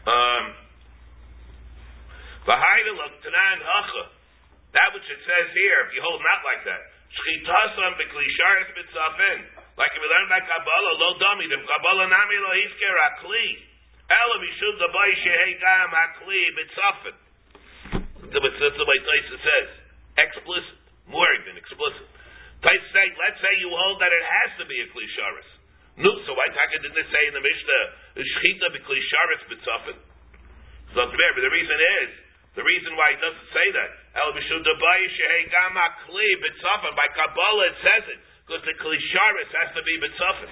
Um, 0.07 0.43
Vahayda 0.49 0.65
Tanan 0.65 0.65
Hacha. 0.65 0.66
That 2.47 2.63
which 4.95 5.03
it 5.03 5.19
says 5.27 5.51
here, 5.51 5.83
if 5.87 5.91
you 5.91 5.99
hold 5.99 6.23
not 6.23 6.39
like 6.47 6.63
that. 6.63 6.79
Shchitasan 7.11 7.99
b'klisharis 7.99 8.71
b'tzafin. 8.71 9.51
Like 9.75 9.91
if 9.91 9.99
you 9.99 10.07
learn 10.07 10.31
by 10.31 10.39
Kabbalah, 10.39 10.95
lo 10.95 11.19
dami, 11.19 11.51
the 11.51 11.59
Kabbalah 11.59 12.07
nami 12.07 12.39
lo 12.39 12.55
hifker 12.55 12.95
akli. 13.11 13.67
Elam 14.07 14.47
yishud 14.47 14.79
the 14.79 14.87
bay 14.87 15.11
shehei 15.27 15.59
gam 15.59 15.91
akli 15.91 16.55
b'tzafin. 16.55 17.19
That's 18.31 18.79
the 18.79 18.87
way 18.87 18.95
Taisa 19.03 19.35
says. 19.43 19.83
Explicit. 20.17 20.79
More 21.07 21.37
than 21.47 21.55
explicit. 21.55 22.03
Taisa 22.63 22.87
say, 22.91 23.07
let's 23.15 23.39
say 23.43 23.55
you 23.59 23.69
hold 23.71 23.99
that 23.99 24.11
it 24.11 24.23
has 24.23 24.57
to 24.63 24.65
be 24.67 24.81
a 24.83 24.87
klisharis. 24.91 25.47
No, 25.97 26.13
so 26.27 26.33
why 26.37 26.45
Taka 26.53 26.77
didn't 26.83 26.95
it 26.95 27.09
say 27.09 27.27
in 27.27 27.33
the 27.33 27.41
Mishnah, 27.41 27.83
shchita? 28.21 28.69
It's 30.87 30.95
not 30.95 31.09
fair, 31.09 31.31
but 31.35 31.41
the 31.41 31.49
reason 31.51 31.79
is, 32.03 32.09
the 32.57 32.65
reason 32.65 32.97
why 32.97 33.13
it 33.13 33.21
doesn't 33.21 33.49
say 33.53 33.67
that, 33.77 33.89
El 34.17 34.33
the. 34.33 34.41
By 36.89 37.07
Kabbalah 37.13 37.69
it 37.69 37.77
says 37.85 38.03
it 38.09 38.19
because 38.41 38.65
the 38.65 38.73
klisharis 38.81 39.51
has 39.61 39.69
to 39.77 39.85
be 39.85 39.93
bitzafin. 40.01 40.49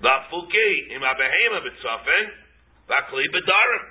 Vafuki 0.00 0.96
im 0.96 1.04
abehema 1.04 1.60
bitzafin, 1.60 2.26
vakli 2.88 3.28
bedarim. 3.36 3.84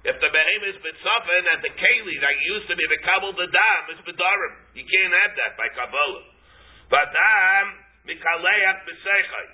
If 0.00 0.16
the 0.16 0.32
behemoth 0.32 0.72
is 0.72 0.80
bitzafin 0.80 1.44
and 1.44 1.60
the 1.60 1.76
keli 1.76 2.16
that 2.24 2.32
used 2.40 2.72
to 2.72 2.76
be 2.78 2.88
the 2.88 3.04
kabel 3.04 3.36
the 3.36 3.44
dam 3.52 3.92
is 3.92 4.00
bedarim, 4.08 4.54
you 4.72 4.88
can't 4.88 5.12
have 5.12 5.36
that 5.36 5.60
by 5.60 5.68
Kabbalah. 5.76 6.24
Vadam 6.88 7.66
mikaleach 8.08 8.80
b'seichai. 8.88 9.46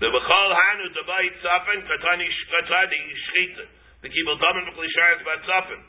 The 0.00 0.08
b'chol 0.08 0.50
hanu 0.56 0.96
debai 0.96 1.28
tzafin 1.44 1.84
katani 1.84 2.24
katani 2.24 3.04
shchita. 3.20 3.68
The 4.06 4.14
kibel 4.14 4.38
damin 4.38 4.70
b'klisharis 4.70 5.18
b'tzafin. 5.26 5.82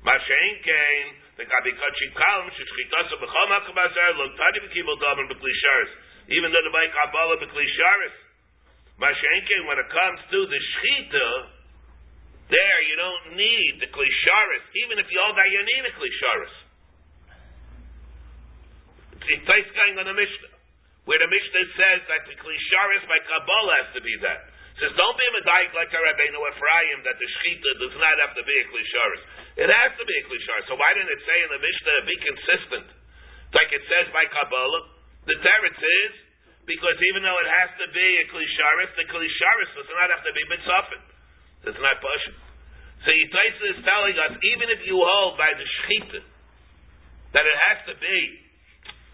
Mashen 0.00 0.52
kain. 0.64 1.06
The 1.36 1.44
kabikachi 1.44 2.06
kalm 2.16 2.48
shishchitasa 2.56 3.20
b'chol 3.20 3.46
makabazar 3.52 4.16
lo 4.16 4.32
tani 4.40 4.64
b'kibel 4.64 4.96
damin 4.96 5.28
b'klisharis. 5.28 5.92
Even 6.32 6.48
though 6.48 6.64
the 6.64 6.72
by 6.72 6.88
Kabbalah 6.88 7.36
b'klisharis. 7.44 8.16
Mashen 8.96 9.38
kain 9.44 9.68
when 9.68 9.76
it 9.76 9.88
comes 9.92 10.20
to 10.32 10.38
the 10.48 10.56
shchita. 10.56 11.28
There, 12.48 12.80
you 12.88 12.96
don't 12.96 13.36
need 13.36 13.84
the 13.84 13.92
klisharis, 13.92 14.64
even 14.72 14.96
if 14.96 15.12
you 15.12 15.20
all 15.20 15.36
that 15.36 15.52
you 15.52 15.60
need 15.60 15.84
a 15.84 15.92
klisharis. 15.92 16.54
it's 19.28 19.44
it's 19.44 19.72
going 19.76 20.00
on 20.00 20.08
the 20.08 20.16
Mishnah, 20.16 20.56
where 21.04 21.20
the 21.20 21.28
Mishnah 21.28 21.66
says 21.76 22.00
that 22.08 22.24
the 22.24 22.36
Klisharis 22.40 23.04
by 23.04 23.20
Kabbalah 23.28 23.74
has 23.84 23.88
to 23.92 24.00
be 24.00 24.16
that. 24.24 24.56
Says, 24.78 24.94
don't 24.94 25.18
be 25.18 25.26
a 25.26 25.32
medayik 25.42 25.74
like 25.74 25.90
a 25.90 25.98
Rabbeinu 25.98 26.38
Ephraim 26.38 26.98
that 27.02 27.18
the 27.18 27.26
Shechita 27.26 27.70
does 27.82 27.96
not 27.98 28.14
have 28.22 28.32
to 28.38 28.46
be 28.46 28.54
a 28.54 28.64
Klisharis. 28.70 29.22
It 29.58 29.66
has 29.66 29.90
to 29.98 30.04
be 30.06 30.14
a 30.14 30.24
Klisharis. 30.30 30.70
So 30.70 30.78
why 30.78 30.94
didn't 30.94 31.10
it 31.10 31.22
say 31.26 31.38
in 31.42 31.50
the 31.50 31.58
Mishnah, 31.58 31.96
be 32.06 32.16
consistent? 32.22 32.86
Like 33.58 33.74
it 33.74 33.82
says 33.90 34.06
by 34.14 34.22
Kabbalah. 34.30 34.94
The 35.26 35.34
teretz 35.42 35.82
is, 35.82 36.12
because 36.62 36.94
even 37.10 37.26
though 37.26 37.38
it 37.42 37.50
has 37.50 37.74
to 37.82 37.90
be 37.90 38.08
a 38.22 38.24
Klisharis, 38.30 38.94
the 38.94 39.06
Klisharis 39.10 39.70
does 39.82 39.90
not 39.98 40.14
have 40.14 40.22
to 40.22 40.30
be 40.30 40.42
Mitzvah. 40.46 41.02
It's 41.74 41.82
not 41.82 41.98
Pasha. 41.98 42.32
So 43.02 43.10
Yitaisa 43.10 43.64
is 43.74 43.80
telling 43.82 44.14
us, 44.14 44.38
even 44.38 44.66
if 44.78 44.86
you 44.86 44.94
hold 44.94 45.34
by 45.34 45.58
the 45.58 45.66
Shechita, 45.66 46.22
that 47.34 47.42
it 47.42 47.58
has 47.66 47.78
to 47.90 47.94
be 47.98 48.18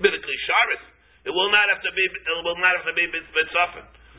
with 0.04 0.12
a 0.12 0.20
Klisharis, 0.20 0.84
it 1.24 1.32
will 1.32 1.48
not 1.48 1.72
have 1.72 1.80
to 1.80 1.92
be, 1.96 2.04
it 2.04 2.36
will 2.44 2.60
not 2.60 2.76
have 2.76 2.84
to 2.84 2.92
be 2.92 3.08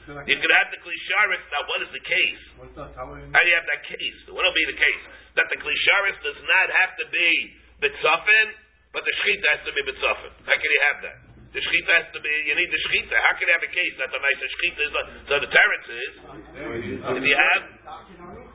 You 0.06 0.38
can 0.38 0.52
have 0.54 0.70
the 0.70 0.78
klisharis. 0.86 1.42
Now, 1.50 1.66
what 1.66 1.82
is 1.82 1.90
the 1.90 2.04
case? 2.06 2.44
How 2.78 3.42
do 3.42 3.48
you 3.50 3.58
have 3.58 3.66
that 3.66 3.84
case? 3.90 4.18
What 4.30 4.46
will 4.46 4.54
be 4.54 4.66
the 4.70 4.78
case? 4.78 5.04
That 5.34 5.50
the 5.50 5.58
klisharis 5.58 6.18
does 6.22 6.40
not 6.46 6.68
have 6.70 6.92
to 7.02 7.06
be 7.10 7.30
bitzafin, 7.82 8.48
but 8.94 9.02
the 9.02 9.14
shechita 9.26 9.48
has 9.50 9.62
to 9.66 9.74
be 9.74 9.82
bitzafin. 9.82 10.32
How 10.46 10.56
can 10.56 10.70
you 10.70 10.82
have 10.94 10.98
that? 11.10 11.18
The 11.58 11.62
shechita 11.64 11.92
has 12.06 12.08
to 12.14 12.22
be. 12.22 12.30
You 12.46 12.54
need 12.54 12.70
the 12.70 12.82
shechita. 12.86 13.18
How 13.18 13.34
can 13.34 13.50
you 13.50 13.56
have 13.58 13.66
a 13.66 13.74
case 13.74 13.94
that 13.98 14.10
the 14.14 14.22
nice 14.22 14.38
shechita 14.38 14.82
is? 14.86 14.94
So 15.26 15.34
the 15.42 15.50
teretz 15.50 15.88
is 15.90 16.14
if 17.18 17.24
you 17.26 17.38
have. 17.40 17.64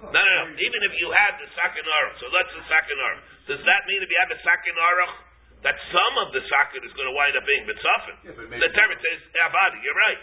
No, 0.00 0.20
no, 0.22 0.32
no. 0.42 0.44
Even 0.54 0.80
if 0.86 0.92
you 1.02 1.12
have 1.12 1.34
the 1.38 1.50
sakin 1.54 1.84
aruch, 1.84 2.16
so 2.22 2.26
let's 2.32 2.50
the 2.54 2.64
sakin 2.70 2.96
aruch. 2.98 3.22
Does 3.50 3.62
that 3.66 3.82
mean 3.90 4.00
if 4.00 4.08
you 4.08 4.18
have 4.22 4.32
a 4.32 4.40
sakin 4.40 4.74
aruch 4.78 5.14
that 5.60 5.76
some 5.92 6.14
of 6.24 6.32
the 6.32 6.40
sakin 6.46 6.80
is 6.86 6.92
going 6.96 7.10
to 7.10 7.14
wind 7.14 7.36
up 7.36 7.44
being 7.44 7.66
bitzafin? 7.66 8.16
Yeah, 8.22 8.38
the 8.38 8.70
teretz 8.70 9.02
is 9.02 9.20
abadi. 9.34 9.82
You're 9.82 9.98
right. 9.98 10.20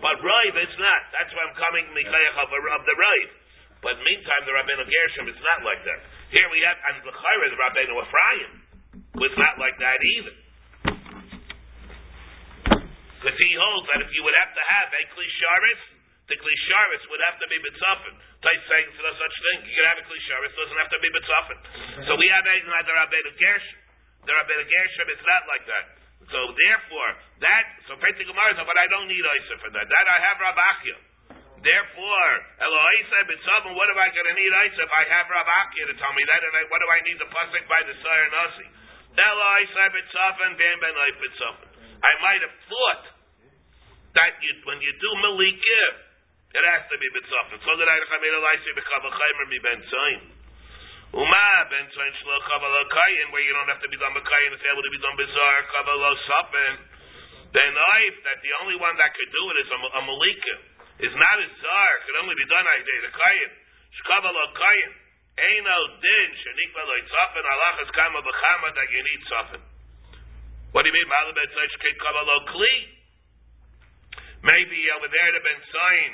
But 0.00 0.16
Rive, 0.24 0.56
it's 0.56 0.78
not. 0.80 1.00
That's 1.12 1.32
why 1.36 1.42
I'm 1.44 1.56
coming 1.56 1.84
Mikayach 1.92 2.36
of, 2.40 2.48
of 2.48 2.82
the 2.88 2.96
Rive. 2.96 3.32
But 3.80 3.96
meantime, 4.04 4.42
the 4.44 4.52
Rabbeinu 4.52 4.84
Gershom, 4.84 5.24
it's 5.32 5.40
not 5.40 5.64
like 5.64 5.80
that. 5.88 6.00
Here 6.32 6.48
we 6.52 6.60
have, 6.68 6.76
and 6.92 7.00
the 7.00 7.12
Chayra, 7.16 7.46
the 7.48 7.60
Rabbeinu 7.60 7.94
Ephraim, 7.96 8.52
was 9.16 9.32
not 9.40 9.56
like 9.56 9.76
that 9.80 9.98
either. 10.00 10.36
Because 13.20 13.36
he 13.36 13.52
holds 13.56 13.84
that 13.92 14.00
if 14.04 14.10
you 14.16 14.24
would 14.24 14.36
have 14.36 14.52
to 14.52 14.64
have 14.64 14.88
a 14.92 15.02
Klisharis, 15.12 15.82
the 16.28 16.36
Klisharis 16.40 17.04
would 17.08 17.22
have 17.28 17.36
to 17.40 17.46
be 17.48 17.56
Bitzafin. 17.60 18.14
Tais 18.40 18.62
saying 18.68 18.86
it's 18.88 19.00
no 19.00 19.12
such 19.16 19.36
thing. 19.44 19.58
You 19.68 19.74
can 19.76 19.86
have 19.92 20.00
a 20.00 20.06
Klisharis, 20.08 20.52
doesn't 20.56 20.80
have 20.80 20.92
to 20.92 21.00
be 21.00 21.08
Bitzafin. 21.16 21.58
So 22.08 22.16
we 22.16 22.28
have 22.32 22.44
a, 22.44 22.56
the 22.64 22.94
Rabbeinu 22.96 23.32
Gershom. 23.36 23.78
The 24.24 24.32
Rabbeinu 24.36 24.64
Gershom 24.68 25.06
is 25.08 25.22
not 25.24 25.42
like 25.48 25.64
that. 25.68 25.99
So 26.28 26.40
therefore, 26.52 27.10
that 27.40 27.64
so 27.88 27.96
Petzi 27.96 28.28
Gemara 28.28 28.52
said, 28.52 28.68
but 28.68 28.76
I 28.76 28.86
don't 28.92 29.08
need 29.08 29.24
Isa 29.24 29.54
for 29.64 29.70
that. 29.72 29.86
That 29.88 30.06
I 30.06 30.18
have 30.28 30.36
Rabachia. 30.36 30.98
Therefore, 31.60 32.32
Eloisa 32.56 33.18
b'tzavim, 33.28 33.76
what 33.76 33.88
am 33.92 34.00
I 34.00 34.08
going 34.12 34.28
to 34.28 34.36
need 34.36 34.52
Isa 34.52 34.80
if 34.80 34.92
I 34.92 35.04
have 35.12 35.28
Rabachia 35.28 35.84
to 35.92 35.94
tell 36.00 36.12
me 36.16 36.24
that? 36.24 36.40
And 36.40 36.52
I, 36.56 36.62
what 36.72 36.80
do 36.80 36.88
I 36.88 37.00
need 37.04 37.18
the 37.20 37.28
pasuk 37.28 37.64
by 37.68 37.80
the 37.84 37.94
Sire 38.00 38.28
Nasi? 38.32 38.66
Eloisa 39.16 39.84
b'tzavim, 39.92 40.56
ben 40.56 40.76
ben 40.80 40.94
b'tzavim. 40.96 41.68
I 42.00 42.12
might 42.24 42.40
have 42.44 42.56
thought 42.68 43.04
that 44.16 44.32
you, 44.40 44.52
when 44.64 44.80
you 44.80 44.92
do 44.96 45.10
Malika, 45.20 45.84
it 46.56 46.64
has 46.64 46.82
to 46.88 46.96
be 46.96 47.08
b'tzavim. 47.12 47.60
So 47.60 47.70
that 47.76 47.88
I 47.92 47.96
chamir 48.08 48.32
Eloisa 48.40 48.70
b'chavachaymer 48.76 49.46
mi 49.48 49.58
ben 49.60 49.78
tzayim. 49.84 50.39
Uma 51.10 51.66
ben 51.66 51.90
tzayin 51.90 52.14
shlo 52.22 52.38
kabbalah 52.46 52.86
kayin, 52.86 53.26
where 53.34 53.42
you 53.42 53.50
don't 53.50 53.66
have 53.66 53.82
to 53.82 53.90
be 53.90 53.98
done 53.98 54.14
b'kayin, 54.14 54.54
it's 54.54 54.62
able 54.70 54.78
to 54.78 54.92
be 54.94 55.02
done 55.02 55.16
bizarre 55.18 55.62
kabbalah 55.74 56.14
sapen. 56.22 56.74
Then 57.50 57.74
knife 57.74 58.18
that 58.30 58.38
the 58.46 58.52
only 58.62 58.78
one 58.78 58.94
that 58.94 59.10
could 59.10 59.26
do 59.34 59.42
it 59.50 59.56
is 59.58 59.70
a, 59.74 59.78
a 59.90 60.02
malika. 60.06 60.54
Is 61.02 61.10
not 61.10 61.36
a 61.42 61.48
zar, 61.50 61.92
could 62.06 62.18
only 62.22 62.36
be 62.38 62.46
done 62.46 62.62
by 62.62 62.78
the 62.78 63.10
kayin. 63.10 63.50
Shkabbalah 63.98 64.54
kayin. 64.54 64.92
Eino 65.34 65.78
din 65.98 66.28
shenikba 66.46 66.80
loy 66.86 67.02
tzafen 67.02 67.42
alachas 67.42 67.90
kama 67.90 68.22
b'chama 68.22 68.68
that 68.70 68.88
you 68.94 69.02
need 69.02 69.20
tzafen. 69.26 69.62
What 70.70 70.86
do 70.86 70.94
you 70.94 70.94
mean? 70.94 71.10
Malabet 71.10 71.50
tzayin 71.50 71.70
shkei 71.74 71.94
kabbalah 71.98 72.38
kli. 72.54 72.74
Maybe 74.46 74.78
over 74.94 75.10
there 75.10 75.30
to 75.34 75.40
been 75.42 75.62
saying 75.74 76.12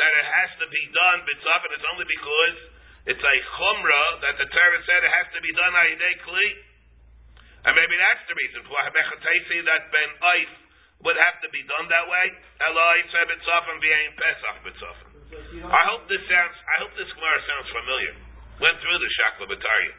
that 0.00 0.08
it 0.08 0.26
has 0.40 0.50
to 0.64 0.66
be 0.72 0.82
done 0.96 1.28
b'tzafen. 1.28 1.68
It's 1.76 1.88
only 1.92 2.08
because 2.08 2.77
it's 3.06 3.22
a 3.22 3.36
chumrah 3.54 4.08
that 4.26 4.34
the 4.42 4.48
Torah 4.50 4.82
said 4.82 5.00
it 5.04 5.12
has 5.12 5.28
to 5.36 5.40
be 5.44 5.52
done 5.54 5.72
ayidei 5.76 6.14
kli. 6.26 6.48
And 7.68 7.72
maybe 7.74 7.94
that's 7.98 8.24
the 8.26 8.36
reason 8.38 8.64
for 8.64 8.78
Habechatesi 8.80 9.58
that 9.66 9.90
Ben 9.92 10.10
Eif 10.18 10.52
would 11.04 11.18
have 11.18 11.38
to 11.42 11.48
be 11.54 11.62
done 11.68 11.86
that 11.90 12.06
way. 12.10 12.26
Eloi 12.64 12.98
said 13.12 13.26
b'tzafim 13.30 13.76
v'yein 13.78 14.10
Pesach 14.18 14.56
b'tzafim. 14.66 15.08
I 15.68 15.82
hope 15.92 16.08
this 16.08 16.24
sounds. 16.24 16.56
I 16.56 16.76
hope 16.80 16.92
this 16.96 17.10
Gemara 17.12 17.38
sounds 17.44 17.68
familiar. 17.68 18.14
Went 18.58 18.80
through 18.80 18.98
the 18.98 19.10
Shakla 19.20 19.46
Bataria. 19.46 19.94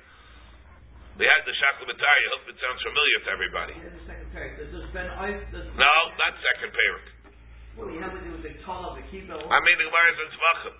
We 1.21 1.27
had 1.29 1.45
the 1.45 1.53
Shakla 1.53 1.85
Bataria. 1.85 2.25
I 2.25 2.31
hope 2.33 2.45
it 2.49 2.57
sounds 2.57 2.81
familiar 2.81 3.17
to 3.23 3.29
everybody. 3.29 3.73
Here's 3.77 3.93
the 3.93 4.05
second 4.09 4.27
parak. 4.33 4.57
Does 4.57 4.71
this 4.73 4.87
Ben 4.89 5.07
Eif, 5.19 5.39
does 5.53 5.67
No, 5.77 5.93
not 6.17 6.33
second 6.41 6.73
parak. 6.73 7.05
Do 7.79 7.93
you 7.93 8.01
have 8.03 8.11
to 8.11 8.21
do 8.25 8.31
with 8.35 8.43
the 8.43 8.53
Tala, 8.65 8.97
the 8.97 9.05
Kibbutz? 9.07 9.39
I 9.39 9.57
mean 9.63 9.77
the 9.79 9.87
Gemara 9.87 10.11
says 10.17 10.33
Vachim. 10.35 10.75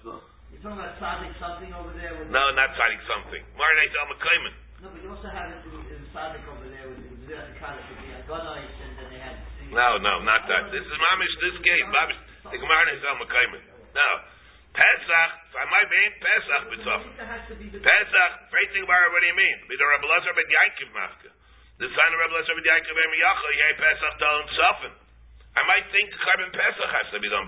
You're 0.60 0.76
talking 0.76 0.84
about 0.84 1.00
Sadik 1.00 1.32
something 1.40 1.72
over 1.72 1.96
there 1.96 2.20
with 2.20 2.36
No, 2.36 2.52
not 2.52 2.76
citing 2.76 3.00
something. 3.08 3.40
Marinate 3.56 3.96
Al 3.96 4.12
Mekayman. 4.12 4.56
No, 4.84 4.92
but 4.92 5.00
you 5.00 5.08
also 5.08 5.32
have 5.32 5.56
it 5.56 5.64
in, 5.64 5.72
in 5.88 6.04
uh, 6.04 6.12
Sadik 6.12 6.44
over 6.52 6.68
there 6.68 6.84
with 6.84 7.00
the 7.00 7.40
Kalich, 7.64 7.88
with 7.88 8.04
the 8.04 8.12
Agonais, 8.28 8.68
and 8.68 8.92
then 9.00 9.08
they 9.08 9.24
had 9.24 9.40
the, 9.40 9.72
No, 9.72 9.96
no, 10.04 10.20
not 10.20 10.44
that. 10.52 10.68
This 10.76 10.84
is 10.84 10.98
Mamish. 11.00 11.32
This 11.40 11.56
game. 11.64 11.88
Mamish. 11.88 12.20
The 12.52 12.60
Gemara 12.60 12.92
is 12.92 13.00
Al 13.08 13.24
Mekayman. 13.24 13.64
No. 13.96 14.10
Pesach. 14.76 15.32
I 15.56 15.64
might 15.72 15.88
be 15.88 16.02
Pesach 16.20 16.62
b'tzafim. 16.76 17.08
It 17.08 17.24
has 17.24 17.44
to 17.48 17.56
be 17.56 17.72
the 17.72 17.80
Pesach, 17.80 18.32
first 18.52 18.76
thing 18.76 18.84
about 18.84 19.16
what 19.16 19.24
do 19.24 19.32
you 19.32 19.40
mean? 19.40 19.64
Be 19.72 19.80
the 19.80 19.88
Rebbe 19.88 20.12
Lezer 20.12 20.36
ben 20.36 20.44
Yaakov 20.44 20.92
mafka. 20.92 21.30
The 21.80 21.88
son 21.88 22.10
of 22.12 22.20
Rebbe 22.20 22.36
Lezer 22.36 22.52
ben 22.60 22.68
Yaakov 22.68 22.96
ben 23.00 23.12
Yachal, 23.16 23.52
yeh 23.64 23.72
Pesach 23.80 24.14
dal 24.20 24.44
tzafin. 24.44 24.94
I 25.56 25.64
might 25.72 25.88
think 25.96 26.12
the 26.12 26.20
carbon 26.20 26.52
Pesach 26.52 26.92
has 27.00 27.08
to 27.16 27.20
be 27.24 27.32
done 27.32 27.48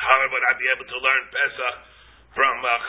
How 0.00 0.16
would 0.24 0.44
I 0.48 0.56
be 0.56 0.64
able 0.72 0.88
to 0.88 0.98
learn 0.98 1.22
Pesach 1.28 1.76
from 2.32 2.64
uh, 2.64 2.80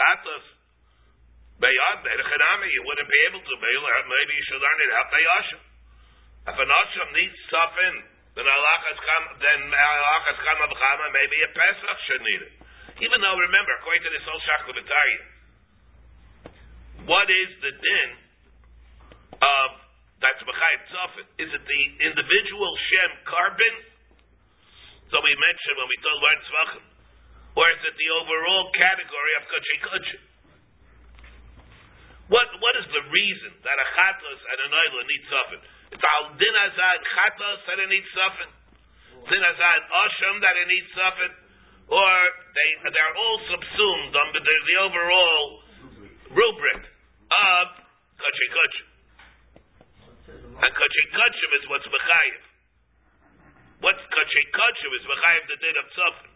Chadami, 1.61 2.67
you 2.71 2.81
wouldn't 2.87 3.11
be 3.11 3.21
able 3.27 3.43
to. 3.43 3.53
Maybe 3.59 4.31
you 4.33 4.43
should 4.47 4.63
learn 4.63 4.79
it 4.81 4.91
out 4.95 5.11
Yashim. 5.11 5.59
If 6.41 6.57
an 6.57 6.71
Asham 6.71 7.13
needs 7.13 7.37
stuffing, 7.51 8.01
then 8.33 8.47
Alachas 8.47 8.97
Chama, 9.03 9.35
maybe 11.11 11.37
a 11.43 11.51
Pesach 11.51 11.99
should 12.07 12.23
need 12.23 12.41
it. 12.47 12.55
Even 13.03 13.21
though, 13.21 13.35
remember, 13.35 13.75
according 13.77 14.03
to 14.07 14.11
this 14.15 14.23
whole 14.25 14.41
Shaklavataria, 14.47 15.21
what 17.05 17.29
is 17.29 17.49
the 17.61 17.71
din 17.75 18.09
of 19.41 19.80
that's 20.21 20.41
Tzafin? 20.45 21.25
Is 21.41 21.49
it 21.49 21.63
the 21.65 21.81
individual 22.05 22.71
Shem 22.87 23.11
carbon? 23.25 23.75
So 25.09 25.17
we 25.17 25.33
mentioned 25.33 25.75
when 25.81 25.89
we 25.89 25.97
told 25.99 26.17
learn 26.21 26.39
Tzvachim. 26.45 26.85
Or 27.57 27.65
is 27.67 27.81
it 27.83 27.95
the 27.99 28.09
overall 28.15 28.71
category 28.77 29.33
of 29.35 29.43
Kutchi 29.49 29.77
Kutchi? 29.83 30.19
What 32.31 32.47
what 32.63 32.73
is 32.79 32.87
the 32.95 33.03
reason 33.11 33.51
that 33.59 33.75
a 33.75 33.87
chatos 33.91 34.39
and 34.39 34.57
an 34.63 34.71
oila 34.71 35.03
need 35.03 35.23
suffin? 35.27 35.61
It's 35.91 35.99
al 35.99 36.31
din 36.39 36.55
azad 36.63 36.99
chatos 37.03 37.59
that 37.67 37.77
it 37.83 37.89
needs 37.91 38.07
suffin, 38.15 38.49
din 39.27 39.43
azad 39.43 39.81
asham 39.83 40.39
that 40.39 40.55
it 40.55 40.67
needs 40.71 40.89
suffin, 40.95 41.31
or 41.91 42.11
they 42.55 42.69
they're 42.87 43.15
all 43.19 43.39
subsumed 43.51 44.15
under 44.15 44.39
the, 44.39 44.55
the 44.63 44.77
overall 44.79 45.43
rubric 46.31 46.81
of 47.35 47.65
kachi 48.15 48.47
kachi. 48.47 48.90
And 50.61 50.71
kachi 50.77 51.03
kachi 51.09 51.45
is 51.57 51.65
what's 51.73 51.87
mechayiv. 51.89 52.43
What's 53.81 54.05
kachi 54.13 54.41
kachi 54.53 54.87
is 54.93 55.03
mechayiv 55.09 55.43
the 55.49 55.57
din 55.57 55.75
of 55.81 55.87
suffin, 55.97 56.31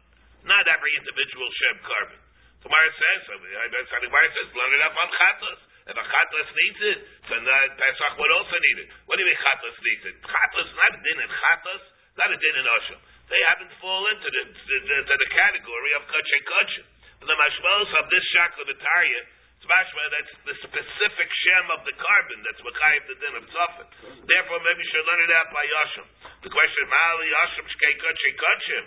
not 0.49 0.65
every 0.65 0.91
individual 0.97 1.49
shem 1.61 1.77
carbon. 1.85 2.21
Tomorrow 2.65 2.91
says, 2.97 3.21
the 3.29 4.01
Gemara 4.09 4.29
says, 4.33 4.49
learn 4.57 4.73
it 4.73 4.81
up 4.81 4.97
on 4.97 5.09
chatos. 5.13 5.59
If 5.85 5.93
a 5.93 6.01
chatlas 6.01 6.49
needs 6.49 6.81
it, 6.81 6.99
then 7.29 7.45
the 7.45 7.57
Pesach 7.77 8.13
would 8.17 8.33
also 8.33 8.57
need 8.57 8.77
it. 8.81 8.89
What 9.05 9.21
do 9.21 9.21
you 9.21 9.29
mean 9.29 9.37
chatlas 9.37 9.77
needs 9.85 10.03
it? 10.09 10.15
Chatlas 10.25 10.69
not 10.73 10.97
a 10.97 10.99
din 11.05 11.17
in 11.21 11.29
chatlas, 11.29 11.83
not 12.17 12.33
a 12.33 12.37
din 12.41 12.55
in 12.57 12.65
Osham. 12.65 12.97
They 13.29 13.37
haven't 13.53 13.69
fallen 13.77 14.17
to 14.17 14.29
the, 14.33 14.43
to 14.49 14.75
the, 14.81 14.97
the 15.05 15.29
category 15.29 15.91
of 15.93 16.09
kachay 16.09 16.41
kachim. 16.41 16.85
But 17.21 17.29
the 17.29 17.37
mashmalos 17.37 17.93
of 18.01 18.05
this 18.09 18.25
shakla 18.33 18.65
v'tarya, 18.65 19.21
it's 19.55 19.71
that's 20.11 20.33
the 20.45 20.55
specific 20.67 21.29
shem 21.31 21.65
of 21.73 21.81
the 21.87 21.95
carbon 21.95 22.37
that's 22.43 22.61
machayev 22.61 23.03
the 23.07 23.15
din 23.17 23.33
of 23.39 23.45
tzafin. 23.49 23.87
Therefore, 24.27 24.59
maybe 24.61 24.83
you 24.83 24.89
should 24.91 25.07
learn 25.07 25.21
it 25.25 25.31
out 25.31 25.49
by 25.49 25.63
Yashim. 25.63 26.05
The 26.43 26.51
question, 26.51 26.83
Mali 26.85 27.27
Yashim 27.31 27.65
shkei 27.65 27.93
kachay 27.97 28.33
kachim. 28.35 28.85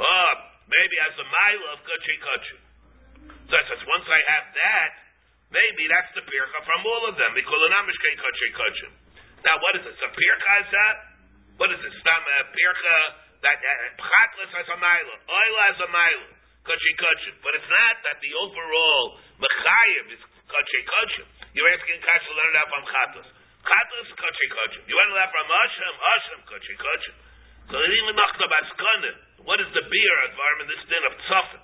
Oh, 0.00 0.32
maybe 0.66 0.96
as 1.06 1.14
a 1.22 1.26
mile 1.28 1.64
of 1.76 1.84
kachay 1.84 2.18
kachim. 2.18 2.58
So 3.48 3.54
it 3.56 3.66
says, 3.68 3.82
once 3.84 4.08
I 4.08 4.20
have 4.32 4.46
that, 4.56 4.90
maybe 5.52 5.88
that's 5.88 6.12
the 6.16 6.24
pircha 6.24 6.58
from 6.64 6.80
all 6.84 7.08
of 7.08 7.14
them. 7.16 7.32
Now, 9.44 9.54
what 9.60 9.72
is 9.78 9.84
it? 9.86 9.96
A 10.02 10.08
pircha 10.08 10.54
is 10.64 10.70
that? 10.72 10.96
What 11.56 11.70
is 11.72 11.80
it? 11.80 11.92
Stam 12.00 12.22
a 12.26 12.38
pircha 12.52 12.98
that 13.42 13.58
uh, 13.62 13.72
pchatlas 14.02 14.50
has 14.50 14.68
a 14.68 14.78
mile, 14.82 15.10
oil 15.30 15.54
has 15.70 15.78
a 15.78 15.90
mile, 15.94 16.26
kachi 16.68 16.92
kachi. 17.00 17.30
But 17.40 17.56
it's 17.56 17.70
not 17.72 17.94
that 18.04 18.16
the 18.20 18.32
overall 18.36 19.04
mechayev 19.40 20.12
is 20.12 20.22
kachi 20.44 20.80
kachi. 20.84 21.22
You're 21.56 21.72
asking 21.72 21.98
kachi 22.04 22.26
to 22.28 22.34
learn 22.36 22.52
that 22.52 22.68
from 22.68 22.84
chatlas. 22.84 23.28
Chatlas 23.64 24.08
kachi 24.12 24.46
kachi. 24.52 24.78
You 24.84 24.94
want 25.00 25.08
to 25.08 25.16
learn 25.16 25.30
from 25.32 25.48
Hashem, 25.48 25.92
Hashem 25.96 26.38
kachi 26.44 26.74
kachi. 26.76 27.12
So 27.72 27.76
even 27.80 28.12
nachta 28.12 28.44
baskana. 28.44 29.12
What 29.48 29.58
is 29.64 29.70
the 29.72 29.84
beer 29.88 30.16
environment? 30.28 30.68
This 30.68 30.84
din 30.92 31.04
of 31.08 31.14
tzafin. 31.24 31.62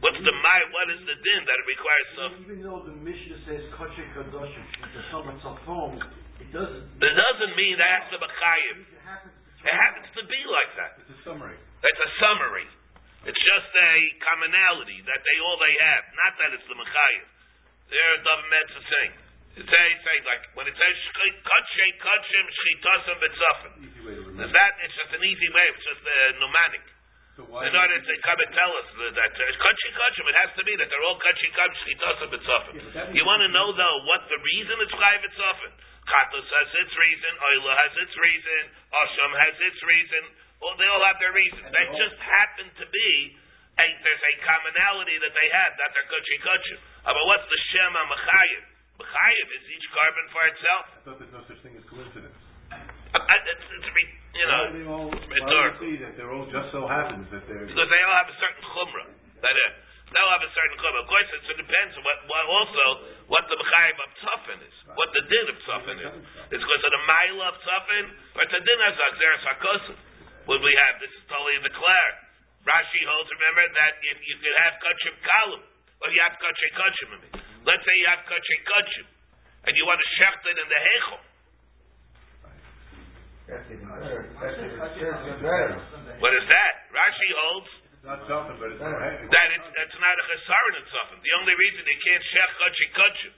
What's 0.00 0.22
the 0.22 0.32
my? 0.32 0.60
What 0.72 0.88
is 0.94 1.02
the 1.04 1.16
din 1.18 1.40
that 1.44 1.56
it 1.58 1.66
requires 1.66 2.06
tzafin? 2.14 2.38
Even 2.46 2.58
though 2.62 2.82
the 2.86 2.94
Mishnah 2.94 3.42
says 3.50 3.62
Kachay 3.74 4.06
Kadoshim, 4.14 4.64
the 4.94 5.02
summer 5.10 5.34
tzafon, 5.42 5.98
it 6.38 6.48
doesn't. 6.54 6.86
It 7.02 7.14
doesn't 7.18 7.54
mean 7.58 7.74
that's 7.76 8.08
the 8.14 8.18
to 8.18 8.24
be 8.24 8.30
chayiv. 8.30 8.76
It 8.80 9.02
happens 9.04 9.34
to 9.34 9.50
It 9.60 9.76
happens 9.76 10.08
to 10.16 10.22
be 10.24 10.40
like 10.48 10.72
that. 10.80 10.90
It's 11.04 11.12
a 11.12 11.20
summary. 11.20 11.58
It's 11.84 12.00
a 12.00 12.10
summary. 12.16 12.66
It's 13.28 13.42
just 13.44 13.70
a 13.76 13.92
commonality 14.24 15.04
that 15.04 15.20
they 15.20 15.36
all 15.44 15.60
they 15.60 15.74
have. 15.76 16.04
Not 16.16 16.32
that 16.40 16.50
it's 16.56 16.64
the 16.64 16.76
mechayiv. 16.76 17.24
There, 17.92 18.12
David 18.24 18.48
Metz 18.48 18.72
is 18.72 18.86
saying. 18.88 19.12
It's 19.60 19.66
saying, 19.66 20.24
like 20.24 20.46
when 20.56 20.64
it 20.70 20.76
says 20.78 20.96
kachim 21.12 22.46
shchitasim 22.48 23.16
betzafin. 23.18 23.72
Easy 23.82 24.00
way 24.06 24.14
to 24.14 24.46
Is 24.46 24.52
that 24.56 24.72
it's 24.86 24.96
just 24.96 25.12
an 25.12 25.24
easy 25.26 25.48
way? 25.52 25.66
It's 25.74 25.84
just 25.84 26.00
a 26.06 26.18
pneumatic. 26.38 26.84
So? 27.36 27.44
In 27.44 27.74
order 27.76 27.98
to 27.98 28.12
come 28.24 28.38
and 28.40 28.52
tell 28.56 28.72
us 28.78 28.88
that, 28.94 29.32
uh, 29.36 29.42
kachay 29.58 29.90
kachim, 29.90 30.24
it 30.30 30.38
has 30.40 30.50
to 30.56 30.64
be 30.64 30.72
that 30.80 30.86
they're 30.88 31.04
all 31.04 31.18
kachay 31.20 31.50
kachim 31.52 31.76
shchitasim 31.76 32.28
betzafin. 32.30 32.72
Yeah, 32.94 33.16
You 33.20 33.26
want 33.28 33.44
to 33.44 33.50
know 33.52 33.74
though 33.74 33.98
what 34.08 34.24
the 34.32 34.38
reason 34.40 34.80
it's 34.80 34.96
chayiv 34.96 35.20
betzafin? 35.28 35.72
Katos 36.08 36.46
has 36.46 36.70
its 36.86 36.94
reason. 36.96 37.32
Oila 37.36 37.72
has 37.84 37.92
its 38.00 38.14
reason. 38.16 38.62
Asham 38.90 39.30
has 39.34 39.54
its 39.60 39.80
reason. 39.84 40.22
Well, 40.60 40.76
they 40.76 40.88
all 40.92 41.04
have 41.08 41.16
their 41.18 41.32
reasons. 41.32 41.64
They 41.72 41.84
just 41.96 42.18
happen 42.20 42.68
to 42.68 42.84
be 42.92 43.10
a, 43.80 43.86
there's 44.04 44.24
a 44.28 44.34
commonality 44.44 45.16
that 45.24 45.32
they 45.32 45.48
have 45.56 45.72
that 45.80 45.88
they're 45.96 46.08
kachay 46.12 46.38
kachim. 46.44 46.78
Uh, 47.00 47.16
But 47.16 47.24
what's 47.24 47.48
the 47.48 47.60
shem 47.72 47.96
mechayiv? 47.96 48.62
Mechayiv 49.00 49.46
is 49.56 49.64
each 49.72 49.86
carbon 49.96 50.24
for 50.28 50.42
itself. 50.52 50.84
I 50.92 51.00
thought 51.08 51.16
there's 51.16 51.32
no 51.32 51.42
such 51.48 51.60
thing 51.64 51.74
as 51.80 51.84
coincidence. 51.88 52.36
Uh, 52.68 53.16
uh, 53.16 53.48
It's, 53.48 53.64
it's, 53.72 53.88
re- 53.96 54.14
you 54.36 54.46
know, 54.46 54.62
why 54.68 54.76
they 54.76 54.84
all, 54.84 55.08
do 55.08 55.16
rhetorical. 55.32 55.80
see 55.80 55.96
that 56.04 56.12
they're 56.20 56.28
all 56.30 56.44
just 56.52 56.68
so 56.76 56.84
happens 56.84 57.24
that 57.32 57.42
they're. 57.48 57.64
because 57.64 57.88
they 57.88 58.02
all 58.04 58.16
have 58.20 58.28
a 58.28 58.36
certain 58.36 58.60
chumrah. 58.68 59.08
That 59.40 59.56
is, 59.56 59.72
they 60.12 60.20
all 60.20 60.32
have 60.36 60.44
a 60.44 60.52
certain 60.52 60.76
chumrah. 60.76 61.00
Of 61.00 61.08
course, 61.08 61.28
it's, 61.40 61.48
it 61.48 61.58
depends 61.64 61.92
on 61.96 62.02
what, 62.04 62.18
what 62.28 62.44
also 62.52 62.84
what 63.32 63.44
the 63.48 63.56
mechayiv 63.56 63.96
of 63.96 64.10
tzafin 64.20 64.58
is, 64.68 64.76
what 64.92 65.08
the 65.16 65.24
din 65.24 65.46
of 65.48 65.56
tzafin 65.64 65.96
is. 66.04 66.14
It's 66.52 66.60
because 66.62 66.82
of 66.84 66.92
the 66.92 67.04
mile 67.08 67.40
of 67.48 67.54
tzafin, 67.64 68.04
but 68.36 68.46
the 68.52 68.60
a 68.60 68.64
din 68.68 68.78
of 68.84 68.92
zakzeres 69.00 69.42
hakosim. 69.48 69.98
What 70.48 70.60
we 70.64 70.72
have, 70.86 71.00
this 71.00 71.12
is 71.12 71.24
totally 71.28 71.60
declared. 71.64 72.16
Rashi 72.64 73.00
holds, 73.08 73.28
remember, 73.32 73.64
that 73.64 73.92
if 74.04 74.18
you 74.24 74.36
could 74.40 74.56
have 74.60 74.76
kachim 74.80 75.14
kalim, 75.24 75.62
or 76.00 76.08
you 76.12 76.20
have 76.24 76.36
kachay 76.36 76.70
kachim, 76.76 77.08
I 77.08 77.18
mean. 77.20 77.32
let's 77.64 77.84
say 77.84 77.94
you 77.96 78.08
have 78.08 78.22
kachay 78.28 78.58
kachim, 78.68 79.06
and 79.68 79.72
you 79.76 79.84
want 79.88 80.00
to 80.00 80.08
shecht 80.20 80.44
it 80.44 80.56
in 80.60 80.68
the 80.68 80.80
hechel. 80.80 81.20
That's. 83.50 83.66
That's 83.66 84.56
that's. 84.78 86.20
What 86.20 86.32
is 86.36 86.46
that? 86.46 86.72
Rashi 86.92 87.30
holds 87.34 87.70
something, 88.00 88.56
it's 88.56 88.80
that 88.80 89.48
it's, 89.52 89.68
it's 89.76 89.98
not 90.00 90.14
a 90.16 90.24
chesaron 90.24 90.74
in 90.80 90.86
something. 90.88 91.20
The 91.20 91.34
only 91.36 91.52
reason 91.52 91.84
they 91.84 92.00
can't 92.00 92.24
shech 92.32 92.52
kutchi 92.56 92.86
kutchim. 92.96 93.34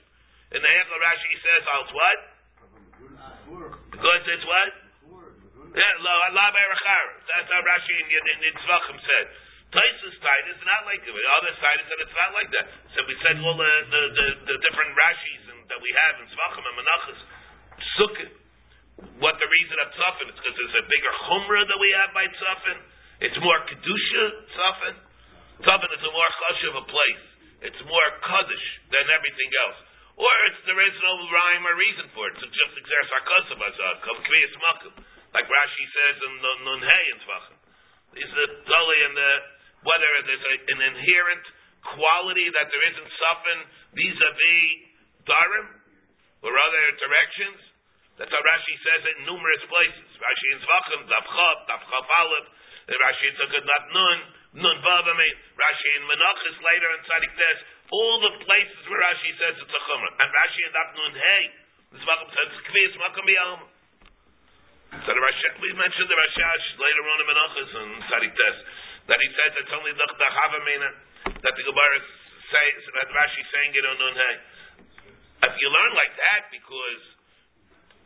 In 0.53 0.61
the 0.61 0.69
Hechel 0.69 0.99
Rashi 1.01 1.33
says, 1.41 1.63
als 1.65 1.89
what? 1.91 2.19
Because 3.91 4.23
it's 4.29 4.45
what? 4.45 4.71
Yeah, 4.73 5.09
lo, 5.09 5.19
la 5.19 5.62
berachar. 5.62 5.62
That's 5.73 7.49
how 7.49 7.61
Rashi 7.65 7.93
in, 7.97 8.07
in, 8.13 8.37
in 8.45 8.55
said. 8.61 9.25
Taisus 9.73 10.15
side 10.21 10.45
is 10.53 10.61
not 10.69 10.85
like. 10.85 11.01
The 11.01 11.09
other 11.09 11.53
side 11.57 11.79
is 11.81 11.87
that 11.89 11.99
it's 12.05 12.13
not 12.13 12.29
like 12.37 12.49
that. 12.53 12.65
So 12.93 13.01
we 13.09 13.17
said 13.25 13.41
all 13.41 13.57
the, 13.57 13.73
the, 13.89 14.01
the, 14.13 14.25
the 14.53 14.55
different 14.61 14.93
Rashis 14.93 15.43
and, 15.49 15.65
that 15.65 15.81
we 15.81 15.89
have 15.97 16.21
in 16.21 16.29
Tzvachim 16.29 16.61
and 16.61 16.75
Menachas. 16.77 17.19
Sukkah. 17.97 18.29
What 19.17 19.41
the 19.41 19.49
reason 19.49 19.75
of 19.81 19.89
Tzafin? 19.97 20.29
It's 20.29 20.37
because 20.37 20.53
there's 20.53 20.77
a 20.77 20.85
bigger 20.85 21.13
chumrah 21.25 21.65
that 21.65 21.79
we 21.81 21.89
have 22.05 22.13
by 22.13 22.29
Tzafin. 22.29 22.77
It's 23.25 23.39
more 23.41 23.57
kedusha 23.65 24.25
Tzafin. 24.53 24.95
Tzafin 25.65 25.89
is 25.89 26.03
a 26.05 26.11
more 26.13 26.31
chush 26.37 26.61
of 26.69 26.75
a 26.77 26.85
place. 26.85 27.25
It's 27.65 27.81
more 27.89 28.07
kaddish 28.21 28.67
than 28.93 29.09
everything 29.09 29.49
else. 29.65 29.79
Or 30.21 30.33
it's 30.53 30.61
there 30.69 30.77
is 30.85 30.93
no 31.01 31.13
rhyme 31.33 31.65
or 31.65 31.73
reason 31.73 32.05
for 32.13 32.29
it. 32.29 32.37
Uh, 32.37 32.45
it's 32.45 32.53
just 32.53 32.77
exer 32.77 33.03
sarkosim 33.09 33.57
azad. 33.57 33.95
Kviyas 34.05 34.53
makim. 34.61 34.93
Like 35.33 35.49
Rashi 35.49 35.85
says 35.89 36.15
in 36.21 36.33
Nun 36.39 36.59
Nun 36.61 36.81
Hey 36.85 37.03
in 37.09 37.17
Tzvachim. 37.25 37.57
These 38.13 38.29
are 38.29 38.51
totally 38.69 38.99
in 39.09 39.13
the 39.17 39.31
whether 39.83 40.09
there's 40.29 40.45
a, 40.45 40.55
an 40.77 40.79
inherent 40.93 41.45
quality 41.83 42.47
that 42.55 42.69
there 42.71 42.83
isn't 42.93 43.09
Tzafin 43.09 43.59
vis-a-vis 43.97 44.63
Darim 45.27 45.67
or 46.45 46.53
other 46.53 46.85
directions. 46.99 47.59
That's 48.19 48.29
how 48.29 48.43
Rashi 48.45 48.75
says 48.85 49.01
it 49.09 49.15
in 49.19 49.23
numerous 49.25 49.63
places. 49.65 50.07
Rashi 50.21 50.47
in 50.53 50.59
Zvachim, 50.61 51.01
Dav 51.09 51.25
Chav, 51.25 51.57
Dav 51.65 51.81
Chav 51.81 52.05
Aleph, 52.05 52.47
and 52.93 52.97
Rashi 53.01 53.25
in 53.31 53.35
Sukkot 53.41 53.65
Daf 53.65 53.83
Nun, 53.89 54.17
Nun 54.61 54.77
Vav 54.85 55.05
Amein, 55.09 55.35
Rashi 55.57 55.89
in 55.97 56.03
Menachis 56.05 56.57
later 56.61 56.89
in 56.93 57.01
Tzadik 57.09 57.33
Tes, 57.33 57.57
all 57.89 58.15
the 58.21 58.33
places 58.45 58.81
where 58.85 59.01
Rashi 59.01 59.33
says 59.41 59.57
it's 59.57 59.73
a 59.73 59.81
Chumrah. 59.89 60.13
And 60.13 60.29
Rashi 60.29 60.61
in 60.61 60.71
Daf 60.77 60.89
Nun 60.93 61.13
Hey, 61.17 61.43
Zvachim 62.05 62.29
says 62.37 62.47
it's 62.53 62.63
Kviyas 62.69 62.93
Makam 63.01 63.25
B'Yalma. 63.25 63.72
So 65.01 65.09
the 65.09 65.23
Rashi, 65.23 65.47
we 65.59 65.73
mentioned 65.73 66.07
the 66.07 66.15
Rashash 66.15 66.65
later 66.77 67.03
on 67.09 67.17
in 67.17 67.27
Menachis 67.27 67.71
and 67.73 67.91
Tzadik 68.05 68.33
Tes, 68.37 68.57
that 69.09 69.19
he 69.19 69.29
says 69.33 69.51
it's 69.57 69.73
only 69.73 69.91
the 69.97 70.05
Chavamina, 70.05 70.89
that 71.33 71.53
the 71.57 71.65
Gemara 71.65 71.97
says, 72.53 72.81
that 73.01 73.07
Rashi 73.09 73.41
saying 73.49 73.73
it 73.73 73.83
on 73.89 73.97
Nun 73.97 74.15
Hey. 74.15 74.35
If 75.43 75.53
you 75.59 75.67
learn 75.67 75.91
like 75.97 76.13
that, 76.15 76.41
because 76.55 77.03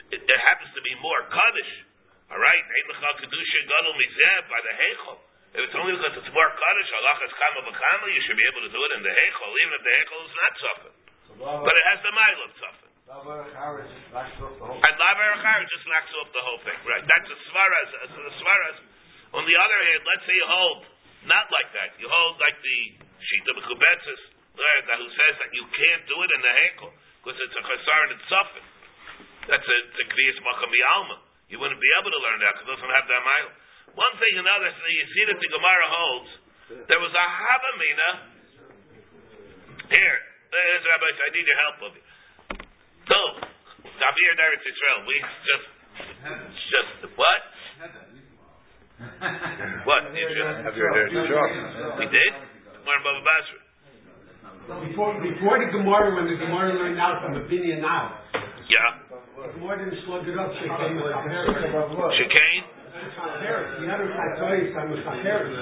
it, 0.09 0.21
it 0.25 0.39
happens 0.41 0.71
to 0.73 0.81
be 0.81 0.95
more 1.03 1.21
kaddish. 1.29 1.73
All 2.33 2.41
right, 2.41 2.63
kedusha 3.23 3.59
gadol 3.67 3.93
mizeh 3.95 4.37
by 4.51 4.59
the 4.63 4.73
heichel. 4.73 5.17
If 5.55 5.69
it's 5.69 5.77
only 5.79 5.95
because 5.95 6.17
it's 6.17 6.33
more 6.33 6.49
kaddish, 6.49 6.89
halachas 6.91 7.33
kama 7.37 7.59
v'kama, 7.71 8.05
you 8.11 8.21
should 8.25 8.39
be 8.39 8.47
able 8.51 8.63
to 8.67 8.71
do 8.71 8.79
it 8.83 8.91
in 8.99 9.01
the 9.03 9.13
heichel, 9.13 9.51
even 9.53 9.73
if 9.77 9.83
the 9.85 9.93
heichel 10.01 10.19
is 10.25 10.35
not 10.35 10.51
tzafin. 10.57 10.93
But 11.61 11.75
it 11.77 11.85
has 11.93 11.99
the 12.03 12.13
mile 12.15 12.41
of 12.41 12.51
tzafin. 12.57 12.86
And 13.07 13.23
laver 13.23 13.39
achar 15.39 15.63
just 15.63 15.87
knocks 15.87 16.11
off 16.19 16.27
the 16.35 16.43
whole 16.43 16.59
thing. 16.67 16.75
Right, 16.83 16.99
that's 17.07 17.29
a 17.31 17.37
svaras. 17.47 17.89
A 18.03 18.07
svaras. 18.11 18.77
On 19.31 19.47
the 19.47 19.55
other 19.55 19.79
hand, 19.87 20.03
let's 20.03 20.27
say 20.27 20.35
you 20.35 20.43
hold 20.43 20.83
not 21.23 21.47
like 21.47 21.71
that. 21.71 21.95
You 22.03 22.11
hold 22.11 22.35
like 22.35 22.59
the 22.59 22.99
shita 23.23 23.55
b'chubetzis, 23.55 24.21
that 24.59 24.99
who 24.99 25.07
says 25.07 25.39
that 25.39 25.55
you 25.55 25.63
can't 25.71 26.03
do 26.03 26.19
it 26.19 26.29
in 26.35 26.41
the 26.43 26.51
heichel 26.51 26.91
because 27.23 27.39
it's 27.47 27.55
a 27.55 27.63
chasar 27.63 28.11
and 28.11 28.19
it's 28.19 28.27
tzafin. 28.27 28.65
That's 29.55 29.63
a, 29.63 29.77
it's 29.87 29.99
a 30.03 30.07
kriyas 30.11 30.43
makam 30.43 30.75
alma. 30.99 31.23
You 31.47 31.63
wouldn't 31.63 31.79
be 31.79 31.91
able 32.03 32.11
to 32.11 32.19
learn 32.19 32.43
that 32.43 32.59
because 32.59 32.67
it 32.67 32.75
doesn't 32.75 32.91
have 32.91 33.07
that 33.07 33.23
mile. 33.23 33.55
One 33.95 34.19
thing, 34.19 34.35
another 34.35 34.67
thing, 34.83 34.91
you 34.99 35.07
see 35.15 35.23
that 35.31 35.39
the 35.39 35.47
Gemara 35.47 35.87
holds, 35.87 36.29
there 36.91 36.99
was 36.99 37.15
a 37.15 37.23
Havamina. 37.23 38.35
Here, 39.95 40.17
there's 40.51 40.83
Rabbi, 40.83 41.07
I 41.07 41.31
need 41.31 41.47
your 41.47 41.59
help 41.63 41.87
of 41.87 41.95
you. 41.95 42.03
So, 43.07 43.19
Tavir 43.87 44.31
Eretz 44.35 44.65
Israel, 44.67 44.99
we 45.07 45.15
just, 45.47 45.67
just, 46.71 46.91
what? 47.15 47.41
What? 49.87 50.01
You 50.11 50.27
just, 50.33 50.67
we 51.99 52.05
did? 52.11 52.31
Learn 52.83 53.01
Baba 53.03 53.21
Basra. 53.23 53.59
Before, 54.83 55.15
before 55.23 55.55
the 55.63 55.71
Gemara, 55.71 56.11
when 56.15 56.27
the 56.27 56.35
Gemara 56.35 56.75
learned 56.75 56.99
out 56.99 57.23
from 57.23 57.39
the 57.39 57.43
Binyan 57.47 57.79
now, 57.79 58.19
Yeah. 58.67 58.99
the 59.39 59.55
Gemara 59.55 59.79
didn't 59.79 60.03
slug 60.03 60.27
it 60.27 60.35
up, 60.35 60.51
Shekin 60.59 60.99
was 60.99 61.07
Chaperes. 61.07 61.55
Chicane? 62.19 62.65
Chaperes. 63.15 63.67
The 63.79 63.87
other 63.87 64.07
Chaperes, 64.11 64.75
I. 64.75 64.83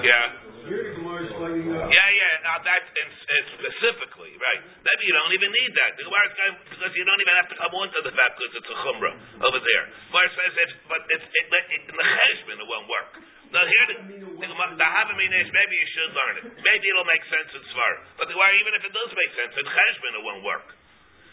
Yeah. 0.02 0.42
Here 0.66 0.82
the 0.90 0.98
Gemara 0.98 1.22
is 1.22 1.30
finding 1.38 1.70
out. 1.78 1.86
Yeah, 1.86 2.08
yeah, 2.10 2.34
now 2.42 2.58
that's 2.58 2.88
in, 2.98 3.06
in 3.06 3.42
specifically, 3.54 4.34
right. 4.42 4.58
Maybe 4.82 4.95
you 5.06 5.14
don't 5.14 5.30
even 5.38 5.50
need 5.54 5.72
that. 5.78 5.90
The 5.94 6.04
Gemara 6.04 6.26
is 6.26 6.34
because 6.74 6.92
you 6.98 7.04
don't 7.06 7.22
even 7.22 7.36
have 7.38 7.48
to 7.48 7.56
come 7.56 7.72
onto 7.78 7.98
the 8.02 8.10
fact 8.18 8.34
because 8.36 8.52
it's 8.58 8.70
a 8.70 8.78
chumrah 8.82 9.14
over 9.46 9.60
there. 9.62 9.84
Gemara 10.10 10.28
says 10.34 10.54
it, 10.66 10.70
but 10.90 11.00
it's, 11.14 11.26
it, 11.30 11.46
it, 11.46 11.66
in 11.86 11.94
the 11.94 12.02
cheshbon 12.02 12.58
it 12.58 12.66
won't 12.66 12.90
work. 12.90 13.10
Now 13.54 13.62
here, 13.62 13.84
the, 13.94 13.96
the, 14.42 14.46
Gemara- 14.50 14.74
the 14.74 14.88
Havamin 14.90 15.30
is, 15.38 15.46
maybe 15.54 15.74
you 15.78 15.88
should 15.94 16.10
learn 16.18 16.34
it. 16.42 16.44
Maybe 16.66 16.84
it'll 16.90 17.06
make 17.06 17.22
sense 17.30 17.50
in 17.54 17.62
Svar. 17.70 17.92
But 18.18 18.26
the 18.26 18.34
Gemara, 18.34 18.52
even 18.58 18.72
if 18.74 18.82
it 18.82 18.92
does 18.92 19.10
make 19.14 19.32
sense, 19.38 19.52
in 19.54 19.66
cheshbon 19.70 20.12
it 20.18 20.22
won't 20.26 20.42
work. 20.42 20.66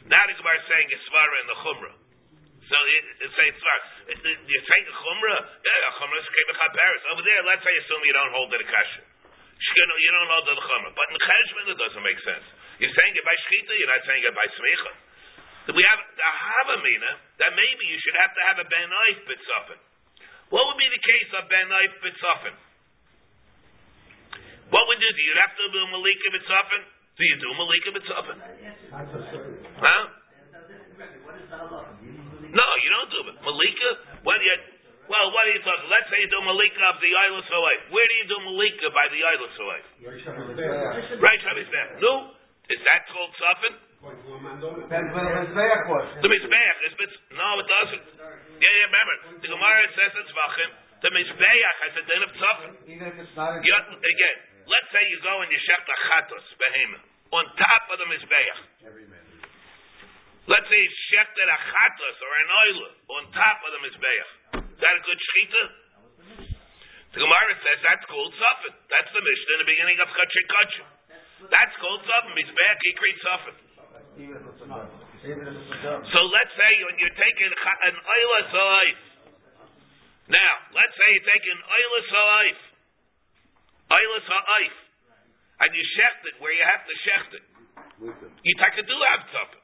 Now 0.05 0.21
the 0.29 0.37
Gemara 0.37 0.61
is 0.61 0.65
saying 0.69 0.87
it's 0.93 1.05
Svara 1.09 1.35
in 1.41 1.47
the 1.49 1.57
chumrah. 1.65 1.95
So 2.63 2.77
it, 2.79 3.03
it's 3.27 3.35
saying 3.35 3.55
Svar. 3.57 3.77
It- 4.13 4.23
it- 4.23 4.43
You're 4.45 4.67
saying 4.69 4.85
the 4.87 4.95
chumrah? 5.01 5.39
Yeah, 5.65 5.89
a 5.89 5.91
chumrah 5.97 6.21
is 6.21 6.27
kebechad 6.29 6.71
Paris. 6.77 7.01
Over 7.09 7.23
there, 7.25 7.41
let's 7.49 7.63
say 7.65 7.73
assume 7.81 8.01
you 8.05 8.13
don't 8.15 8.31
hold 8.37 8.53
it 8.53 8.61
a 8.61 8.67
kasha. 8.69 9.03
You 9.63 10.11
don't 10.13 10.27
hold 10.29 10.45
the 10.45 10.55
chumrah. 10.59 10.93
But 10.93 11.07
in 11.09 11.17
cheshbon 11.17 11.65
it 11.73 11.77
doesn't 11.81 12.05
make 12.05 12.19
sense. 12.23 12.45
You're 12.83 12.91
saying 12.99 13.15
it 13.15 13.23
by 13.23 13.31
shchita, 13.47 13.71
you're 13.79 13.87
not 13.87 14.03
saying 14.03 14.23
it 14.27 14.35
by 14.35 14.43
smicha. 14.59 14.91
We 15.71 15.79
have 15.87 16.03
the 16.03 16.27
havamina 16.27 17.11
that 17.39 17.55
maybe 17.55 17.87
you 17.87 17.95
should 18.03 18.19
have 18.19 18.35
to 18.35 18.41
have 18.51 18.57
a 18.59 18.67
ben 18.67 18.91
oif 18.91 19.23
bitzafin. 19.23 19.79
What 20.51 20.67
would 20.67 20.75
be 20.75 20.91
the 20.91 20.99
case 20.99 21.31
of 21.39 21.47
ben 21.47 21.71
oif 21.71 21.95
bitzafin? 22.03 22.51
What 24.67 24.83
would 24.91 24.99
you 24.99 25.11
do? 25.15 25.21
You'd 25.23 25.39
have 25.39 25.55
to 25.55 25.65
do 25.71 25.81
malika 25.95 26.27
bitzafin. 26.35 26.83
Do 27.15 27.23
you 27.23 27.37
do 27.39 27.49
malika 27.55 27.89
bitzafin? 27.95 28.37
Huh? 29.79 30.03
What 31.23 31.39
is 31.39 31.47
the 31.47 31.55
halacha? 31.55 31.95
Do 32.03 32.11
you 32.11 32.19
believe? 32.19 32.51
No, 32.51 32.67
you 32.83 32.89
don't 32.91 33.11
do 33.15 33.19
it. 33.31 33.39
Malika? 33.47 33.89
What 34.27 34.43
do 34.43 34.43
you? 34.43 34.57
Well, 35.07 35.31
what 35.31 35.47
are 35.47 35.55
you 35.55 35.63
talking? 35.63 35.87
Let's 35.87 36.11
say 36.11 36.19
you 36.19 36.27
do 36.27 36.43
malika 36.43 36.83
of 36.91 36.99
the 36.99 37.11
Eilis 37.11 37.47
Hawaii. 37.47 37.79
Where 37.95 38.07
do 38.07 38.15
you 38.19 38.27
do 38.27 38.37
malika 38.43 38.87
by 38.91 39.07
the 39.07 39.19
Eilis 39.23 39.55
Hawaii? 39.55 39.83
Right, 41.23 41.39
Shabbos 41.39 41.71
Beth. 41.71 42.03
No, 42.03 42.35
is 42.71 42.79
that 42.87 43.01
called 43.11 43.33
safin? 43.35 43.75
The 44.03 44.19
Mizbeach 44.19 45.83
was. 45.87 46.05
The 46.19 46.27
mizbeach 46.27 46.77
is 46.87 46.93
bit. 46.99 47.11
No, 47.35 47.59
it 47.59 47.67
doesn't. 47.67 48.03
Yeah, 48.59 48.67
yeah. 48.67 48.87
Remember, 48.91 49.15
the 49.39 49.47
Gemara 49.47 49.83
says 49.95 50.11
it's 50.19 50.31
vachim. 50.35 50.71
The 51.03 51.11
mizbeach 51.11 51.75
has 51.87 51.93
a 51.99 52.03
din 52.03 52.21
of 52.23 52.31
tzafin. 52.35 52.71
Even 52.87 53.05
if 53.07 53.15
it's 53.19 53.35
not 53.35 53.55
in. 53.55 53.63
You, 53.63 53.75
again, 53.75 54.37
let's 54.67 54.89
say 54.91 55.03
you 55.07 55.19
go 55.23 55.39
and 55.43 55.47
you 55.51 55.59
shech 55.59 55.83
the 55.87 55.97
chatos 56.07 56.47
behemoth 56.59 57.03
on 57.31 57.43
top 57.55 57.83
of 57.91 57.97
the 58.03 58.07
mizbeach. 58.11 58.59
Let's 60.51 60.67
say 60.67 60.79
you 60.79 60.91
shechted 61.15 61.47
a 61.47 61.59
chatos 61.71 62.17
or 62.19 62.31
an 62.43 62.49
oil 62.51 62.79
on 63.19 63.21
top 63.31 63.59
of 63.63 63.71
the 63.71 63.81
mizbeach. 63.87 64.29
Is 64.67 64.79
that 64.83 64.93
a 64.99 65.03
good 65.03 65.19
shechita? 65.19 65.63
The 67.15 67.21
Gemara 67.23 67.55
says 67.55 67.77
that's 67.87 68.05
called 68.11 68.35
safin. 68.35 68.73
That's 68.91 69.11
the 69.15 69.23
Mishnah 69.23 69.53
in 69.53 69.59
the 69.63 69.69
beginning 69.69 69.99
of 70.03 70.11
Kachik. 70.11 70.47
That's 71.49 71.75
called 71.81 72.01
safin. 72.05 72.31
Mizbeach 72.37 72.81
ikrit 72.91 73.17
safin. 73.23 73.55
Even 74.13 74.37
if 74.37 74.45
it's 74.45 74.61
a 74.61 74.67
done. 74.69 74.89
Even 75.25 75.43
if 75.49 75.55
it's 75.57 75.73
a 75.73 75.79
done. 75.81 76.05
So 76.13 76.19
let's 76.29 76.53
say 76.53 76.71
when 76.85 76.95
you're 77.01 77.17
taking 77.17 77.49
an 77.49 77.95
oilas 77.97 78.51
alive. 78.53 78.99
Now, 80.29 80.53
let's 80.71 80.95
say 80.95 81.07
you're 81.11 81.27
taking 81.27 81.57
alive. 81.57 82.59
Oilas 83.91 84.27
alive. 84.29 84.75
And 85.63 85.69
you 85.73 85.83
shecht 85.95 86.21
it 86.27 86.35
where 86.43 86.53
you 86.53 86.65
have 86.65 86.83
to 86.85 86.95
shecht 87.07 87.31
it. 87.39 87.45
You 88.43 88.53
take 88.59 88.75
a 88.79 88.83
do 88.83 88.97
have 89.13 89.23
tzafin. 89.31 89.61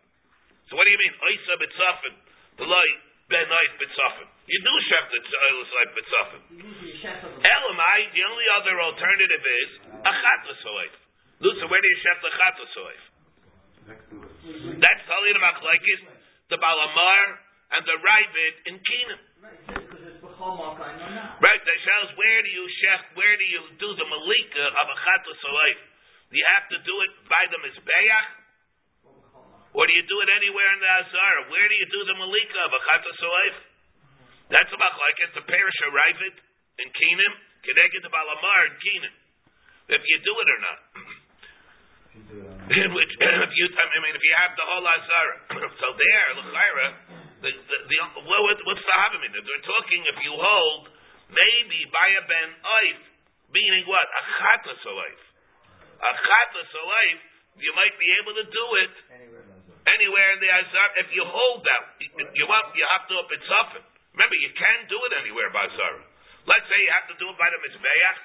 So 0.70 0.78
what 0.78 0.86
do 0.86 0.92
you 0.94 1.02
mean? 1.02 1.16
Oisa 1.18 1.54
b'tzafin. 1.60 2.14
The 2.62 2.68
light 2.70 3.00
ben 3.28 3.50
oif 3.50 3.74
b'tzafin. 3.82 4.28
You 4.48 4.60
do 4.64 4.74
shecht 4.90 5.12
it 5.14 5.24
oilas 5.28 5.70
alive 5.70 5.92
b'tzafin. 5.98 6.42
Usually 6.56 6.94
chef 7.02 7.20
of 7.26 7.36
Elamai, 7.42 8.00
the 8.16 8.24
only 8.26 8.48
other 8.58 8.76
alternative 8.80 9.44
is 9.44 9.70
a 10.02 10.14
chatas 10.14 10.62
alive. 10.66 10.96
Lusa, 11.40 11.66
where 11.72 11.80
do 11.80 11.88
you 11.88 12.00
shecht 12.04 12.20
the 12.20 12.32
chatas 12.36 12.76
alive? 12.76 13.04
Next 13.88 14.06
to 14.12 14.16
it. 14.20 14.84
That's 14.84 15.02
Talid 15.08 15.38
Machlaikis, 15.40 16.02
the 16.52 16.60
Balamar, 16.60 17.24
and 17.80 17.82
the 17.88 17.98
Ravid 18.02 18.56
in 18.68 18.76
Keenan. 18.76 19.22
Right, 20.40 21.62
that 21.64 21.80
shows 21.84 22.10
where 22.16 22.40
do 22.44 22.52
you 22.52 22.66
shech, 22.84 23.04
where 23.16 23.36
do 23.36 23.46
you 23.48 23.62
do 23.76 23.90
the 23.92 24.08
malika 24.08 24.66
of 24.84 24.86
a 24.88 24.98
chatu 25.00 25.32
salayf? 25.44 25.80
Do 26.32 26.36
you 26.40 26.48
have 26.60 26.68
to 26.76 26.78
do 26.84 26.96
it 27.08 27.12
by 27.28 27.44
the 27.52 27.60
mizbeach, 27.60 28.28
or 29.76 29.84
do 29.84 29.94
you 29.96 30.06
do 30.08 30.18
it 30.24 30.30
anywhere 30.32 30.70
in 30.76 30.80
the 30.80 30.92
azar? 31.04 31.52
Where 31.52 31.68
do 31.68 31.76
you 31.76 31.88
do 31.92 32.02
the 32.08 32.16
malika 32.20 32.60
of 32.68 32.72
a 32.72 32.82
chatu 32.84 33.12
salayf? 33.20 33.56
That's 34.50 34.72
about 34.76 34.96
like 34.96 35.18
it's 35.24 35.36
the 35.40 35.46
parish 35.48 35.80
of 35.88 35.96
Ravid 35.96 36.36
in 36.84 36.88
Keenan, 36.96 37.34
connected 37.64 38.02
to 38.08 38.10
Balamar 38.12 38.60
in 38.72 38.76
Keenan. 38.80 39.16
If 39.90 40.02
you 40.06 40.18
do 40.24 40.34
it 40.40 40.48
or 40.48 40.60
not. 40.64 40.80
In 42.70 42.90
which, 42.94 43.12
if 43.18 43.50
you, 43.58 43.66
I 43.74 43.98
mean, 44.06 44.14
if 44.14 44.22
you 44.24 44.36
have 44.46 44.54
the 44.54 44.66
whole 44.68 44.86
azara, 44.86 45.36
so 45.82 45.88
there, 45.98 46.26
l'chayra, 46.38 46.88
the, 47.42 47.50
the, 47.50 47.78
the, 47.90 47.98
what, 48.30 48.40
what- 48.46 48.64
what's 48.68 48.84
the 48.86 48.94
havamina? 48.94 49.40
They're 49.42 49.66
talking 49.66 50.02
if 50.06 50.18
you 50.22 50.34
hold 50.38 50.92
maybe 51.34 51.80
by 51.90 52.08
a 52.20 52.24
ben 52.30 52.50
oif, 52.62 53.00
meaning 53.56 53.84
what? 53.90 54.06
A 54.06 54.22
chatas 54.38 54.84
oif. 54.86 55.20
A 55.98 56.12
chatas 56.22 56.72
oif, 56.78 57.18
you 57.58 57.72
might 57.74 57.96
be 57.98 58.08
able 58.22 58.34
to 58.38 58.46
do 58.46 58.66
it 58.86 58.94
Anywhere 59.18 59.42
in 59.42 59.50
the 59.50 59.60
zone. 59.66 59.82
anywhere 59.90 60.30
in 60.38 60.40
the 60.44 60.52
azar. 60.54 60.88
If 61.02 61.10
you 61.18 61.24
hold 61.26 61.66
that, 61.66 61.84
you, 62.06 62.10
you 62.38 62.46
want, 62.46 62.70
you 62.78 62.86
have 62.86 63.10
to 63.10 63.14
up 63.18 63.30
it 63.34 63.42
suffer. 63.50 63.82
Remember, 64.14 64.38
you 64.46 64.52
can 64.54 64.78
do 64.92 64.98
it 65.10 65.12
anywhere 65.26 65.50
by 65.50 65.66
azara. 65.66 66.06
Let's 66.46 66.66
say 66.70 66.78
you 66.78 66.92
have 66.94 67.08
to 67.10 67.18
do 67.18 67.26
it 67.34 67.38
by 67.42 67.50
the 67.50 67.60
mizbeach. 67.66 68.20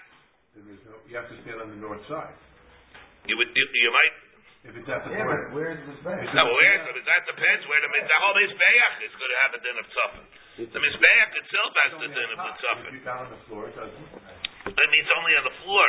No, 0.86 0.94
you 1.08 1.16
have 1.18 1.26
to 1.32 1.36
stand 1.42 1.58
on 1.64 1.68
the 1.72 1.80
north 1.80 2.04
side. 2.06 2.36
You 3.24 3.34
would, 3.40 3.50
you, 3.56 3.64
you 3.64 3.90
might 3.92 4.14
If 4.68 4.74
it's 4.80 4.88
at 4.88 5.00
the 5.04 5.10
Yeah, 5.16 5.24
but 5.28 5.52
where's 5.56 5.80
the 5.80 5.92
Mizbeach? 5.96 6.28
No, 6.36 6.44
well, 6.44 6.56
where 6.60 6.74
is 6.76 6.84
it? 6.92 7.04
That 7.08 7.22
depends 7.28 7.62
where 7.68 7.80
the, 7.80 7.88
the 7.88 8.18
whole 8.20 8.36
Mizbeach 8.36 8.94
is 9.04 9.12
going 9.16 9.32
to 9.32 9.40
have 9.44 9.52
a 9.56 9.60
din 9.64 9.76
of 9.80 9.86
tzafin. 9.88 10.24
The 10.72 10.80
Mizbeach 10.80 11.30
itself 11.40 11.70
has 11.84 11.90
the 12.04 12.08
din 12.12 12.28
of 12.32 12.38
the 12.40 12.50
If 12.52 12.58
tzafin. 12.60 12.90
you're 13.00 13.16
on 13.16 13.28
the 13.32 13.40
floor, 13.48 13.62
it 13.68 13.74
doesn't. 13.76 14.08
That 14.76 14.88
means 14.92 15.08
only 15.16 15.32
on 15.36 15.44
the 15.44 15.56
floor. 15.64 15.86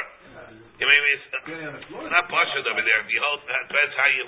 You 0.75 0.85
mean, 0.87 1.01
it's 1.15 1.25
Getting 1.47 1.67
on 1.71 1.75
the 1.79 1.83
floor. 1.87 2.01
it's 2.03 2.11
not 2.11 2.27
partial 2.27 2.59
over 2.67 2.83
there. 2.83 2.99
If 3.03 3.09
you 3.11 3.19
hold, 3.23 3.39
that 3.47 3.63
depends 3.71 3.93
how 3.95 4.09
you, 4.11 4.25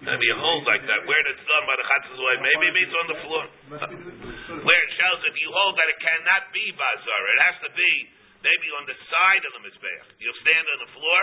if 0.00 0.20
you 0.24 0.34
hold 0.40 0.64
like 0.64 0.80
that. 0.88 1.00
Where 1.04 1.20
it's 1.28 1.44
done 1.44 1.64
by 1.68 1.76
the 1.76 1.84
chatzis 1.84 2.16
way, 2.16 2.34
maybe 2.40 2.64
it 2.72 2.74
means 2.76 2.92
on 2.96 3.06
the 3.12 3.18
floor. 3.24 3.42
Must 3.68 3.84
be 3.92 3.96
the, 4.00 4.12
the, 4.16 4.64
Where 4.64 4.80
it 4.80 4.92
shows 4.96 5.20
if 5.28 5.36
you 5.36 5.48
hold 5.52 5.76
that 5.76 5.88
it 5.92 6.00
cannot 6.00 6.48
be 6.56 6.64
bazar, 6.72 7.20
it 7.36 7.40
has 7.44 7.56
to 7.68 7.70
be 7.76 7.92
maybe 8.40 8.68
on 8.80 8.88
the 8.88 8.96
side 9.12 9.42
of 9.44 9.52
the 9.60 9.62
Mizbeach. 9.68 10.06
You'll 10.24 10.40
stand 10.40 10.64
on 10.64 10.78
the 10.88 10.90
floor, 10.96 11.20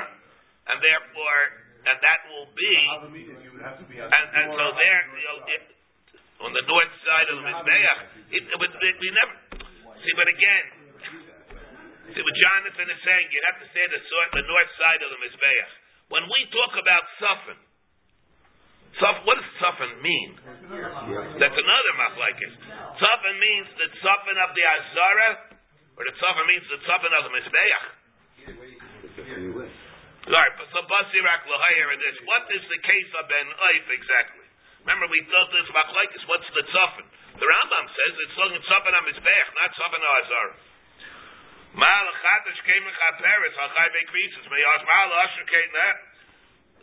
and 0.68 0.78
therefore, 0.84 1.40
and 1.88 1.96
that 2.04 2.20
will 2.32 2.50
be 2.52 2.74
Havamina, 3.00 3.34
you 3.44 3.50
would 3.56 3.64
have 3.64 3.78
to 3.80 3.86
be 3.88 3.98
on 4.04 4.12
and, 4.12 4.26
and 4.36 4.48
so 4.52 4.66
there, 4.76 5.02
you 5.16 5.24
know, 5.24 5.40
it, 5.48 5.64
on 6.44 6.52
the 6.54 6.64
north 6.68 6.94
side 7.08 7.28
of 7.32 7.36
the 7.42 7.46
Mizbeach, 7.48 8.00
it, 8.36 8.44
it, 8.46 8.58
would- 8.60 8.78
it, 8.78 8.96
we 9.00 9.10
never, 9.16 9.36
see, 10.04 10.14
but 10.20 10.28
again, 10.30 10.66
see 12.14 12.22
what 12.22 12.36
Jonathan 12.38 12.88
is 12.94 13.00
saying, 13.02 13.26
you 13.32 13.40
have 13.50 13.60
to 13.64 13.68
say 13.74 13.84
the, 13.90 14.00
sort, 14.06 14.28
the 14.36 14.46
north 14.46 14.72
side 14.78 15.02
of 15.02 15.10
the 15.16 15.20
Mizbeach. 15.24 15.72
When 16.14 16.24
we 16.30 16.40
talk 16.56 16.72
about 16.80 17.04
Sufin, 17.20 17.60
Suf, 18.98 19.18
what 19.30 19.38
does 19.38 19.50
Sufin 19.62 19.92
mean? 20.02 20.30
That's 21.38 21.58
another 21.58 21.94
machlekes. 22.02 22.54
Sufin 22.98 23.36
means 23.38 23.68
the 23.78 23.88
Sufin 24.02 24.38
of 24.42 24.50
the 24.58 24.64
Azara, 24.66 25.30
or 25.98 26.04
the 26.08 26.16
Sufin 26.18 26.46
means 26.50 26.66
the 26.70 26.80
Sufin 26.86 27.12
of 27.18 27.22
the 27.28 27.34
Mizbeach. 27.34 27.84
Right, 30.28 30.54
but 30.60 30.68
so 30.76 30.84
Basirak 30.84 31.48
Lahayer 31.48 31.88
in 31.96 32.00
this. 32.04 32.20
What 32.28 32.52
is 32.52 32.60
the 32.68 32.82
case 32.84 33.12
of 33.16 33.32
Ben 33.32 33.48
Oif 33.48 33.86
exactly? 33.96 34.44
Remember, 34.84 35.08
we 35.08 35.24
thought 35.32 35.48
this 35.56 35.72
machlekes. 35.72 36.20
What's 36.28 36.48
the 36.52 36.68
tzafin? 36.68 37.08
The 37.40 37.48
Rambam 37.48 37.86
says 37.88 38.12
it's 38.28 38.36
looking 38.36 38.60
tzafin 38.60 38.92
on 38.92 39.04
mizbeach, 39.08 39.50
not 39.56 39.72
tzafin 39.72 40.04
on 40.04 40.14
azar. 40.20 40.48
Mal 41.80 42.06
chadash 42.20 42.60
came 42.68 42.84
in 42.84 42.92
chaperes 42.92 43.56
hachai 43.56 43.88
bekrisis 43.96 44.44
meyas 44.52 44.84
mal 44.84 45.10
asher 45.16 45.48
came 45.48 45.72
that. 45.72 45.96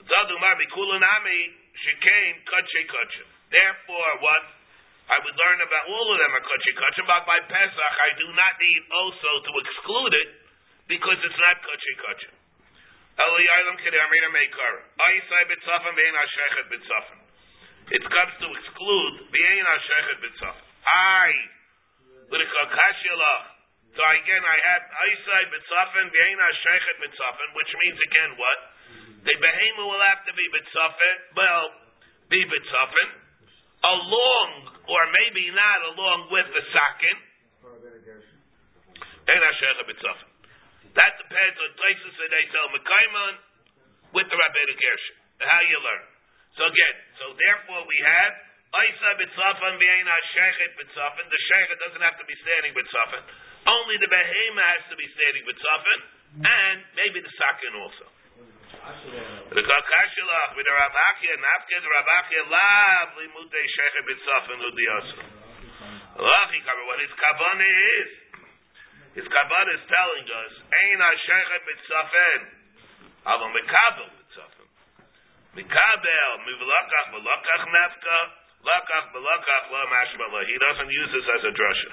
Zadu 0.09 0.41
mar 0.41 0.57
mikulanami 0.57 1.41
shekain 1.85 2.49
kache 2.49 2.81
kache. 2.89 3.25
Therefore, 3.53 4.25
what 4.25 4.45
I 5.13 5.21
would 5.21 5.37
learn 5.37 5.61
about 5.61 5.85
all 5.93 6.07
of 6.13 6.17
them 6.17 6.33
are 6.33 6.45
kache 6.49 6.73
kache, 6.81 7.03
but 7.05 7.29
by 7.29 7.45
Pesach 7.45 7.95
I 8.09 8.11
do 8.25 8.29
not 8.33 8.57
need 8.57 8.83
also 8.89 9.31
to 9.45 9.51
exclude 9.69 10.13
it 10.17 10.31
because 10.89 11.21
it's 11.21 11.41
not 11.45 11.61
kache 11.61 11.93
kache. 12.09 12.44
It 17.95 18.03
comes 18.03 18.35
to 18.43 18.47
exclude 18.51 19.15
Ve'en 19.31 19.65
HaShechet 19.71 20.19
B'tzafim. 20.19 20.67
I, 20.89 21.31
L'Kakashilach. 22.33 23.45
So 23.95 24.03
again, 24.03 24.43
I 24.43 24.57
have 24.67 24.83
Aisai 24.91 25.43
B'tzafim 25.55 26.07
Ve'en 26.11 26.39
HaShechet 26.43 26.97
B'tzafim, 27.07 27.49
which 27.55 27.71
means 27.87 27.99
again 28.03 28.31
what? 28.35 28.59
The 29.31 29.35
behema 29.39 29.83
will 29.87 30.05
have 30.11 30.27
to 30.27 30.33
be 30.35 30.45
B'tzafim, 30.51 31.17
well, 31.39 31.65
be 32.35 32.43
B'tzafim, 32.43 33.09
along, 33.85 34.49
or 34.91 35.03
maybe 35.15 35.55
not 35.55 35.79
along 35.95 36.35
with 36.35 36.51
the 36.51 36.65
Sakin, 36.75 37.17
better 39.23 39.47
HaShechet 39.55 39.87
B'tzafim. 39.87 40.34
That 40.95 41.13
depends 41.19 41.57
on 41.59 41.69
places 41.75 42.13
that 42.23 42.31
they 42.31 42.45
tell 42.55 42.71
Mekaiman 42.71 43.35
with 44.15 44.27
the 44.31 44.37
Rabbeinu 44.39 44.75
Gershom. 44.79 45.17
How 45.43 45.63
you 45.67 45.79
learn. 45.83 46.07
So 46.55 46.63
again, 46.71 46.97
so 47.19 47.35
therefore 47.35 47.83
we 47.91 47.99
have 47.99 48.33
Isa 48.75 49.11
b'tzafan 49.19 49.75
v'eina 49.79 50.15
shechet 50.35 50.75
b'tzafan. 50.79 51.27
The 51.31 51.41
shechet 51.51 51.79
doesn't 51.83 52.05
have 52.07 52.19
to 52.19 52.27
be 52.27 52.35
standing 52.43 52.75
b'tzafan. 52.75 53.23
Only 53.67 53.99
the 53.99 54.11
behema 54.11 54.63
has 54.79 54.87
to 54.91 54.97
be 54.99 55.07
standing 55.15 55.43
b'tzafan, 55.47 55.99
and 56.47 56.79
maybe 56.95 57.23
the 57.23 57.33
sakin 57.39 57.75
also. 57.79 58.07
The 59.51 59.63
kakashilach 59.63 60.51
with 60.59 60.67
the 60.67 60.75
Rabachia, 60.75 61.35
nafke 61.39 61.75
the 61.79 61.91
Rabachia 61.91 62.43
lav 62.51 63.15
limute 63.19 63.63
shechet 63.63 64.05
b'tzafan 64.11 64.59
l'diyasu. 64.63 65.19
Lachi 66.19 66.59
cover 66.63 66.85
what 66.87 66.99
his 67.03 67.15
kavana 67.19 67.67
is. 67.99 68.24
His 69.15 69.27
kavana 69.31 69.73
is 69.79 69.85
telling 69.87 70.27
us, 70.27 70.53
eina 70.75 71.09
shechet 71.23 71.63
b'tzafan. 71.63 72.41
Aval 73.31 73.51
mekabel 73.55 74.11
b'tzafan. 74.11 74.69
Mikabel, 75.55 76.31
mivlakach, 76.43 77.07
belakach 77.15 77.65
nafka, 77.71 78.19
lakach, 78.67 79.07
belakach, 79.15 79.65
la 79.71 79.83
mashma 79.87 80.27
He 80.51 80.57
doesn't 80.59 80.91
use 80.91 81.11
this 81.15 81.27
as 81.31 81.43
a 81.47 81.53
drasha. 81.55 81.93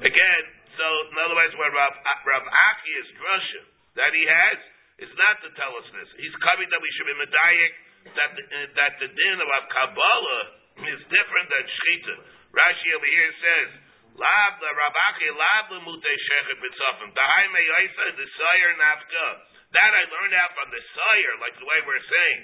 Again, 0.00 0.42
so 0.80 0.84
in 1.12 1.16
other 1.20 1.36
words, 1.36 1.52
where 1.60 1.72
Rav, 1.72 1.92
Rav 2.24 2.44
Aki's 2.44 3.08
drasha 3.20 3.62
that 4.00 4.12
he 4.16 4.24
has 4.24 4.58
is 5.04 5.12
not 5.16 5.36
to 5.44 5.48
tell 5.60 5.72
us 5.76 5.88
this. 5.92 6.08
He's 6.16 6.36
coming 6.40 6.68
that 6.72 6.80
we 6.80 6.88
should 6.96 7.08
be 7.08 7.16
medayik 7.20 7.72
that 8.16 8.30
the, 8.32 8.44
uh, 8.44 8.68
that 8.80 8.92
the 9.02 9.08
din 9.12 9.36
of 9.44 9.48
Kabbalah 9.72 10.42
is 10.88 11.00
different 11.08 11.46
than 11.52 11.64
shchita. 11.68 12.14
Rashi 12.52 12.88
over 12.96 13.08
here 13.08 13.32
says, 13.40 13.68
"Lav 14.16 14.52
the 14.60 14.70
Rabaki 14.72 15.28
lav 15.36 15.64
the 15.68 15.80
mute 15.84 16.12
shechet 16.28 16.58
b'tzafim 16.60 17.12
dahai 17.12 17.44
meyaisa 17.52 18.16
the 18.16 18.26
sayer 18.26 18.72
nafka." 18.80 19.28
That 19.76 19.92
I 19.92 20.02
learned 20.08 20.34
out 20.40 20.56
from 20.56 20.70
the 20.72 20.80
sayer, 20.80 21.34
like 21.42 21.58
the 21.60 21.66
way 21.68 21.78
we're 21.84 22.06
saying. 22.08 22.42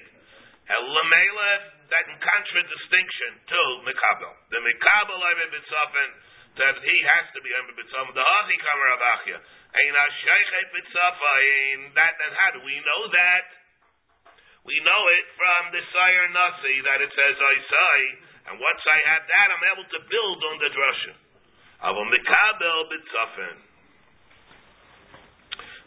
Elamelech, 0.68 1.64
that 1.90 2.04
in 2.06 2.18
contradistinction 2.22 3.30
to 3.50 3.60
Mikabel. 3.88 4.32
The 4.50 4.60
Mikabel 4.62 5.18
Ayman 5.18 5.50
B'Tzafen, 5.50 6.10
that 6.60 6.76
he 6.82 6.96
has 7.02 7.24
to 7.34 7.40
be 7.42 7.50
Ayman 7.50 7.74
B'Tzafen. 7.74 8.12
The 8.14 8.22
Hachi 8.22 8.56
Kamer 8.60 8.88
Abachia. 8.94 9.38
Ein 9.40 9.94
HaSheichet 9.96 10.66
B'Tzafen, 10.76 11.76
that, 11.94 12.12
that, 12.20 12.32
how 12.36 12.50
do 12.52 12.60
we 12.62 12.76
know 12.84 13.02
that? 13.10 13.44
We 14.62 14.78
know 14.86 15.02
it 15.10 15.26
from 15.34 15.62
the 15.74 15.82
Sire 15.90 16.28
Nasi 16.30 16.74
that 16.86 17.00
it 17.02 17.10
says 17.10 17.34
I 17.34 17.56
say, 17.66 17.98
and 18.46 18.54
once 18.62 18.82
I 18.86 18.98
have 19.10 19.24
that, 19.26 19.46
I'm 19.50 19.64
able 19.74 19.88
to 19.90 20.00
build 20.06 20.38
on 20.46 20.56
the 20.62 20.70
drasha. 20.70 21.14
Aval 21.82 22.06
Mikabel 22.08 22.78
B'Tzafen. 22.90 23.56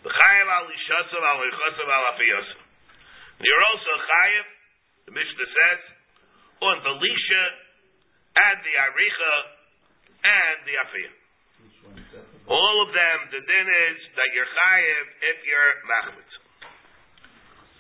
The 0.03 0.11
Chayav 0.11 0.47
Al 0.51 0.67
Ishasav 0.67 1.23
Al 1.23 1.39
Ichasav 1.43 1.87
Al 1.87 2.05
Afiyasav. 2.13 2.59
You're 3.39 3.63
also 3.71 3.91
Chayav 4.03 4.55
the 5.05 5.13
Mishnah 5.13 5.49
says, 5.53 5.81
on 6.65 6.75
the 6.81 6.93
Lisha 6.97 7.45
and 8.35 8.57
the 8.65 8.73
Aricha 8.73 9.35
and 10.25 10.57
the 10.65 10.75
Afiyah. 10.81 11.15
All 12.49 12.77
of 12.85 12.89
them, 12.89 13.17
the 13.29 13.41
din 13.41 13.67
is 13.89 13.99
that 14.17 14.29
you're 14.33 14.49
chayiv 14.49 15.03
if 15.21 15.37
you're 15.45 15.73
machmitz. 15.85 16.33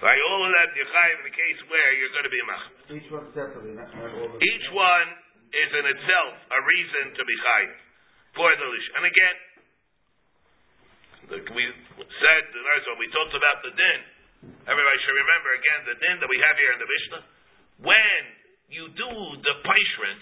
By 0.01 0.13
all 0.29 0.41
of 0.45 0.51
them, 0.53 0.67
you're 0.77 0.89
chayiv 0.89 1.17
in 1.21 1.25
the 1.25 1.37
case 1.37 1.59
where 1.69 1.89
you're 1.97 2.13
going 2.13 2.29
to 2.29 2.33
be 2.33 2.43
machmitz. 2.45 2.85
Each 2.93 3.09
one 3.09 3.25
separately, 3.33 3.73
not, 3.73 3.89
not 3.97 4.13
all 4.13 4.37
of 4.37 4.41
Each 4.41 4.67
one 4.73 5.09
is 5.49 5.69
in 5.73 5.85
itself 5.89 6.33
a 6.53 6.59
reason 6.61 7.03
to 7.17 7.21
be 7.25 7.35
chayiv 7.41 7.84
And 8.35 9.05
again, 9.07 9.37
we 11.55 11.63
said, 12.21 12.43
when 12.51 12.99
we 12.99 13.07
talked 13.09 13.33
about 13.33 13.63
the 13.63 13.73
din, 13.73 14.01
Everybody 14.65 14.97
should 15.05 15.17
remember 15.17 15.49
again 15.57 15.79
the 15.85 15.97
din 15.97 16.15
that 16.21 16.29
we 16.29 16.37
have 16.41 16.55
here 16.57 16.73
in 16.73 16.79
the 16.81 16.89
Mishnah. 16.89 17.23
When 17.85 18.21
you 18.69 18.83
do 18.93 19.11
the 19.41 19.53
paishrin, 19.65 20.17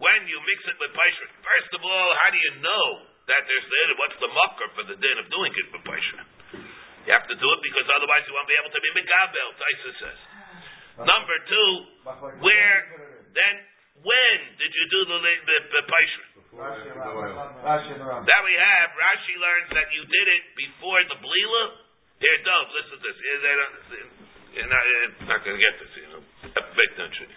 when 0.00 0.20
you 0.28 0.36
mix 0.44 0.58
it 0.68 0.76
with 0.80 0.92
paishrin, 0.92 1.30
first 1.40 1.70
of 1.76 1.80
all, 1.84 2.08
how 2.20 2.28
do 2.32 2.38
you 2.40 2.52
know 2.64 2.86
that 3.28 3.44
there's 3.44 3.66
the 3.68 3.80
what's 4.00 4.18
the 4.20 4.32
mucker 4.32 4.68
for 4.76 4.84
the 4.88 4.96
din 4.96 5.16
of 5.20 5.26
doing 5.28 5.52
it 5.52 5.66
with 5.72 5.84
paishrin? 5.84 6.28
You 7.08 7.16
have 7.16 7.28
to 7.28 7.36
do 7.36 7.48
it 7.48 7.60
because 7.64 7.88
otherwise 7.92 8.28
you 8.28 8.32
won't 8.36 8.48
be 8.48 8.56
able 8.60 8.72
to 8.72 8.80
be 8.80 8.90
megabel. 8.92 9.48
Taisa 9.56 9.90
says. 10.04 10.20
Number 11.00 11.36
two, 11.48 11.70
where 12.44 12.76
then 13.32 13.54
when 14.04 14.38
did 14.56 14.72
you 14.72 14.84
do 14.88 15.00
the 15.08 15.18
the, 15.20 15.56
the 15.70 15.82
paishrin? 15.88 16.28
That 16.60 18.42
we 18.42 18.54
have. 18.58 18.88
Rashi 18.98 19.34
learns 19.38 19.70
that 19.76 19.88
you 19.94 20.02
did 20.02 20.26
it 20.28 20.44
before 20.58 20.98
the 21.08 21.16
blila 21.22 21.64
here, 22.20 22.36
Dov, 22.44 22.68
listen 22.76 22.92
to 22.92 23.00
this. 23.00 23.16
Here, 23.16 23.40
they 23.40 23.56
don't, 23.56 23.72
you're 24.52 24.68
not, 24.68 24.84
you're 24.84 25.24
not 25.24 25.40
going 25.40 25.56
to 25.56 25.62
get 25.64 25.72
this, 25.80 25.88
you 25.96 26.04
know. 26.12 26.20
Big 26.52 26.92
country. 27.00 27.24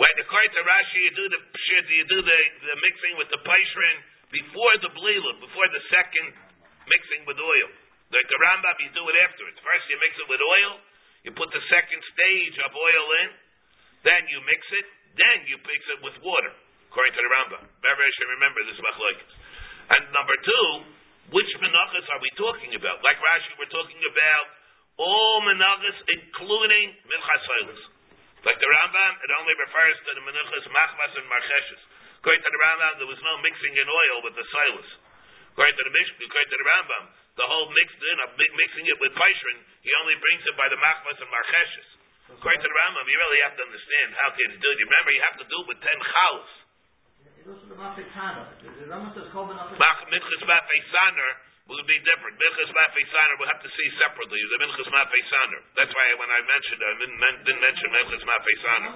when 0.00 0.14
according 0.16 0.52
to 0.56 0.64
Rashi, 0.64 0.96
you 0.96 1.12
do 1.12 1.28
the 1.28 1.36
you 1.92 2.08
do 2.08 2.24
the, 2.24 2.40
the 2.72 2.76
mixing 2.80 3.20
with 3.20 3.28
the 3.28 3.36
paishrin 3.44 4.00
before 4.32 4.80
the 4.80 4.88
blila, 4.96 5.44
before 5.44 5.68
the 5.76 5.84
second 5.92 6.32
mixing 6.88 7.28
with 7.28 7.36
oil. 7.36 7.68
Like 8.08 8.24
the 8.32 8.40
Rambam, 8.40 8.72
you 8.80 8.88
do 8.96 9.04
it 9.12 9.16
afterwards. 9.28 9.60
First, 9.60 9.92
you 9.92 10.00
mix 10.00 10.16
it 10.16 10.32
with 10.32 10.40
oil. 10.40 10.80
You 11.22 11.30
put 11.38 11.50
the 11.54 11.62
second 11.70 12.00
stage 12.14 12.56
of 12.66 12.70
oil 12.74 13.06
in. 13.22 13.28
Then 14.02 14.22
you 14.26 14.42
mix 14.42 14.60
it. 14.74 14.86
Then 15.14 15.38
you 15.46 15.60
mix 15.62 15.80
it 15.92 16.00
with 16.02 16.16
water, 16.24 16.52
according 16.88 17.14
to 17.14 17.22
the 17.22 17.30
Rambam. 17.30 17.64
Remember, 17.68 18.02
should 18.16 18.32
remember 18.32 18.60
this 18.64 18.80
machlokes. 18.80 19.28
And 19.92 20.02
number 20.10 20.36
two, 20.40 20.66
which 21.36 21.52
menachas 21.60 22.06
are 22.16 22.22
we 22.24 22.32
talking 22.34 22.72
about? 22.74 23.04
Like 23.04 23.20
Rashi, 23.20 23.52
we're 23.60 23.70
talking 23.70 24.00
about 24.08 24.46
all 24.96 25.44
menachas, 25.44 25.98
including 26.10 26.96
minchas 27.06 27.44
Like 28.42 28.58
the 28.58 28.70
Rambam, 28.72 29.12
it 29.20 29.30
only 29.36 29.54
refers 29.60 29.96
to 30.00 30.10
the 30.16 30.22
menachas 30.24 30.64
machmas 30.72 31.12
and 31.22 31.26
marcheshes. 31.28 31.82
According 32.24 32.42
to 32.42 32.50
the 32.50 32.60
Rambam, 32.66 32.92
there 33.04 33.10
was 33.10 33.20
no 33.20 33.34
mixing 33.44 33.74
in 33.76 33.86
oil 33.86 34.16
with 34.26 34.34
the 34.34 34.46
silas. 34.48 34.90
According 35.52 35.76
to 35.76 35.84
the 35.84 35.92
Mishnah, 35.92 36.16
according 36.24 36.48
to 36.48 36.58
the 36.58 36.64
Rambam, 36.64 37.04
the 37.36 37.44
whole 37.44 37.68
mixed 37.76 38.00
in 38.00 38.16
of 38.24 38.32
mixing 38.40 38.88
it 38.88 38.96
with 39.04 39.12
paishrin, 39.12 39.60
he 39.84 39.92
only 40.00 40.16
brings 40.16 40.40
it 40.48 40.56
by 40.56 40.64
the 40.72 40.80
machmas 40.80 41.20
and 41.20 41.28
marcheshes. 41.28 41.88
According 42.32 42.64
to 42.64 42.68
the 42.72 42.76
Rambam, 42.76 43.04
you 43.04 43.16
really 43.20 43.40
have 43.44 43.56
to 43.60 43.64
understand 43.68 44.16
how 44.16 44.32
you 44.32 44.48
do 44.56 44.68
it. 44.72 44.80
Remember, 44.80 45.12
you 45.12 45.20
have 45.28 45.36
to 45.36 45.46
do 45.48 45.56
it 45.60 45.66
with 45.68 45.80
ten 45.84 45.98
chalas. 46.00 46.52
Minchas 50.08 50.42
Mafeisaner 50.48 51.30
will 51.68 51.84
be 51.84 51.98
different. 52.00 52.34
Minchas 52.40 52.70
Mafeisaner 52.72 53.34
we'll 53.36 53.52
have 53.52 53.60
to 53.60 53.72
see 53.76 53.88
separately. 54.00 54.40
The 54.40 54.58
Minchas 54.62 54.88
Mafeisaner. 54.88 55.60
That's 55.76 55.92
why 55.92 56.06
when 56.16 56.30
I 56.32 56.40
mentioned 56.48 56.80
I 56.80 56.96
didn't, 56.96 57.20
didn't 57.44 57.60
mention 57.60 57.92
Minchas 57.92 58.24
Mafeisaner. 58.24 58.88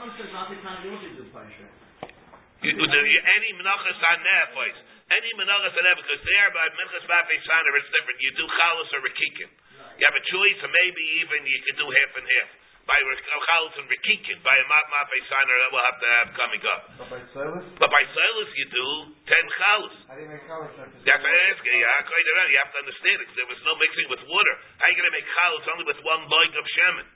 Any 2.65 3.51
Menachas 3.61 4.01
Aneh 4.01 4.57
place. 4.57 4.96
Any 5.07 5.31
Menachas 5.39 5.71
Aneh, 5.71 5.95
because 6.03 6.19
there 6.27 6.51
by 6.51 6.67
Minchas 6.75 7.07
Mafeisaner 7.07 7.73
it's 7.79 7.91
different. 7.95 8.19
You 8.19 8.31
do 8.35 8.43
Chalas 8.43 8.91
or 8.91 9.01
Rekikin. 9.07 9.51
You 9.97 10.05
have 10.05 10.19
a 10.19 10.25
choice, 10.27 10.59
or 10.67 10.71
maybe 10.75 11.03
even 11.23 11.47
you 11.47 11.59
could 11.63 11.79
do 11.79 11.87
half 11.87 12.11
and 12.19 12.27
half 12.27 12.51
by 12.91 12.99
Chalas 12.99 13.75
and 13.79 13.87
Rekikin, 13.87 14.43
by 14.43 14.55
a 14.55 14.67
Mafei 14.67 15.23
signer 15.31 15.57
that 15.63 15.71
we'll 15.71 15.87
have 15.87 15.99
to 16.03 16.09
have 16.11 16.29
coming 16.35 16.63
up. 16.67 16.81
But 16.99 17.09
by 17.11 17.23
Silas? 17.35 17.65
But 17.79 17.91
by 17.91 18.03
Silas 18.03 18.51
you 18.59 18.67
do 18.67 18.87
ten 19.31 19.47
Chalas. 19.55 19.95
How 20.11 20.15
do 20.19 20.27
you 20.27 20.31
make 20.31 20.43
Chalas? 20.43 20.75
That's 20.75 21.23
what 21.23 21.31
I 21.31 21.43
ask 21.55 21.63
you. 21.63 21.71
You 21.71 22.59
have 22.67 22.75
to 22.75 22.79
understand 22.83 23.17
it, 23.23 23.31
because 23.31 23.39
there 23.39 23.51
was 23.51 23.63
no 23.63 23.79
mixing 23.79 24.11
with 24.11 24.23
water. 24.27 24.55
How 24.83 24.87
are 24.87 24.91
you 24.91 24.99
going 24.99 25.11
to 25.11 25.15
make 25.15 25.29
Chalas 25.31 25.65
only 25.71 25.87
with 25.87 26.03
one 26.03 26.23
leg 26.27 26.51
of 26.59 26.67
Shemin? 26.67 27.07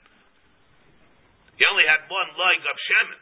You 1.59 1.67
only 1.75 1.87
had 1.91 2.07
one 2.07 2.31
leg 2.39 2.59
of 2.63 2.77
Shemin. 2.87 3.19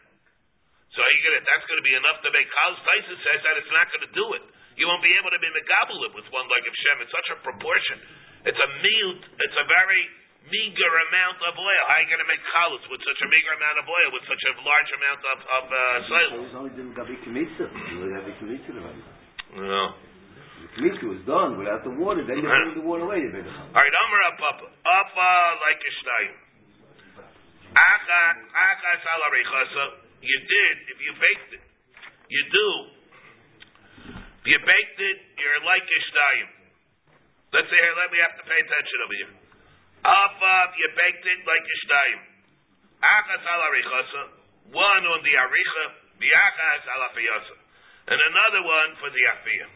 So 0.93 1.01
you 1.05 1.21
gonna, 1.25 1.41
that's 1.41 1.65
going 1.69 1.81
to 1.81 1.85
be 1.85 1.97
enough 1.97 2.21
to 2.21 2.29
make 2.33 2.49
Chalas. 2.49 2.77
Taisus 2.85 3.17
says 3.17 3.41
that 3.45 3.57
it's 3.61 3.73
not 3.73 3.89
going 3.93 4.05
to 4.05 4.13
do 4.13 4.25
it. 4.37 4.45
You 4.79 4.87
won't 4.87 5.03
be 5.03 5.11
able 5.19 5.27
to 5.35 5.41
be 5.43 5.51
Megabel 5.51 5.99
with 6.15 6.27
one 6.31 6.47
leg 6.47 6.63
of 6.63 6.71
Shemin. 6.71 7.07
Such 7.11 7.29
a 7.35 7.37
proportion. 7.43 7.99
It's 8.47 8.55
a 8.55 8.69
mute, 8.79 9.23
it's 9.43 9.57
a 9.59 9.67
very 9.67 10.03
meager 10.47 10.91
amount 11.11 11.43
of 11.43 11.53
oil. 11.59 11.83
How 11.91 11.99
are 11.99 12.01
you 12.01 12.07
going 12.07 12.23
to 12.23 12.29
make 12.31 12.39
chalutz 12.55 12.87
with 12.87 13.03
such 13.03 13.19
a 13.19 13.27
meager 13.27 13.51
amount 13.59 13.83
of 13.83 13.85
oil, 13.91 14.09
with 14.15 14.23
such 14.23 14.39
a 14.39 14.53
large 14.63 14.91
amount 14.95 15.21
of, 15.27 15.37
of 15.43 15.63
uh, 15.67 15.81
soil? 16.07 16.29
No. 19.59 19.83
The 20.79 20.95
was 21.11 21.19
done 21.27 21.59
without 21.59 21.83
the 21.83 21.91
water, 21.91 22.23
then 22.23 22.39
you 22.39 22.47
bring 22.47 22.77
the 22.79 22.85
water 22.85 23.03
away. 23.03 23.19
All 23.19 23.83
right, 23.83 23.95
Amar 23.99 24.21
Papa. 24.37 24.67
Apa 24.69 25.29
like 25.59 25.81
a 25.81 25.91
shnayim. 25.99 26.35
Acha, 27.73 28.21
acha 28.53 28.91
salarichasa. 29.03 29.85
You 30.23 30.37
did, 30.39 30.75
if 30.93 30.97
you 31.03 31.11
baked 31.19 31.51
it. 31.57 31.63
You 32.29 32.41
do. 32.53 32.98
If 34.39 34.45
you 34.47 34.59
baked 34.63 34.99
it, 35.03 35.17
you're 35.35 35.63
like 35.67 35.83
a 35.83 35.99
shnayim. 36.07 36.49
Let's 37.51 37.67
say 37.67 37.75
here, 37.75 37.95
let 37.99 38.07
me 38.07 38.19
have 38.23 38.35
to 38.39 38.45
pay 38.47 38.55
attention 38.55 38.97
over 39.03 39.15
here. 39.19 39.33
Afav, 39.99 40.67
you 40.79 40.87
baked 40.95 41.25
it 41.27 41.39
like 41.43 41.65
a 41.65 41.77
shtayim. 41.83 42.19
Achas 43.03 43.43
al 43.43 43.61
arichasa, 43.67 44.23
one 44.71 45.03
on 45.07 45.19
the 45.27 45.33
aricha, 45.35 45.85
the 46.23 46.29
achas 46.31 46.83
al 46.87 47.01
afiyasa, 47.11 47.55
and 48.11 48.19
another 48.19 48.61
one 48.63 48.91
for 49.03 49.09
the 49.11 49.23
afiyah. 49.35 49.71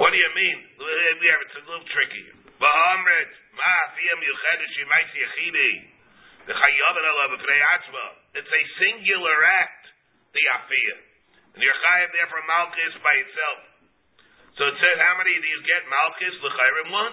What 0.00 0.12
do 0.12 0.18
you 0.20 0.32
mean? 0.32 0.58
We 0.78 1.26
have 1.28 1.42
it's 1.44 1.56
a 1.58 1.64
little 1.68 1.84
tricky. 1.92 2.24
Va'amret 2.56 3.32
ma 3.52 3.74
fiyam 3.92 4.20
yuchedesh 4.22 4.76
yimaysi 4.80 5.16
yechidi. 5.28 5.70
The 6.48 6.54
chayaven 6.56 7.04
alav 7.04 7.36
b'pnei 7.36 7.62
atzma. 7.76 8.06
It's 8.38 8.48
a 8.48 8.62
singular 8.80 9.38
act, 9.60 9.84
the 10.32 10.42
afiyah. 10.56 11.11
And 11.52 11.60
you're 11.60 11.76
chayav 11.76 12.08
there 12.16 12.28
for 12.32 12.40
malchus 12.48 12.96
by 13.04 13.14
itself. 13.20 13.58
So 14.56 14.68
it 14.68 14.76
says, 14.76 14.96
how 15.00 15.16
many 15.20 15.32
do 15.36 15.48
you 15.48 15.60
get 15.64 15.84
malchus? 15.88 16.32
L'chayrim 16.40 16.92
one. 16.92 17.12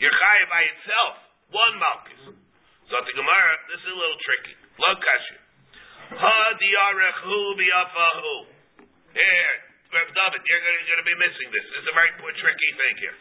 You're 0.00 0.16
chayav 0.16 0.48
by 0.50 0.62
itself, 0.62 1.14
one 1.50 1.74
malchus. 1.80 2.22
So 2.90 2.98
the 3.06 3.14
Gemara, 3.14 3.52
this 3.70 3.80
is 3.82 3.90
a 3.90 3.98
little 3.98 4.18
tricky. 4.18 4.54
Lo 4.78 4.90
kasha. 4.98 5.38
Ha 6.18 6.38
diarechu 6.58 7.38
biyafahu. 7.54 8.50
Here, 9.14 9.54
Reb 9.94 10.10
David, 10.10 10.42
you're 10.42 10.62
going, 10.62 10.78
you're 10.86 10.98
going 10.98 11.02
to 11.02 11.10
be 11.10 11.18
missing 11.18 11.48
this. 11.54 11.64
This 11.70 11.82
is 11.82 11.90
a 11.90 11.94
very 11.94 12.10
tricky 12.18 12.70
thing 12.74 12.94
here. 12.98 13.16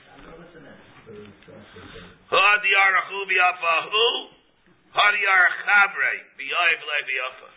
Ha 2.33 2.45
diarechu 2.65 3.19
biyafahu. 3.29 4.38
Ha 4.89 5.05
diarechabre 5.13 6.13
biyav 6.37 6.81
le. 7.43 7.51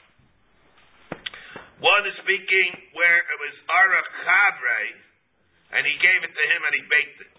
One 1.83 2.07
is 2.07 2.15
speaking 2.23 2.71
where 2.95 3.19
it 3.19 3.39
was 3.43 3.55
arach 3.67 4.09
chabre, 4.23 5.03
and 5.75 5.83
he 5.83 5.99
gave 5.99 6.21
it 6.23 6.31
to 6.31 6.45
him 6.47 6.61
and 6.63 6.75
he 6.79 6.83
baked 6.87 7.19
it. 7.27 7.33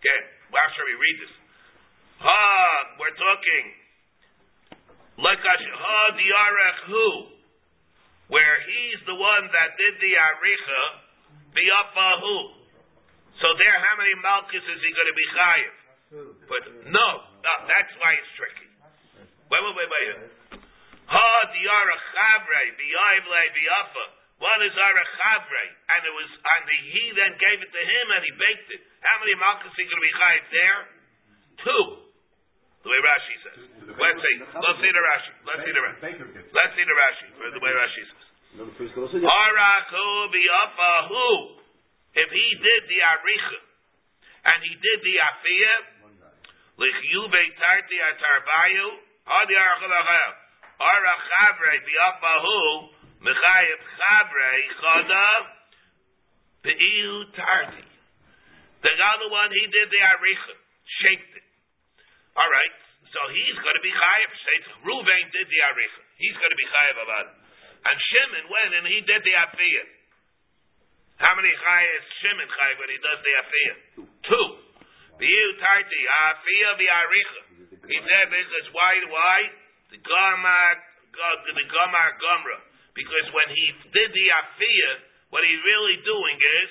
Okay, 0.00 0.20
well, 0.48 0.56
how 0.56 0.72
should 0.72 0.88
we 0.88 0.96
read 0.96 1.16
this? 1.20 1.34
Ha, 2.24 2.96
we're 2.96 3.12
talking. 3.12 3.64
Lekash 5.20 5.66
ha 5.68 5.98
diarech 6.16 6.80
hu, 6.88 7.08
where 8.32 8.56
he's 8.64 9.04
the 9.04 9.18
one 9.18 9.44
that 9.52 9.76
did 9.76 10.00
the 10.00 10.12
aricha, 10.16 10.82
biyafahu. 11.52 12.56
So 13.36 13.52
there, 13.60 13.76
how 13.84 14.00
many 14.00 14.16
malchus 14.24 14.64
is 14.64 14.80
he 14.80 14.90
going 14.96 15.10
to 15.10 15.18
be 15.18 15.26
chayiv? 15.36 15.74
But 16.48 16.62
no, 16.88 17.08
no, 17.44 17.54
that's 17.68 17.92
why 18.00 18.16
it's 18.16 18.32
tricky. 18.40 18.69
Wait, 19.50 19.60
wait, 19.60 19.76
wait, 19.76 19.90
wait. 19.90 20.30
Ha 21.10 21.30
diarech 21.50 22.04
chabre 22.14 22.62
biyav 22.78 23.24
le 23.26 23.42
biyafa. 23.50 24.04
One 24.40 24.62
is 24.64 24.72
arach 24.72 25.12
chabre, 25.20 25.64
and 25.92 26.00
it 26.00 26.14
was, 26.16 26.30
and 26.32 26.64
he 26.70 27.12
then 27.12 27.36
gave 27.36 27.60
it 27.60 27.68
to 27.68 27.82
him 27.84 28.06
and 28.08 28.22
he 28.24 28.32
baked 28.40 28.72
it. 28.72 28.80
How 29.04 29.20
many 29.20 29.36
malchus 29.36 29.68
is 29.68 29.76
he 29.76 29.84
going 29.84 30.00
to 30.00 30.06
be 30.06 30.14
chayiv 30.16 30.44
there? 30.48 30.80
Two. 31.60 31.84
The 32.80 32.88
way 32.88 33.00
Rashi 33.04 33.36
says. 33.44 33.60
Let's 34.00 34.16
see. 34.16 34.36
Let's 34.40 34.80
see 34.80 34.88
the 34.88 35.04
Rashi. 35.04 35.32
Let's 35.44 35.60
see 35.68 35.74
the 35.76 35.82
Rashi. 35.84 36.00
Let's 36.56 36.72
see 36.72 36.86
the 36.88 36.96
Rashi. 36.96 37.28
For 37.36 37.52
the 37.52 37.60
way 37.60 37.72
Rashi 37.76 38.02
says. 38.08 38.24
Arachu 39.20 40.06
biyafahu. 40.32 41.60
If 42.10 42.26
he 42.32 42.48
did 42.58 42.82
the 42.90 43.00
aricha 43.06 43.60
and 44.50 44.58
he 44.64 44.72
did 44.72 44.98
the 45.04 45.14
afiyah, 45.20 45.78
lichyube 46.80 47.42
tarti 47.60 47.96
atarbayu, 48.02 48.88
hadi 49.24 49.54
arachu 49.54 49.88
Arach 50.80 51.22
chabre 51.28 51.74
biyafahu, 51.84 52.60
mechayev 53.20 53.80
chabre 54.00 54.50
chada, 54.80 55.28
be'iu 56.64 57.24
tarti. 57.36 57.84
The 58.80 58.92
other 58.96 59.28
one, 59.28 59.52
he 59.52 59.64
did 59.68 59.88
the 59.92 60.00
aricha, 60.00 60.54
shaped 61.04 61.36
it. 61.36 61.44
All 62.32 62.48
right, 62.48 62.74
so 63.12 63.20
he's 63.34 63.58
going 63.60 63.76
to 63.76 63.84
be 63.84 63.92
chayiv. 63.92 64.30
Ruvain 64.88 65.26
did 65.36 65.46
the 65.52 65.60
aricha. 65.68 66.02
He's 66.16 66.36
going 66.40 66.52
to 66.52 66.60
be 66.60 66.68
chayiv 66.72 66.96
about 67.04 67.24
it. 67.28 67.36
And 67.80 67.96
Shimon 67.96 68.44
went 68.48 68.72
and 68.76 68.84
he 68.88 69.00
did 69.04 69.20
the 69.20 69.34
afiyah. 69.36 69.88
How 71.20 71.36
many 71.36 71.52
chayes 71.52 72.04
Shimon 72.24 72.48
chayiv 72.48 72.76
when 72.80 72.88
he 72.88 72.98
does 73.04 73.20
the 73.20 73.32
afiyah? 73.36 73.76
Two. 74.24 74.46
V'yu 75.20 75.48
tarti 75.60 76.00
afiyah 76.00 76.74
v'aricha. 76.80 77.42
He 77.84 77.96
said 78.00 78.26
because 78.32 78.68
why? 78.72 78.92
Why 79.04 79.38
the 79.92 80.00
gamar 80.00 80.70
the 81.12 81.66
gamar 81.68 82.08
gomra? 82.16 82.58
Because 82.96 83.26
when 83.36 83.48
he 83.52 83.66
did 83.92 84.10
the 84.16 84.26
afiyah, 84.40 84.96
what 85.28 85.44
he's 85.44 85.62
really 85.62 86.00
doing 86.02 86.36
is 86.40 86.68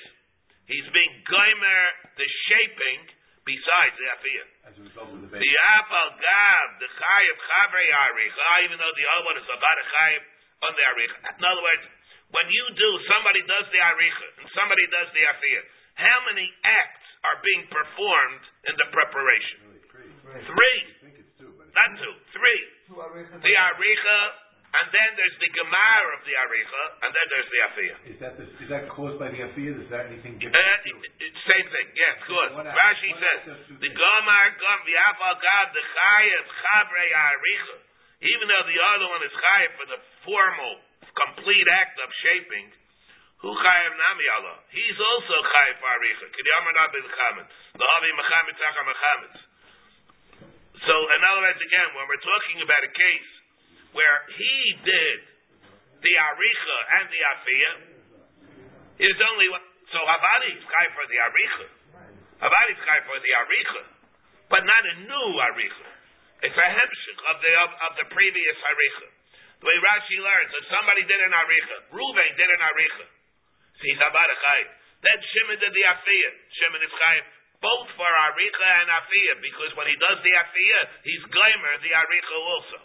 he's 0.66 0.88
being 0.90 1.14
gomer 1.30 1.82
the 2.18 2.26
shaping 2.50 3.00
besides 3.46 3.94
the 3.96 4.06
afiyah. 4.18 4.48
As 4.66 4.74
a 4.76 4.82
result 4.82 5.08
of 5.14 5.30
the 5.30 5.52
apal 5.80 6.08
gab 6.18 6.68
the 6.82 6.90
chayiv 6.90 7.36
chavrei 7.46 7.88
aricha, 7.88 8.42
even 8.66 8.76
though 8.82 8.94
the 8.98 9.06
other 9.14 9.24
one 9.30 9.38
is 9.38 9.48
about 9.48 9.76
a 9.78 9.86
chayiv 9.94 10.22
on 10.66 10.72
the 10.74 10.84
aricha. 10.90 11.18
In 11.38 11.44
other 11.46 11.64
words, 11.64 11.84
when 12.30 12.46
you 12.50 12.64
do, 12.74 12.90
somebody 13.10 13.42
does 13.46 13.66
the 13.70 13.80
aricha 13.80 14.26
and 14.42 14.46
somebody 14.58 14.84
does 14.90 15.08
the 15.14 15.22
afiyah. 15.22 15.64
How 15.98 16.18
many 16.28 16.46
acts 16.64 16.99
are 17.26 17.38
being 17.44 17.64
performed 17.68 18.42
in 18.68 18.74
the 18.80 18.88
preparation? 18.94 19.56
Really, 19.68 19.82
three. 19.90 20.10
Three, 20.46 20.78
I 20.80 21.00
think 21.04 21.16
it's 21.20 21.32
two, 21.36 21.50
but 21.58 21.68
not 21.74 21.88
two, 22.00 22.14
three. 22.32 22.60
The 22.90 23.52
aricha, 23.54 24.20
and 24.70 24.86
then 24.94 25.10
there's 25.18 25.38
the 25.42 25.50
gemar 25.50 26.02
of 26.14 26.20
the 26.26 26.34
aricha, 26.34 26.82
and 27.02 27.10
then 27.10 27.26
there's 27.30 27.50
the 27.50 27.60
afiyah. 27.66 27.98
Is 28.14 28.18
that 28.22 28.32
the, 28.38 28.44
is 28.62 28.68
that 28.70 28.84
caused 28.90 29.18
by 29.18 29.28
the 29.34 29.40
afiyah? 29.42 29.82
Is 29.82 29.90
that 29.90 30.06
anything 30.10 30.38
Uh, 30.38 30.46
different? 30.46 30.86
it- 31.18 31.38
same 31.50 31.66
thing, 31.74 31.86
yes, 31.98 32.14
good. 32.30 32.50
One 32.54 32.66
Rashi 32.70 33.10
one 33.10 33.18
says, 33.20 33.38
act 33.42 33.46
does 33.50 33.60
two 33.66 33.74
the 33.82 33.88
things. 33.90 33.98
Gomar 33.98 34.46
Gom, 34.60 34.78
the 34.86 34.94
Afal 35.10 35.34
Gad, 35.42 35.66
the 35.74 35.82
Chayev 35.82 36.44
Chabrei 36.62 37.10
Aricha, 37.10 37.76
even 38.22 38.44
though 38.46 38.64
the 38.70 38.80
other 38.94 39.06
one 39.10 39.22
is 39.26 39.32
Chayev 39.34 39.70
for 39.80 39.86
the 39.90 40.00
formal, 40.22 40.74
complete 41.18 41.66
act 41.82 41.98
of 41.98 42.08
shaping, 42.22 42.70
who 43.40 43.50
Chayev 43.56 43.92
Nami 43.96 44.26
Allah? 44.36 44.56
He's 44.68 44.98
also 45.00 45.34
Chayev 45.40 45.76
for 45.80 45.88
Aricha. 45.88 46.26
Kidyamer 46.28 46.72
Nabi 46.76 46.98
L'chamet. 47.00 47.48
L'havi 47.80 48.10
Mechamet 48.12 48.54
Tzachar 48.60 48.84
Mechamet. 48.84 49.34
So, 50.84 50.94
in 51.16 51.20
other 51.24 51.44
words, 51.44 51.60
again, 51.60 51.88
when 51.96 52.04
we're 52.04 52.20
talking 52.20 52.60
about 52.60 52.84
a 52.84 52.92
case 52.92 53.30
where 53.96 54.18
he 54.36 54.56
did 54.84 55.18
the 56.04 56.14
Aricha 56.20 56.78
and 57.00 57.04
the 57.08 57.20
Afiyah, 57.20 57.76
it 59.00 59.08
is 59.08 59.20
only. 59.32 59.48
So 59.88 59.98
Havadi 60.04 60.60
is 60.60 60.64
Chayev 60.68 60.92
for 60.92 61.06
the 61.08 61.18
Aricha. 61.24 61.66
Havadi 62.44 62.72
is 62.76 62.80
Chayev 62.84 63.04
for 63.08 63.18
the 63.24 63.32
Aricha, 63.40 63.82
but 64.52 64.68
not 64.68 64.82
a 64.84 64.94
new 65.08 65.28
Aricha. 65.48 65.88
It's 66.44 66.56
a 66.56 66.68
hemshich 66.76 67.20
of 67.24 67.36
the 67.40 67.52
of, 67.64 67.70
of 67.88 67.92
the 68.04 68.06
previous 68.12 68.56
Aricha. 68.60 69.08
The 69.60 69.66
way 69.68 69.76
Rashi 69.80 70.16
learns, 70.20 70.52
if 70.56 70.64
somebody 70.72 71.04
did 71.08 71.20
an 71.20 71.32
Aricha, 71.32 71.76
Ruvain 71.92 72.32
did 72.36 72.48
an 72.48 72.60
Aricha, 72.64 73.06
he's 73.82 73.98
Havadi 73.98 74.36
Chayev. 74.40 74.68
Then 75.00 75.18
Shimon 75.20 75.56
did 75.60 75.72
the 75.72 75.84
Afiyah. 75.84 76.32
Shimon 76.60 76.80
is 76.84 76.92
Chayev 76.92 77.24
both 77.60 77.88
for 77.92 78.08
Aricha 78.08 78.68
and 78.80 78.88
Afiyah, 78.88 79.38
because 79.44 79.72
when 79.76 79.84
he 79.84 79.96
does 80.00 80.16
the 80.24 80.32
Afiyah, 80.32 80.84
he's 81.04 81.20
Gleimer 81.28 81.74
the 81.84 81.92
Aricha 81.92 82.36
also. 82.40 82.80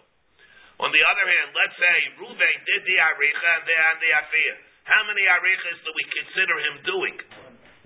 On 0.84 0.92
the 0.92 1.00
other 1.00 1.26
hand, 1.32 1.56
let's 1.56 1.78
say 1.80 1.98
Ruvain 2.20 2.58
did 2.68 2.84
the 2.84 2.98
Aricha 3.00 3.50
and 3.56 3.64
the, 3.64 3.76
and 3.76 3.98
the 4.04 4.12
Afiyah. 4.12 4.58
How 4.84 5.02
many 5.08 5.24
Arichas 5.24 5.80
do 5.88 5.92
we 5.96 6.06
consider 6.12 6.56
him 6.60 6.76
doing? 6.84 7.16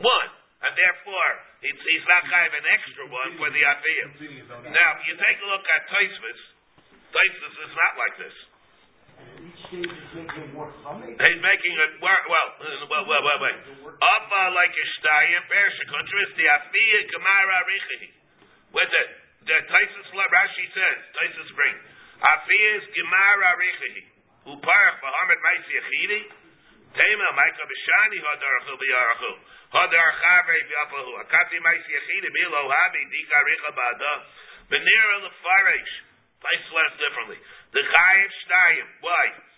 One. 0.01 0.31
And 0.59 0.75
therefore, 0.75 1.31
it's, 1.63 1.79
he's 1.87 2.03
not 2.09 2.25
kind 2.27 2.51
of 2.51 2.53
an 2.57 2.67
extra 2.67 3.05
one 3.07 3.31
for 3.37 3.47
the 3.53 3.63
Afiyah. 3.63 4.09
Now. 4.65 4.73
Now, 4.73 4.91
you 5.05 5.13
take 5.15 5.37
a 5.39 5.47
look 5.47 5.63
at 5.63 5.81
Taisvis. 5.93 6.41
Taisvis 7.13 7.55
is 7.69 7.73
not 7.77 7.93
like 7.95 8.15
this. 8.17 8.35
Each 9.45 9.58
stage 9.58 9.58
is 9.58 9.58
making 9.58 9.58
more 9.58 9.58
summit. 9.58 9.58
He's 9.69 9.85
making 11.45 11.73
it 11.77 11.93
work, 12.01 12.23
well, 12.25 12.49
well, 12.89 13.05
well, 13.05 13.21
well, 13.21 13.39
wait. 13.45 13.57
Abba 14.01 14.43
like 14.57 14.73
a 14.73 14.85
shtayim, 14.97 15.45
Persha, 15.45 15.83
contrast 15.93 16.33
the 16.33 16.45
Afiyah 16.49 17.05
Gemara 17.13 17.53
Arichahi. 17.61 18.09
With 18.73 18.89
it, 18.89 19.09
the 19.45 19.57
Taisus 19.69 20.09
Rashi 20.09 20.65
says, 20.73 20.97
Taisus 21.13 21.53
bring, 21.53 21.77
Afiyah 22.17 22.81
Gemara 22.97 23.45
Arichahi. 23.53 24.09
Uparach 24.49 24.97
Bahamad 25.05 25.37
Maisi 25.37 25.71
Yachidi, 25.77 26.21
Tema 26.97 27.29
Maika 27.37 27.61
Bishani 27.69 28.17
Hadarachu 28.25 28.73
Biyarachu. 28.73 29.31
Hadar 29.69 30.09
Chavei 30.17 30.65
Biyapahu. 30.65 31.13
Akati 31.21 31.61
Maisi 31.61 31.93
Yachidi 31.93 32.29
Bilo 32.33 32.65
Habi 32.65 33.05
Dika 33.13 33.37
Richa 33.45 33.71
Bada. 33.77 34.13
Benira 34.73 35.29
Lefaresh. 35.29 35.93
Taisus 36.41 36.71
learns 36.73 36.97
differently. 36.97 37.37
The 37.77 37.85
Chayiv 37.85 38.31
Shtayim. 38.33 38.87
Why? 39.05 39.48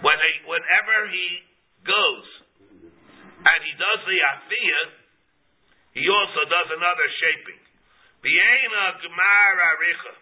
When 0.00 0.14
he, 0.14 0.32
whenever 0.48 0.98
he 1.10 1.28
goes 1.84 2.26
and 3.44 3.58
he 3.60 3.72
does 3.76 4.00
the 4.08 4.18
Afiyah, 4.24 4.88
he 6.00 6.04
also 6.08 6.42
does 6.48 6.68
another 6.70 7.08
shaping. 7.20 7.60
Biena 8.24 8.84
Gemar 9.02 9.54
Aricha. 9.58 10.14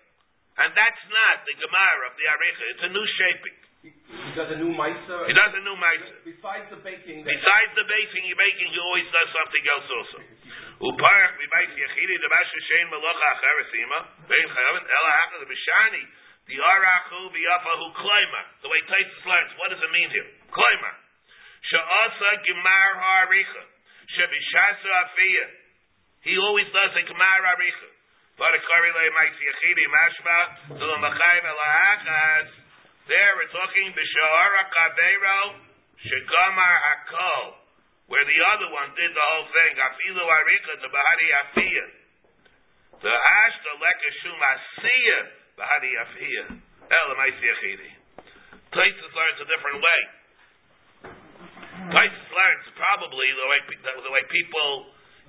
And 0.56 0.72
that's 0.72 1.04
not 1.12 1.44
the 1.44 1.54
Gemar 1.60 1.96
of 2.08 2.16
the 2.16 2.26
Aricha, 2.26 2.64
it's 2.72 2.84
a 2.88 2.92
new 2.92 3.06
shaping. 3.20 3.65
He 3.90 4.32
does 4.34 4.50
a 4.50 4.58
new 4.58 4.72
Maisa. 4.74 5.16
He 5.26 5.34
does 5.34 5.52
a 5.54 5.62
new 5.62 5.76
Maisa. 5.78 6.14
Besides 6.26 6.66
the 6.72 6.80
baking, 6.82 7.22
Besides 7.22 7.70
the 7.78 7.86
baking, 7.86 8.22
he 8.26 8.34
baking, 8.34 8.68
he 8.72 8.78
always 8.80 9.06
does 9.14 9.28
something 9.30 9.64
else 9.70 9.88
also. 9.90 10.18
Uparach 10.76 11.32
b'bayis 11.40 11.72
yechidi 11.72 12.14
debash 12.20 12.52
shein 12.68 12.86
melocha 12.92 13.26
acheresima 13.32 13.98
vein 14.28 14.44
chayaven 14.44 14.84
ela 14.84 15.10
hachad 15.16 15.42
b'shani 15.48 16.04
the 16.46 16.56
arachu 16.60 17.20
v'yafahu 17.32 17.84
kloimer. 17.96 18.44
The 18.62 18.68
way 18.68 18.80
Taisus 18.86 19.24
learns, 19.24 19.50
what 19.56 19.72
does 19.72 19.80
it 19.80 19.92
mean 19.92 20.10
here? 20.10 20.28
Kloimer. 20.52 20.94
Sha'asa 21.72 22.30
gemar 22.44 22.90
ha'aricha. 23.00 23.62
Shebishasa 24.14 24.90
afiyah. 25.00 25.48
He 26.28 26.36
always 26.38 26.68
does 26.70 26.92
a 26.92 27.02
gemar 27.08 27.40
ha'aricha. 27.40 27.88
V'adakari 28.36 28.90
le'mayis 28.92 29.38
yechidi 29.40 29.84
mashma 29.88 30.38
z'lo 30.76 30.96
machayim 31.00 31.44
ela 31.50 31.68
hachad 31.72 32.46
there 33.06 33.32
we're 33.38 33.54
talking 33.54 33.86
b'shahara 33.94 34.62
kabeiro 34.66 35.40
shegamar 36.02 36.74
hakol, 36.82 37.54
where 38.10 38.26
the 38.26 38.38
other 38.54 38.68
one 38.74 38.90
did 38.98 39.10
the 39.14 39.26
whole 39.30 39.48
thing. 39.50 39.72
Afilu 39.78 40.22
arika 40.26 40.72
to 40.82 40.88
bahari 40.90 41.28
afiyah. 41.46 41.88
The 43.02 43.14
hash 43.14 43.56
the 43.62 43.74
lekashum 43.78 44.38
asiyah 44.38 45.22
bahari 45.54 45.92
afiyah. 46.02 46.48
El 46.86 47.06
amaisiyachidi. 47.14 47.90
Taisus 48.74 49.12
learns 49.14 49.38
a 49.42 49.46
different 49.50 49.78
way. 49.82 50.00
Taisus 51.94 52.28
learns 52.30 52.66
probably 52.74 53.28
the 53.38 53.46
way 53.46 53.60
the 54.02 54.12
way 54.14 54.22
people 54.30 54.70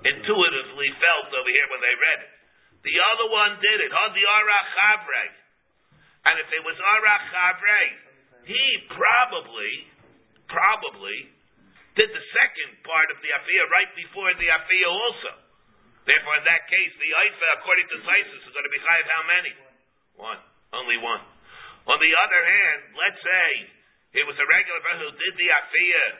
intuitively 0.02 0.90
felt 0.98 1.30
over 1.34 1.50
here 1.50 1.68
when 1.70 1.82
they 1.82 1.94
read 1.94 2.20
it. 2.26 2.32
The 2.86 2.96
other 3.14 3.26
one 3.30 3.58
did 3.58 3.78
it. 3.86 3.90
Had 3.90 4.14
the 4.14 4.22
arach 4.22 4.68
chavrei. 4.74 5.28
And 6.28 6.36
if 6.44 6.48
it 6.52 6.60
was 6.60 6.76
Arach 6.76 7.24
Chavrei, 7.32 7.86
he 8.44 8.64
probably, 8.92 9.88
probably 10.44 11.18
did 11.96 12.12
the 12.12 12.24
second 12.36 12.84
part 12.84 13.08
of 13.08 13.16
the 13.24 13.32
Afiyah 13.32 13.66
right 13.72 13.92
before 13.96 14.28
the 14.36 14.48
Afiyah 14.52 14.92
also. 14.92 15.32
Therefore, 16.04 16.36
in 16.40 16.44
that 16.44 16.68
case, 16.68 16.92
the 17.00 17.12
Aifa, 17.12 17.46
according 17.60 17.88
to 17.92 17.96
Taisus, 18.04 18.40
is 18.44 18.52
going 18.52 18.68
to 18.68 18.72
be 18.72 18.80
Chayiv 18.80 19.06
how 19.08 19.24
many? 19.28 19.52
One. 20.20 20.40
Only 20.76 21.00
one. 21.00 21.24
On 21.88 21.96
the 21.96 22.12
other 22.12 22.42
hand, 22.44 22.78
let's 22.92 23.20
say 23.24 23.48
it 24.20 24.24
was 24.28 24.36
a 24.36 24.46
regular 24.48 24.80
person 24.84 25.08
who 25.08 25.16
did 25.16 25.34
the 25.36 25.48
Afiyah 25.48 26.10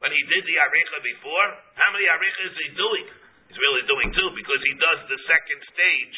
when 0.00 0.12
he 0.16 0.22
did 0.24 0.44
the 0.48 0.56
Aricha 0.56 0.98
before. 1.04 1.48
How 1.76 1.92
many 1.92 2.08
Aricha 2.08 2.42
is 2.48 2.56
he 2.64 2.68
doing? 2.80 3.06
He's 3.52 3.60
really 3.60 3.84
doing 3.84 4.08
two 4.16 4.28
because 4.32 4.60
he 4.64 4.74
does 4.80 5.00
the 5.04 5.20
second 5.28 5.60
stage. 5.68 6.16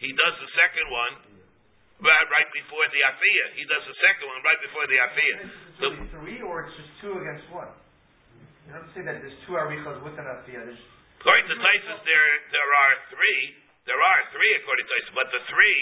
He 0.00 0.10
does 0.16 0.34
the 0.40 0.50
second 0.56 0.88
one 0.88 1.27
right, 2.02 2.26
right 2.30 2.50
before 2.54 2.84
the 2.90 3.00
Afiyah. 3.02 3.48
He 3.58 3.64
does 3.66 3.84
the 3.86 3.96
second 4.02 4.26
one 4.30 4.40
right 4.46 4.60
before 4.62 4.86
the 4.86 4.98
Afiyah. 4.98 5.38
Is 5.44 5.50
it 5.82 6.10
three 6.14 6.40
or 6.42 6.66
it's 6.66 6.74
just 6.78 6.92
two 7.02 7.18
against 7.18 7.46
one? 7.50 7.70
You 8.68 8.76
don't 8.76 8.90
say 8.92 9.00
that 9.00 9.24
there's 9.24 9.38
two 9.48 9.56
arichas 9.56 9.96
with 10.04 10.12
an 10.20 10.28
afiyah. 10.28 10.68
There's 10.68 10.84
According 11.18 11.50
to 11.50 11.56
Taisus, 11.58 11.98
there 12.06 12.28
there 12.54 12.70
are 12.78 12.94
three. 13.10 13.40
There 13.90 13.98
are 13.98 14.20
three 14.30 14.52
according 14.60 14.86
to 14.86 14.90
Taisus, 14.92 15.12
but 15.16 15.26
the 15.34 15.42
three 15.50 15.80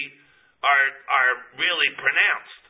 are 0.65 0.87
are 1.11 1.33
really 1.61 1.91
pronounced. 1.99 2.63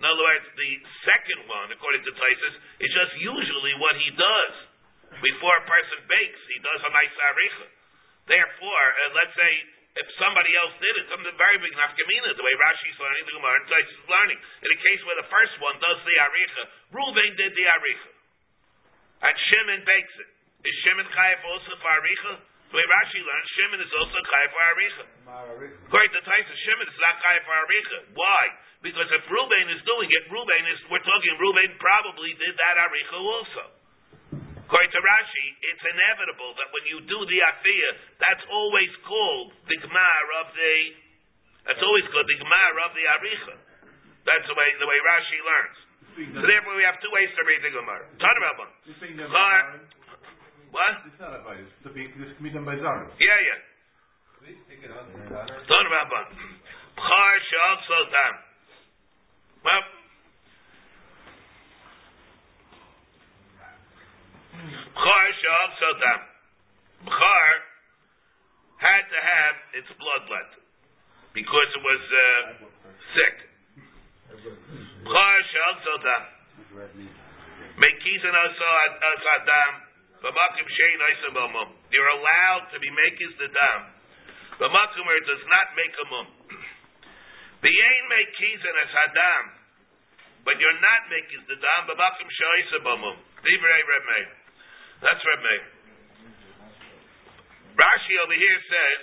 In 0.00 0.04
other 0.06 0.22
words, 0.22 0.46
the 0.54 0.72
second 1.04 1.50
one, 1.50 1.68
according 1.74 2.04
to 2.06 2.12
Taisus, 2.14 2.54
is 2.84 2.90
just 2.94 3.12
usually 3.20 3.74
what 3.82 3.98
he 4.00 4.08
does 4.16 4.54
before 5.18 5.54
a 5.60 5.64
person 5.66 5.98
bakes. 6.08 6.40
He 6.52 6.60
does 6.62 6.80
a 6.86 6.92
nice 6.94 7.16
aricha. 7.18 7.66
Therefore, 8.30 8.84
uh, 8.86 9.18
let's 9.18 9.34
say 9.34 9.52
if 9.96 10.06
somebody 10.20 10.52
else 10.60 10.76
did 10.76 10.94
it, 11.00 11.08
something 11.08 11.36
very 11.40 11.56
big 11.56 11.72
nafkamina, 11.72 12.36
the 12.36 12.44
way 12.44 12.54
Rashi's 12.60 12.98
learning, 13.00 13.24
the 13.24 13.34
Gemara 13.40 13.56
and 13.56 13.68
is 13.80 14.08
learning. 14.08 14.38
In 14.60 14.68
a 14.68 14.80
case 14.84 15.00
where 15.08 15.16
the 15.16 15.28
first 15.32 15.56
one 15.64 15.76
does 15.80 15.98
the 16.04 16.16
aricha, 16.20 16.62
Ruvain 16.92 17.32
did 17.40 17.56
the 17.56 17.64
aricha, 17.64 18.10
and 19.24 19.34
Shimon 19.48 19.80
bakes 19.88 20.14
it. 20.20 20.28
Is 20.68 20.76
Shimon 20.84 21.08
chayav 21.08 21.40
also 21.48 21.72
for 21.80 21.88
aricha? 21.88 22.34
The 22.66 22.76
way 22.76 22.86
Rashi 22.92 23.20
learns, 23.24 23.48
Shimon 23.56 23.80
is 23.80 23.92
also 23.96 24.18
chayav 24.20 24.50
for 24.52 24.62
aricha. 24.76 25.04
According 25.88 26.12
to 26.12 26.22
Taisus, 26.28 26.58
Shimon 26.68 26.86
is 26.92 26.98
not 27.00 27.16
chayav 27.24 27.42
for 27.48 27.56
aricha. 27.56 27.98
Why? 28.12 28.42
Because 28.84 29.08
if 29.08 29.24
Ruvain 29.32 29.72
is 29.72 29.80
doing 29.88 30.12
it, 30.12 30.28
Ruvain 30.28 30.64
is, 30.76 30.78
we're 30.92 31.00
talking 31.00 31.32
Ruvain 31.40 31.72
probably 31.80 32.36
did 32.36 32.52
that 32.52 32.76
aricha 32.84 33.16
also. 33.16 33.75
According 34.66 34.90
to 34.90 34.98
Rashi, 34.98 35.46
it's 35.62 35.84
inevitable 35.86 36.50
that 36.58 36.68
when 36.74 36.84
you 36.90 36.98
do 37.06 37.18
the 37.22 37.38
afiyah, 37.38 37.92
that's 38.18 38.42
always 38.50 38.90
called 39.06 39.54
the 39.70 39.78
gmar 39.78 40.24
of 40.42 40.50
the. 40.58 40.74
That's 41.70 41.82
always 41.86 42.02
called 42.10 42.26
the 42.26 42.34
gmar 42.34 42.74
of 42.82 42.90
the 42.98 43.04
aricha. 43.06 43.54
That's 44.26 44.46
the 44.50 44.58
way 44.58 44.68
the 44.82 44.88
way 44.90 44.98
Rashi 45.06 45.38
learns. 45.38 45.78
So 46.34 46.42
therefore, 46.42 46.74
we 46.74 46.82
have 46.82 46.98
two 46.98 47.12
ways 47.14 47.30
to 47.38 47.42
read 47.46 47.62
the 47.62 47.70
Gemara. 47.76 48.10
Talk 48.18 48.34
about 48.40 48.56
one. 48.58 48.72
This 48.88 48.98
thing 48.98 49.14
done 49.14 49.30
Char- 49.30 49.78
by 49.78 49.86
What? 50.74 50.94
It's 51.14 51.20
not 51.22 51.30
a 51.36 51.44
virus. 51.46 51.70
This 51.86 52.34
can 52.34 52.42
be 52.42 52.50
done 52.50 52.66
by 52.66 52.74
Zarim. 52.80 53.06
Yeah, 53.22 53.38
yeah. 53.46 53.58
Talk 55.70 55.84
about 55.86 56.08
one. 56.10 56.28
Char 56.98 57.32
shal 57.46 57.74
sotam. 57.86 58.34
Well. 59.62 59.95
Char 64.96 65.26
shal 65.36 65.66
sotam. 65.76 66.20
Char 67.04 67.48
had 68.80 69.04
to 69.12 69.18
have 69.20 69.54
its 69.76 69.90
blood 70.00 70.24
let 70.32 70.50
because 71.36 71.68
it 71.76 71.82
was 71.84 72.02
uh, 72.08 72.24
sick. 73.12 73.36
Char 75.04 75.36
shal 75.52 75.74
sotam. 75.84 76.22
Mekizan 77.76 78.32
also 78.32 78.66
adam. 79.36 79.72
B'makim 80.24 80.64
shein 80.64 80.98
oisa 81.04 81.28
b'mum. 81.36 81.68
You're 81.92 82.12
allowed 82.16 82.72
to 82.72 82.80
be 82.80 82.88
makis 82.88 83.36
the 83.36 83.52
dam. 83.52 83.80
B'makim 84.56 85.04
where 85.04 85.20
it 85.20 85.28
does 85.28 85.44
not 85.44 85.76
make 85.76 85.92
a 85.92 86.06
mum. 86.08 86.26
V'yein 87.60 88.04
mekizan 88.08 88.74
as 88.80 88.90
hadam. 88.96 89.44
But 90.48 90.56
you're 90.56 90.80
not 90.80 91.12
makis 91.12 91.44
the 91.52 91.60
dam. 91.60 91.80
B'makim 91.84 92.28
she'oisa 92.32 92.80
b'mum. 92.80 93.16
Divrei 93.44 93.82
Reb. 93.84 94.45
That's 95.02 95.20
Reb 95.20 95.40
Meir. 95.44 95.64
Rashi 97.76 98.14
over 98.24 98.32
here 98.32 98.60
says, 98.72 99.02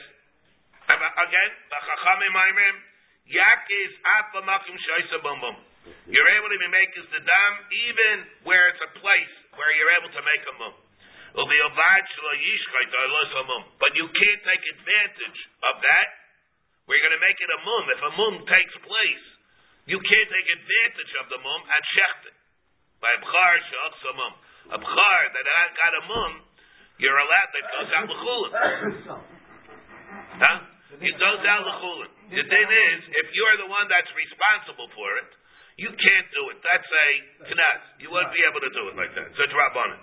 ag- 0.90 1.18
again, 1.30 1.52
Chachamim 1.70 2.34
Aimrim, 2.34 2.82
Yak 3.30 3.70
is 3.70 3.94
at 4.02 4.34
b'makim 4.34 4.74
she'oisa 4.74 5.22
b'mum. 5.22 5.62
You're 6.08 6.32
able 6.40 6.48
to 6.48 6.60
be 6.60 6.68
makis 6.72 7.04
the 7.12 7.20
dam 7.20 7.54
even 7.72 8.24
where 8.48 8.72
it's 8.72 8.80
a 8.88 8.92
place 9.04 9.34
where 9.60 9.68
you're 9.76 9.92
able 10.00 10.08
to 10.16 10.24
make 10.24 10.44
a 10.48 10.56
mum. 10.56 10.72
But 11.34 11.50
you 14.00 14.08
can't 14.08 14.42
take 14.48 14.64
advantage 14.80 15.40
of 15.66 15.82
that. 15.84 16.08
We're 16.88 17.04
going 17.04 17.20
to 17.20 17.24
make 17.24 17.36
it 17.36 17.52
a 17.52 17.60
mum. 17.68 17.84
If 17.90 18.00
a 18.00 18.12
mum 18.16 18.48
takes 18.48 18.76
place, 18.80 19.26
you 19.92 20.00
can't 20.00 20.30
take 20.32 20.48
advantage 20.56 21.12
of 21.20 21.28
the 21.36 21.40
mum 21.44 21.68
and 21.68 21.84
shecht 22.00 22.32
it. 22.32 22.36
By 23.04 23.12
bchar 23.20 23.54
shach 23.68 24.00
a 24.08 24.16
mum. 24.16 24.40
A 24.72 24.78
bchar 24.80 25.22
that 25.36 25.48
I 25.48 25.64
got 25.76 25.92
a 26.00 26.04
mum, 26.08 26.32
you're 27.02 27.20
allowed 27.20 27.50
that 27.52 27.66
goes 27.68 27.90
out 28.00 28.06
l'chulin. 28.08 28.52
Huh? 30.40 30.58
It 31.04 31.16
goes 31.20 31.42
out 31.44 31.64
l'chulin. 31.68 32.12
The 32.32 32.46
thing 32.48 32.68
is, 32.72 33.00
if 33.12 33.28
you're 33.36 33.58
the 33.60 33.68
one 33.68 33.92
that's 33.92 34.10
responsible 34.16 34.88
for 34.96 35.10
it, 35.20 35.30
you 35.76 35.90
can't 35.90 36.28
do 36.32 36.54
it. 36.54 36.58
That's 36.62 36.86
a 36.86 37.08
knas. 37.50 37.82
You 38.00 38.14
won't 38.14 38.32
be 38.32 38.42
able 38.46 38.62
to 38.62 38.72
do 38.72 38.84
it 38.94 38.96
like 38.96 39.12
that. 39.18 39.34
So 39.36 39.40
it's 39.42 39.56
rabbanon. 39.58 40.00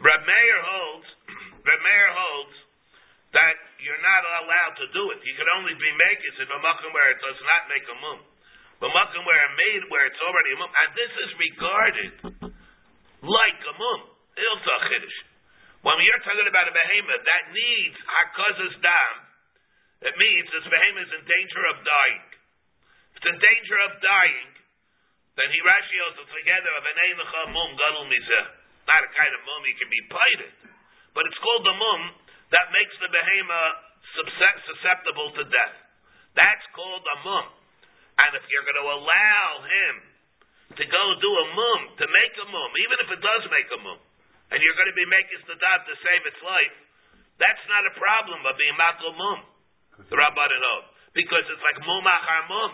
Reb 0.00 0.22
Meir 0.26 0.58
holds, 0.64 1.08
Reb 1.68 1.80
Meir 1.84 2.08
holds 2.10 2.54
that 3.36 3.56
you're 3.82 4.00
not 4.00 4.22
allowed 4.24 4.74
to 4.80 4.86
do 4.94 5.02
it. 5.12 5.18
You 5.22 5.34
can 5.36 5.50
only 5.58 5.74
be 5.76 5.90
makers 5.90 6.36
if 6.42 6.48
a 6.48 6.58
makom 6.64 6.90
where 6.94 7.10
it 7.12 7.20
does 7.20 7.38
not 7.44 7.62
make 7.68 7.86
a 7.86 7.96
mum. 8.00 8.18
But 8.80 8.90
makom 8.90 9.22
where 9.26 9.42
it 9.42 9.54
made 9.54 9.82
where 9.92 10.06
it's 10.08 10.18
already 10.22 10.50
a 10.54 10.58
mum, 10.58 10.70
and 10.72 10.88
this 10.96 11.12
is 11.12 11.30
regarded 11.38 12.12
like 13.24 13.60
a 13.64 13.74
mum. 13.74 14.00
It's 14.36 14.66
a 14.68 14.76
chiddush. 14.92 15.18
When 15.84 16.00
you're 16.00 16.24
talking 16.24 16.48
about 16.48 16.68
a 16.68 16.74
behemoth 16.74 17.24
that 17.24 17.44
needs 17.52 17.96
hakazas 18.04 18.76
dam, 18.80 19.14
it 20.04 20.14
means 20.16 20.48
this 20.48 20.68
behemoth 20.68 21.08
is 21.08 21.12
in 21.16 21.24
danger 21.28 21.62
of 21.72 21.76
dying. 21.84 22.24
If 23.14 23.20
it's 23.20 23.28
in 23.28 23.38
danger 23.40 23.78
of 23.88 23.92
dying, 24.00 24.50
then 25.36 25.48
he 25.50 25.58
Rashi 25.60 25.96
holds 26.04 26.24
it 26.24 26.30
together 26.30 26.72
of 26.78 26.84
an 26.88 26.96
einecha 26.98 27.42
mum 27.52 27.70
gadol. 27.76 28.06
Not 28.08 29.00
a 29.00 29.10
kind 29.16 29.32
of 29.32 29.40
mum 29.48 29.64
you 29.64 29.76
can 29.80 29.88
be 29.88 30.02
plighted, 30.12 30.52
but 31.16 31.24
it's 31.24 31.40
called 31.40 31.64
the 31.64 31.72
mum 31.72 32.00
that 32.52 32.68
makes 32.70 32.94
the 33.00 33.08
behemoth 33.08 33.76
susceptible 34.68 35.32
to 35.40 35.42
death. 35.48 35.76
That's 36.36 36.66
called 36.76 37.00
a 37.00 37.16
mum. 37.24 37.46
And 38.14 38.30
if 38.38 38.44
you're 38.46 38.62
going 38.62 38.78
to 38.78 38.90
allow 38.94 39.44
him 39.64 39.94
to 40.72 40.84
go 40.88 41.02
do 41.20 41.30
a 41.30 41.46
mum, 41.52 41.80
to 42.00 42.06
make 42.08 42.34
a 42.40 42.46
mum, 42.48 42.70
even 42.80 42.96
if 43.04 43.08
it 43.12 43.20
does 43.20 43.42
make 43.52 43.68
a 43.68 43.80
mum, 43.84 44.00
and 44.50 44.58
you're 44.58 44.78
going 44.80 44.90
to 44.90 44.96
be 44.96 45.08
making 45.08 45.44
dot 45.44 45.80
to 45.84 45.94
save 46.00 46.22
its 46.24 46.40
life, 46.40 46.74
that's 47.36 47.64
not 47.68 47.84
a 47.90 47.92
problem 47.98 48.40
of 48.46 48.54
being 48.56 48.76
makal 48.78 49.12
mum. 49.12 49.38
The 50.08 50.16
Rabbanan 50.16 50.62
hold. 50.64 50.86
Because 51.14 51.46
it's 51.46 51.62
like 51.62 51.78
mum 51.86 52.02
achar 52.02 52.42
mum. 52.50 52.70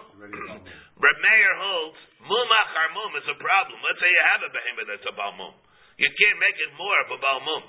Reb 0.97 1.19
Meir 1.21 1.53
holds 1.61 2.01
mum 2.25 2.49
achar 2.49 2.89
mum 2.97 3.13
is 3.21 3.29
a 3.29 3.37
problem. 3.37 3.77
Let's 3.85 4.01
say 4.01 4.09
you 4.09 4.25
have 4.33 4.43
a 4.45 4.51
behemoth 4.53 4.89
that's 4.89 5.09
a 5.09 5.15
bal 5.17 5.37
mum. 5.37 5.55
You 6.01 6.09
can't 6.09 6.41
make 6.41 6.57
it 6.57 6.73
more 6.81 6.99
of 7.05 7.09
a 7.13 7.19
bal 7.21 7.41
mum. 7.45 7.65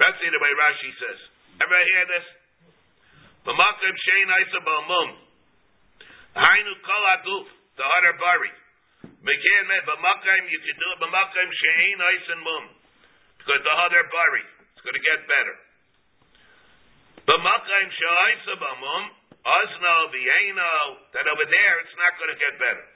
Let's 0.00 0.16
the 0.16 0.40
way 0.40 0.52
Rashi 0.56 0.90
says. 0.96 1.20
Everybody 1.60 1.84
hear 1.92 2.06
this? 2.08 2.26
B'makim 3.44 3.94
shein 4.00 4.28
isa 4.48 4.60
b'mum. 4.64 5.08
Hainu 6.40 6.72
kol 6.80 7.04
aguf, 7.12 7.46
the 7.76 7.84
other 7.84 8.16
bari. 8.16 8.52
Mekin 9.02 9.64
me, 9.70 9.78
b'makim, 9.86 10.42
you 10.50 10.60
can 10.62 10.76
do 10.78 10.88
it 10.94 10.98
b'makim 11.02 11.48
shein 11.50 11.98
isa 11.98 12.36
mum. 12.42 12.64
Because 13.38 13.62
the 13.62 13.74
other 13.74 14.02
bari, 14.10 14.46
it's 14.74 14.82
going 14.82 14.98
to 14.98 15.06
get 15.06 15.26
better. 15.26 15.56
B'makim 17.26 17.86
she'isa 17.90 18.54
b'mum, 18.58 19.02
osno 19.46 19.94
v'yeino, 20.10 20.74
that 21.14 21.26
over 21.26 21.46
there 21.46 21.74
it's 21.86 21.96
not 21.98 22.18
going 22.18 22.30
to 22.34 22.38
get 22.38 22.54
better. 22.58 22.86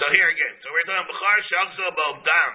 So 0.00 0.04
here 0.16 0.28
again, 0.32 0.54
so 0.64 0.72
we're 0.72 0.88
talking 0.88 1.04
b'char 1.04 1.38
shachzo 1.52 1.86
b'dam. 1.96 2.52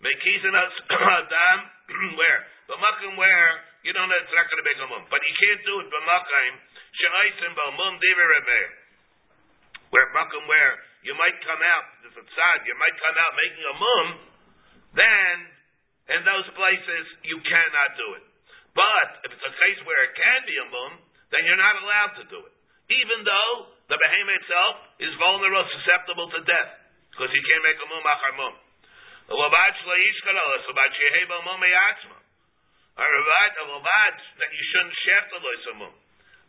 Mekizin 0.00 0.56
adam, 1.16 1.58
where? 2.20 2.40
B'makim 2.72 3.20
where, 3.20 3.52
you 3.84 3.92
don't 3.92 4.08
know, 4.08 4.20
it's 4.20 4.32
not 4.32 4.48
going 4.48 4.60
to 4.60 4.68
make 4.68 4.80
a 4.80 4.88
mum. 4.88 5.04
But 5.12 5.20
you 5.24 5.34
can't 5.36 5.60
do 5.64 5.80
it 5.84 5.88
b'makim, 5.92 6.52
she'aisim 6.96 7.52
b'mum 7.52 8.00
diver 8.00 8.28
remeir. 8.32 8.85
Where 9.96 10.12
makim 10.12 10.44
where 10.44 10.76
you 11.08 11.16
might 11.16 11.40
come 11.40 11.56
out, 11.56 11.84
there's 12.04 12.20
a 12.20 12.26
you 12.68 12.76
might 12.76 12.96
come 13.00 13.16
out 13.16 13.32
making 13.32 13.64
a 13.64 13.76
mum, 13.80 14.06
then 14.92 15.34
in 16.12 16.20
those 16.20 16.44
places 16.52 17.04
you 17.24 17.40
cannot 17.40 17.96
do 17.96 18.20
it. 18.20 18.24
But 18.76 19.24
if 19.24 19.32
it's 19.32 19.40
a 19.40 19.56
case 19.56 19.80
where 19.88 20.04
it 20.04 20.12
can 20.12 20.44
be 20.44 20.52
a 20.60 20.68
mum, 20.68 21.00
then 21.32 21.48
you're 21.48 21.56
not 21.56 21.80
allowed 21.80 22.12
to 22.20 22.28
do 22.28 22.44
it. 22.44 22.52
Even 22.92 23.24
though 23.24 23.72
the 23.88 23.96
behemoth 23.96 24.36
itself 24.44 25.00
is 25.00 25.16
vulnerable, 25.16 25.64
susceptible 25.80 26.28
to 26.28 26.44
death. 26.44 26.76
Because 27.16 27.32
you 27.32 27.40
can't 27.40 27.64
make 27.64 27.80
a 27.80 27.88
mum 27.88 28.04
achar 28.04 28.36
mum. 28.36 28.52
That 34.36 34.52
you 34.52 34.64
shouldn't 34.76 34.96
sheft 35.08 35.32
a 35.32 35.40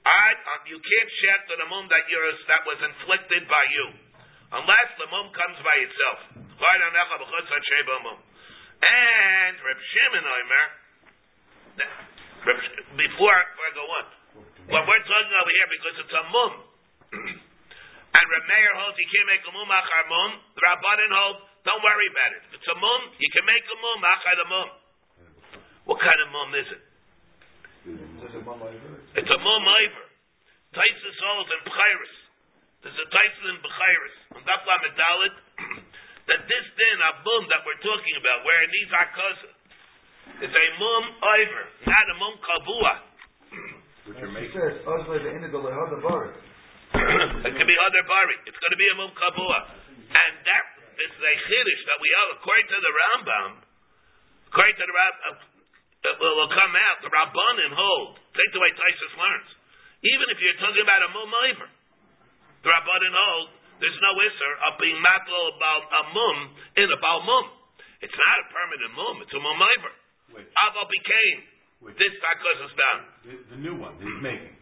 mum. 0.03 0.35
Um, 0.47 0.61
you 0.67 0.77
can't 0.77 1.11
share 1.21 1.41
on 1.53 1.59
a 1.63 1.67
mum 1.69 1.85
that 1.89 2.03
you're, 2.11 2.31
that 2.51 2.63
was 2.67 2.79
inflicted 2.81 3.47
by 3.47 3.63
you. 3.71 3.85
Unless 4.47 4.89
the 4.95 5.07
mum 5.11 5.27
comes 5.35 5.57
by 5.59 5.75
itself. 5.83 6.19
And 8.77 9.53
Reb 9.57 9.79
Shimon 9.91 10.25
Omer, 10.25 10.65
before, 12.95 13.35
I 13.35 13.69
go 13.75 13.85
on, 13.85 14.05
what 14.71 14.83
we're 14.87 15.05
talking 15.07 15.35
over 15.35 15.51
here 15.51 15.69
because 15.71 15.95
it's 15.99 16.15
a 16.15 16.23
mum. 16.31 16.51
and 18.17 18.25
Reb 18.31 18.45
Meir 18.47 18.73
holds 18.79 18.97
you 18.99 19.09
can't 19.11 19.27
make 19.27 19.43
a 19.43 19.51
mum 19.51 19.67
achar 19.67 20.03
mum. 20.07 20.31
The 20.55 20.61
Rabbanin 20.63 21.11
holds, 21.11 21.41
don't 21.67 21.83
worry 21.83 22.07
about 22.11 22.31
it. 22.35 22.41
If 22.47 22.51
it's 22.61 22.69
a 22.71 22.77
mum, 22.79 23.01
you 23.19 23.29
can 23.35 23.45
make 23.47 23.65
a 23.67 23.77
mum 23.79 23.99
achar 23.99 24.35
the 24.39 24.47
mum. 24.47 24.69
What 25.87 25.99
kind 25.99 26.19
of 26.23 26.29
mum 26.31 26.49
is 26.55 26.67
it? 26.71 26.81
It's 29.17 29.31
a 29.33 29.39
mum 29.41 29.65
iver. 29.65 30.07
Taisus 30.77 31.17
holds 31.25 31.49
in 31.49 31.61
Bechairis. 31.65 32.15
There's 32.85 32.99
a 33.01 33.07
Taisus 33.09 33.45
in 33.49 33.57
Bechairis. 33.65 34.15
On 34.37 34.41
Dafla 34.45 34.75
Medalid, 34.85 35.35
that 36.29 36.41
this 36.45 36.65
din 36.77 36.97
of 37.01 37.25
mum 37.25 37.49
that 37.49 37.65
we're 37.65 37.81
talking 37.81 38.15
about, 38.21 38.45
where 38.45 38.59
it 38.61 38.69
needs 38.69 38.91
our 38.93 39.09
cousin, 39.17 39.53
is 40.45 40.53
a 40.53 40.67
mum 40.77 41.03
iver, 41.17 41.65
not 41.89 42.05
a 42.13 42.15
mum 42.21 42.35
kavua. 42.45 42.93
Which 44.05 44.21
you're 44.21 44.29
making. 44.29 44.53
says, 44.53 44.85
Osle 44.85 45.17
the 45.17 45.33
indigo 45.33 45.65
the 45.65 45.73
other 45.73 45.97
bar. 45.97 46.37
it 47.47 47.53
could 47.57 47.69
be 47.69 47.77
other 47.81 48.03
bari. 48.05 48.37
It's 48.45 48.59
going 48.61 48.75
to 48.75 48.79
be 48.79 48.89
a 48.93 48.97
mum 49.01 49.11
kavua. 49.17 49.59
And 50.13 50.33
that 50.45 50.65
is 50.93 51.13
a 51.17 51.33
chiddush 51.49 51.83
that 51.89 51.99
we 52.05 52.09
have, 52.21 52.27
according 52.37 52.67
to 52.69 52.79
the 52.85 52.91
Rambam, 52.93 53.49
according 54.53 54.77
to 54.77 54.85
the 54.85 54.93
Rambam, 54.93 55.56
uh, 56.05 56.13
will, 56.21 56.49
come 56.53 56.73
out, 56.77 56.97
the 57.01 57.09
Rabbanin 57.09 57.73
hold, 57.73 58.21
take 58.37 58.51
the 58.53 58.61
way 58.61 58.71
Taisus 58.73 59.13
learns. 59.17 59.49
Even 60.05 60.27
if 60.29 60.37
you're 60.37 60.59
talking 60.61 60.83
about 60.85 61.01
a 61.01 61.09
mum 61.09 61.31
iver, 61.49 61.69
the 62.61 62.69
Rabbanin 62.69 63.13
hold, 63.13 63.47
there's 63.81 63.99
no 64.01 64.11
isser 64.17 64.53
of 64.69 64.81
being 64.81 64.97
matlo 64.97 65.41
about 65.57 65.83
a 65.89 66.03
mum 66.13 66.37
in 66.81 66.87
a 66.89 66.97
bal 66.97 67.21
mum. 67.25 67.45
It's 68.01 68.13
not 68.13 68.37
a 68.41 68.45
permanent 68.53 68.93
mum, 68.93 69.15
it's 69.25 69.33
a 69.33 69.41
mum. 69.41 69.57
Which, 70.33 70.49
Ava 70.49 70.83
became 70.91 71.37
which, 71.81 71.95
this 71.97 72.13
takas 72.19 72.59
is 72.67 72.73
done. 72.75 73.01
the, 73.23 73.35
the 73.55 73.59
new 73.61 73.75
one 73.77 73.95
he's 74.01 74.21
making. 74.21 74.53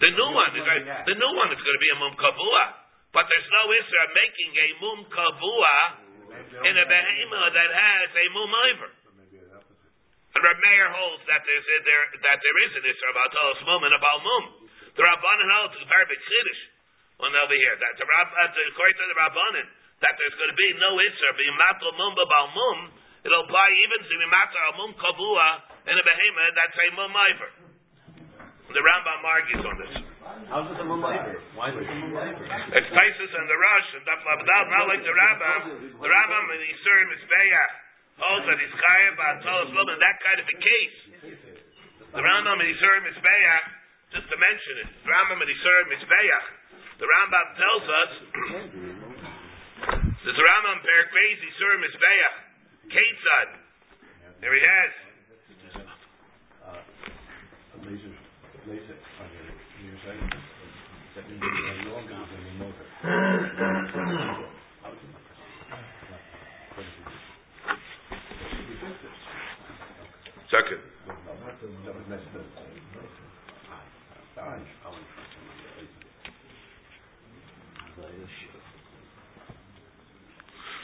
The 0.00 0.12
new 0.16 0.30
one 0.32 0.52
is 0.56 0.64
one 0.64 0.84
the 0.86 1.16
new 1.16 1.32
one 1.36 1.50
is 1.52 1.60
going 1.60 1.76
to 1.76 1.84
be 1.84 1.92
a 1.92 1.98
mum 2.00 2.14
kavua, 2.16 2.64
but 3.12 3.28
there's 3.28 3.50
no 3.52 3.62
isser 3.68 3.98
of 4.00 4.10
making 4.16 4.50
a 4.54 4.68
mum 4.80 4.98
kavua 5.12 5.76
in 6.64 6.74
a 6.78 6.84
behemoth 6.88 7.52
that 7.52 7.70
has 7.74 8.08
a 8.16 8.26
mum 8.32 8.52
iver. 8.76 8.90
And 10.30 10.40
Reb 10.46 10.58
Meir 10.62 10.88
holds 10.94 11.22
that 11.26 11.42
there's 11.42 11.66
a, 11.66 11.76
there 11.82 12.04
that 12.22 12.38
there 12.38 12.58
is 12.66 12.72
an 12.78 12.84
isser 12.86 13.08
about 13.10 13.28
tolos 13.34 13.60
mum 13.66 13.82
and 13.82 13.94
a 13.94 14.00
bal 14.00 14.20
mum. 14.22 14.44
The 14.94 15.02
Rabbanan 15.02 15.50
holds 15.58 15.74
a 15.74 15.86
very 15.90 16.06
big 16.06 16.22
chiddush 16.22 16.62
one 17.18 17.34
over 17.34 17.56
here 17.56 17.74
that 17.74 17.94
the 17.98 18.06
Rab, 18.06 18.28
uh, 18.30 18.50
the, 18.54 18.62
according 18.70 18.96
to 18.98 19.06
the 19.10 19.18
Rabbanan 19.18 19.66
that 20.00 20.14
there's 20.16 20.36
going 20.38 20.52
to 20.54 20.58
be 20.58 20.70
no 20.78 20.96
isser 21.02 21.30
being 21.34 21.56
matal 21.58 21.92
mum 21.98 22.14
bal 22.14 22.48
mum. 22.54 22.78
It'll 23.26 23.44
apply 23.44 23.68
even 23.84 23.98
to 24.06 24.14
be 24.14 24.26
matal 24.30 24.70
mum 24.78 24.90
kavua 24.94 25.48
in 25.90 25.94
a 25.98 26.04
behemoth 26.06 26.54
that's 26.54 26.78
a 26.78 26.86
mum 26.94 27.10
iver. 27.10 27.50
The 28.70 28.78
Rambam 28.78 29.20
argues 29.26 29.64
on 29.66 29.76
this. 29.82 29.94
How's 30.46 30.70
it 30.70 30.78
a 30.78 30.86
mumayver? 30.86 31.42
Why 31.58 31.74
is 31.74 31.82
it 31.82 31.90
a 31.90 31.96
mumayver? 32.06 32.46
It's 32.70 32.90
Taisus 32.94 33.32
and 33.34 33.46
the 33.50 33.58
Rosh 33.58 33.90
and 33.98 34.02
Daf 34.06 34.22
Labdal, 34.22 34.64
not 34.70 34.86
like 34.86 35.02
the 35.02 35.10
Rambam. 35.10 35.60
The 35.98 36.06
Rambam 36.06 36.44
and 36.54 36.60
the 36.62 36.70
Yisurim 36.70 37.08
is 37.18 37.22
Beyach. 37.26 37.89
That 38.20 38.58
he's 38.60 38.76
chayav 38.76 39.16
ba'atolos 39.16 39.72
lum 39.72 39.88
in 39.88 39.98
that 40.00 40.16
kind 40.20 40.38
of 40.44 40.46
a 40.48 40.56
case. 40.60 40.98
The 42.12 42.20
Rambam 42.20 42.60
and 42.60 42.68
Yisurim 42.68 43.08
is 43.08 43.16
Beyach, 43.16 43.66
just 44.12 44.28
to 44.28 44.36
mention 44.36 44.74
it, 44.84 44.88
the 45.06 45.08
Rambam 45.08 45.40
and 45.40 45.48
Yisurim 45.48 45.88
is 45.88 46.02
Beyach. 46.04 46.48
The 47.00 47.08
Rambam 47.08 47.46
tells 47.56 47.86
us, 47.88 48.12
this 50.28 50.36
Rambam 50.36 50.84
Perik 50.84 51.08
Beis 51.16 51.40
Yisurim 51.40 51.80
is 51.80 51.96
Beyach. 51.96 52.36
Ketzad. 52.92 53.48
There 54.44 54.52
he 54.52 54.62
has. 54.68 54.92
Uh, 56.60 56.76
Laser, 57.88 58.12
laser 58.68 59.00
on 59.16 59.28
your, 59.32 59.48
your 59.80 59.96
side. 60.04 60.20
That 61.16 61.24
means 61.24 61.40
you're 61.40 61.88
no 61.88 61.96
longer 61.96 62.20
using 62.20 62.44
the 62.44 62.68
motor. 62.68 62.84
Second. 70.50 70.82
That. 71.06 72.18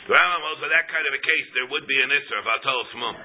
The 0.07 0.15
Rambam 0.15 0.39
holds 0.47 0.63
for 0.63 0.71
that 0.71 0.87
kind 0.87 1.03
of 1.03 1.19
a 1.19 1.23
case, 1.23 1.47
there 1.59 1.67
would 1.67 1.83
be 1.91 1.99
an 1.99 2.15
Isser 2.15 2.39
of 2.39 2.47
Atolos 2.47 2.95
Mum. 2.95 3.17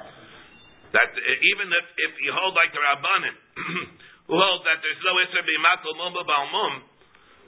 That 0.97 1.13
uh, 1.13 1.49
even 1.53 1.69
if, 1.69 1.85
if 2.09 2.13
you 2.25 2.33
hold 2.33 2.57
like 2.57 2.73
the 2.73 2.81
Rabbanim, 2.81 3.37
who 4.25 4.33
hold 4.33 4.65
that 4.65 4.81
there's 4.81 5.01
no 5.05 5.13
Isser 5.21 5.45
b'makol 5.45 5.93
mum 5.93 6.17
b'bal 6.17 6.45
mum, 6.49 6.73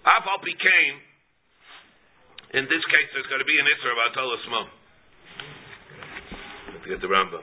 Afal 0.06 0.38
became, 0.46 0.96
in 2.62 2.70
this 2.70 2.86
case, 2.94 3.10
there's 3.18 3.26
going 3.26 3.41
to 3.41 3.50
be 3.50 3.58
an 3.58 3.66
Isser 3.74 3.89
of 3.89 4.00
Atolos 4.14 4.46
Mum. 4.54 4.68
Let's 6.78 6.86
get 6.86 7.02
the 7.02 7.10
Rambam. 7.10 7.41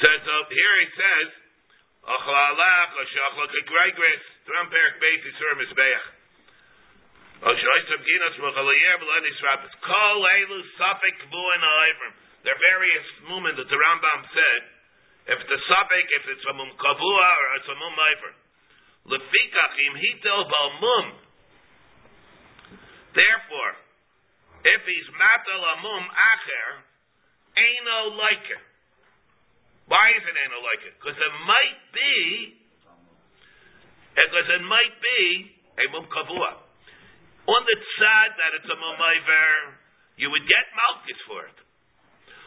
Says 0.00 0.22
uh, 0.24 0.48
here 0.48 0.76
he 0.80 0.88
says, 0.96 1.28
"Achalach 2.08 2.90
l'shachla 2.96 3.46
kegregres 3.52 4.24
drum 4.48 4.72
perik 4.72 4.96
beis 4.96 5.20
yisur 5.28 5.54
mizbeach." 5.60 6.06
Kol 9.80 10.24
elu 10.24 10.58
safek 10.80 11.16
kvuin 11.24 11.60
ha'ivrim. 11.60 12.14
There 12.44 12.56
are 12.56 12.64
various 12.72 13.06
movements 13.28 13.60
that 13.60 13.68
the 13.68 13.76
Rambam 13.76 14.20
said. 14.32 14.62
If 15.36 15.36
it's 15.44 15.52
a 15.52 15.60
safek, 15.68 16.06
if 16.16 16.24
it's 16.32 16.44
a 16.48 16.54
mum 16.56 16.72
kavua 16.80 17.30
or 17.36 17.48
it's 17.60 17.68
a 17.68 17.76
mum 17.76 17.96
ivrim. 17.96 18.36
Lefikach 19.04 19.76
im 19.84 19.94
hitel 20.00 20.48
bal 20.48 20.70
mum. 20.80 21.06
Therefore, 23.12 23.72
if 24.64 24.80
he's 24.88 25.08
matal 25.12 25.64
mum 25.84 26.04
acher, 26.08 26.68
aino 27.56 28.16
like 28.16 28.48
it. 28.48 28.69
Why 29.90 30.06
is 30.14 30.22
it 30.22 30.36
aino 30.38 30.62
like 30.62 30.82
it? 30.86 30.94
Because 31.02 31.18
it 31.18 31.34
might 31.50 31.80
be, 31.90 32.14
eh, 34.14 34.22
because 34.22 34.48
it 34.54 34.62
might 34.62 34.94
be 35.02 35.20
a 35.82 35.84
mum 35.90 36.06
kavua. 36.06 36.62
On 37.50 37.60
the 37.66 37.74
tzad 37.74 38.28
that 38.38 38.50
it's 38.54 38.70
a 38.70 38.78
mumayver, 38.78 39.50
you 40.14 40.30
would 40.30 40.46
get 40.46 40.64
malchus 40.78 41.18
for 41.26 41.42
it. 41.42 41.58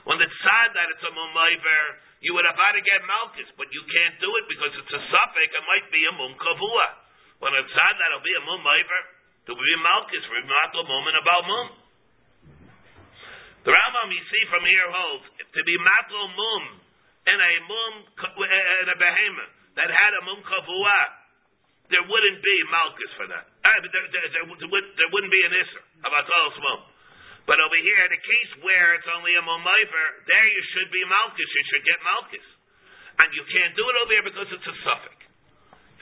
On 0.07 0.15
the 0.15 0.23
tzad 0.23 0.67
that 0.71 0.87
it's 0.95 1.03
a 1.03 1.11
mumayver, 1.11 1.83
you 2.23 2.31
would 2.31 2.47
have 2.47 2.55
had 2.55 2.79
to 2.79 2.83
get 2.87 3.03
malchus, 3.03 3.51
but 3.59 3.67
you 3.75 3.83
can't 3.91 4.15
do 4.23 4.31
it 4.39 4.47
because 4.47 4.71
it's 4.79 4.93
a 4.95 5.03
suffix. 5.11 5.51
It 5.51 5.67
might 5.67 5.91
be 5.91 5.99
a 6.07 6.15
mum 6.15 6.39
kavua. 6.39 6.87
On 7.43 7.51
a 7.51 7.59
tzad 7.59 7.93
that'll 7.99 8.23
be 8.23 8.39
a 8.39 8.43
mumayver, 8.47 9.01
there 9.43 9.51
will 9.51 9.67
be 9.67 9.79
malchus 9.83 10.23
for 10.31 10.39
a 10.39 10.47
mum 10.47 11.03
and 11.11 11.19
about 11.19 11.43
mum. 11.43 11.67
The 13.67 13.71
Rambam 13.75 14.15
you 14.15 14.23
see 14.31 14.43
from 14.47 14.63
here 14.63 14.87
holds 14.87 15.27
to 15.43 15.61
be 15.67 15.75
matlo 15.83 16.31
mum 16.31 16.82
and 17.23 17.39
a 17.39 17.53
mum 17.67 17.93
and 18.07 18.87
a 18.91 18.97
behemoth 18.99 19.53
that 19.79 19.89
had 19.89 20.11
a 20.19 20.21
mum 20.27 20.39
kavua, 20.43 20.99
there 21.91 22.05
wouldn't 22.07 22.39
be 22.39 22.55
malchus 22.71 23.11
for 23.19 23.27
that. 23.27 23.45
Uh, 23.63 23.79
there, 23.83 24.07
there, 24.11 24.27
there, 24.33 24.45
there, 24.55 24.67
would, 24.69 24.85
there 24.95 25.09
wouldn't 25.11 25.33
be 25.33 25.43
an 25.45 25.53
isser 25.53 25.83
of 26.03 26.11
atol's 26.11 26.57
mum. 26.63 26.81
But 27.43 27.59
over 27.59 27.75
here, 27.75 27.99
the 28.07 28.23
case 28.23 28.51
where 28.63 28.95
it's 28.95 29.09
only 29.11 29.35
a 29.35 29.43
mum 29.43 29.63
there 29.67 30.47
you 30.47 30.63
should 30.71 30.89
be 30.95 31.03
malchus. 31.03 31.49
You 31.51 31.65
should 31.75 31.83
get 31.83 31.99
malchus, 31.99 32.47
and 33.19 33.27
you 33.35 33.43
can't 33.51 33.75
do 33.75 33.83
it 33.83 33.95
over 33.99 34.11
here 34.15 34.25
because 34.25 34.47
it's 34.47 34.63
a 34.63 34.75
suffix. 34.87 35.17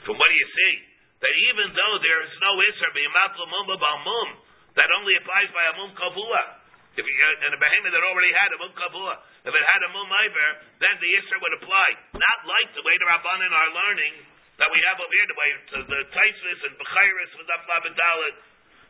From 0.06 0.22
what 0.22 0.30
do 0.30 0.38
you 0.38 0.50
see? 0.54 0.74
That 1.22 1.34
even 1.50 1.74
though 1.74 1.96
there 2.02 2.22
is 2.26 2.34
no 2.42 2.58
isser 2.62 2.90
being 2.94 3.10
matlo 3.10 3.46
mum 3.50 3.70
mum, 3.74 4.30
that 4.78 4.90
only 5.02 5.18
applies 5.18 5.50
by 5.50 5.66
a 5.66 5.74
mum 5.82 5.92
kavua. 5.98 6.61
If 6.92 7.08
you, 7.08 7.16
and 7.48 7.56
a 7.56 7.60
behemoth 7.60 7.96
that 7.96 8.04
already 8.04 8.32
had 8.36 8.52
a 8.52 8.60
mum 8.60 8.76
kavua, 8.76 9.16
if 9.48 9.54
it 9.56 9.64
had 9.64 9.82
a 9.88 9.92
mum 9.96 10.12
iver, 10.12 10.50
then 10.84 10.96
the 11.00 11.12
isser 11.24 11.40
would 11.40 11.56
apply. 11.56 11.88
Not 12.12 12.40
like 12.44 12.76
the 12.76 12.84
way 12.84 12.96
the 13.00 13.08
rabbanin 13.08 13.48
are 13.48 13.72
learning 13.72 14.14
that 14.60 14.68
we 14.68 14.80
have 14.92 15.00
over 15.00 15.10
here, 15.10 15.28
the 15.32 15.40
way 15.40 15.50
to 15.72 15.78
the 15.88 16.02
Taisus 16.12 16.60
and 16.68 16.76
Bechiris 16.76 17.32
with 17.40 17.48
Aflabidalit, 17.48 18.36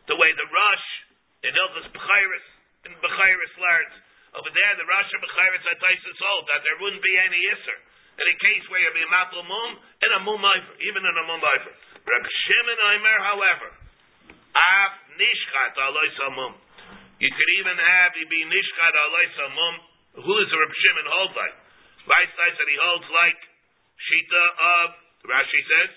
the 0.09 0.17
way 0.17 0.33
the 0.33 0.49
Rosh 0.49 0.87
in 1.45 1.53
Ilchus 1.53 1.87
Bechiris 1.93 2.45
and 2.89 2.93
Bechiris 3.05 3.53
learns. 3.61 3.95
Over 4.33 4.49
there, 4.49 4.73
the 4.81 4.87
Rosh 4.89 5.11
and 5.13 5.21
Bechiris 5.21 5.63
at 5.69 5.77
Taisus 5.77 6.17
hold 6.25 6.49
that 6.49 6.65
there 6.65 6.77
wouldn't 6.81 7.05
be 7.05 7.15
any 7.21 7.39
isser. 7.53 7.79
In 8.17 8.25
a 8.27 8.37
case 8.41 8.65
where 8.67 8.81
you 8.81 8.91
be 8.97 9.05
a 9.05 9.11
mapel 9.13 9.45
mum 9.45 9.77
and 9.77 10.11
a 10.17 10.21
mum 10.25 10.41
iver, 10.41 10.73
even 10.83 11.05
in 11.05 11.15
a 11.21 11.25
mum 11.29 11.39
iver. 11.39 11.73
Reb 12.01 12.25
Shimon 12.25 12.79
Aimer, 12.97 13.17
however, 13.29 13.69
af 14.57 14.91
nishkat 15.21 15.77
alois 15.77 16.19
mum. 16.33 16.53
You 17.21 17.29
could 17.29 17.51
even 17.61 17.77
have 17.77 18.17
he 18.17 18.25
be 18.25 18.41
nishkat 18.49 18.93
alaisa 18.97 19.45
mum. 19.53 19.75
Who 20.25 20.33
is 20.41 20.49
the 20.49 20.57
Reb 20.57 20.73
Shimon 20.73 21.05
hold 21.05 21.31
like? 21.37 21.57
Rice 22.09 22.33
that 22.33 22.65
he 22.65 22.77
holds 22.81 23.05
like 23.13 23.39
shita 24.01 24.43
of 24.57 24.87
Rashi 25.29 25.61
says 25.69 25.91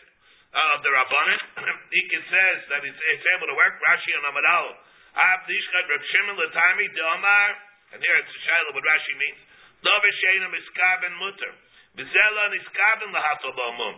uh, 0.53 0.75
of 0.77 0.85
the 0.85 0.93
Rabbanim. 0.93 1.41
he 1.97 2.03
can 2.13 2.21
says 2.29 2.59
that 2.69 2.85
it's, 2.85 3.01
it's 3.17 3.27
able 3.41 3.49
to 3.49 3.57
work. 3.57 3.73
Rashi 3.89 4.13
and 4.13 4.29
Amadal. 4.29 4.77
Ab 5.17 5.49
nishkat 5.49 5.85
Reb 5.89 6.05
Shimon 6.13 6.37
latami 6.37 6.93
domar. 6.93 7.49
And 7.97 8.05
here 8.05 8.17
it's 8.21 8.29
a 8.29 8.41
shiloh 8.45 8.77
what 8.77 8.85
Rashi 8.85 9.17
means. 9.17 9.41
Dovish 9.81 10.19
sheina 10.21 10.53
miskaben 10.53 11.17
mutter. 11.25 11.53
Vizela 11.97 12.53
niskaben 12.53 13.17
lahato 13.17 13.49
mum. 13.81 13.97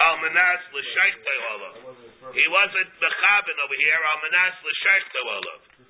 Al 0.00 0.16
manas 0.18 0.62
l'shaykh 0.74 2.34
He 2.34 2.46
wasn't 2.50 2.90
mechaben 2.98 3.56
over 3.62 3.76
here. 3.78 4.00
Al 4.02 4.18
manas 4.26 4.56
l'shaykh 4.64 5.06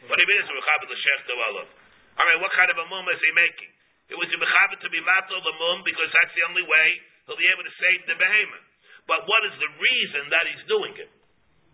what 0.05 0.16
do 0.16 0.20
you 0.20 0.28
mean 0.28 0.40
it's 0.44 0.52
mechabit 0.52 0.92
l'shech 0.92 1.24
olav? 1.32 1.68
I 2.14 2.22
mean, 2.28 2.38
what 2.44 2.52
kind 2.52 2.68
of 2.68 2.76
a 2.78 2.86
mum 2.92 3.09
is 3.09 3.18
he 3.24 3.32
making? 3.32 3.72
It 4.12 4.16
was 4.20 4.28
a 4.28 4.36
mechabit 4.36 4.84
to 4.84 4.90
be 4.92 5.00
matal 5.00 5.40
the 5.40 5.57
mum 5.57 5.80
because 5.82 6.12
that's 6.12 6.34
the 6.36 6.44
only 6.44 6.61
way 6.61 6.88
he'll 7.24 7.40
be 7.40 7.48
able 7.48 7.64
to 7.64 7.74
save 7.80 8.05
the 8.05 8.16
behemoth. 8.20 8.68
But 9.09 9.24
what 9.24 9.42
is 9.48 9.57
the 9.57 9.70
reason 9.80 10.28
that 10.28 10.44
he's 10.48 10.64
doing 10.68 10.92
it? 11.00 11.09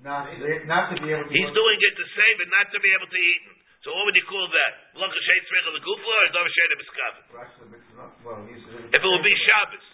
Not, 0.00 0.30
not 0.64 0.94
to 0.94 1.02
be 1.02 1.10
able 1.10 1.26
to. 1.26 1.34
He's 1.34 1.52
doing 1.52 1.78
it 1.82 1.94
to 1.98 2.06
save 2.14 2.36
it, 2.40 2.48
not 2.48 2.70
to 2.70 2.78
be 2.80 2.90
able 2.94 3.10
to 3.10 3.20
eat 3.20 3.42
it. 3.50 3.58
So 3.82 3.90
what 3.96 4.06
would 4.06 4.16
you 4.16 4.24
call 4.28 4.46
that? 4.46 4.72
Well, 4.94 5.10
if 8.94 9.00
it 9.00 9.10
would 9.10 9.26
be 9.26 9.36
Shabbos. 9.42 9.86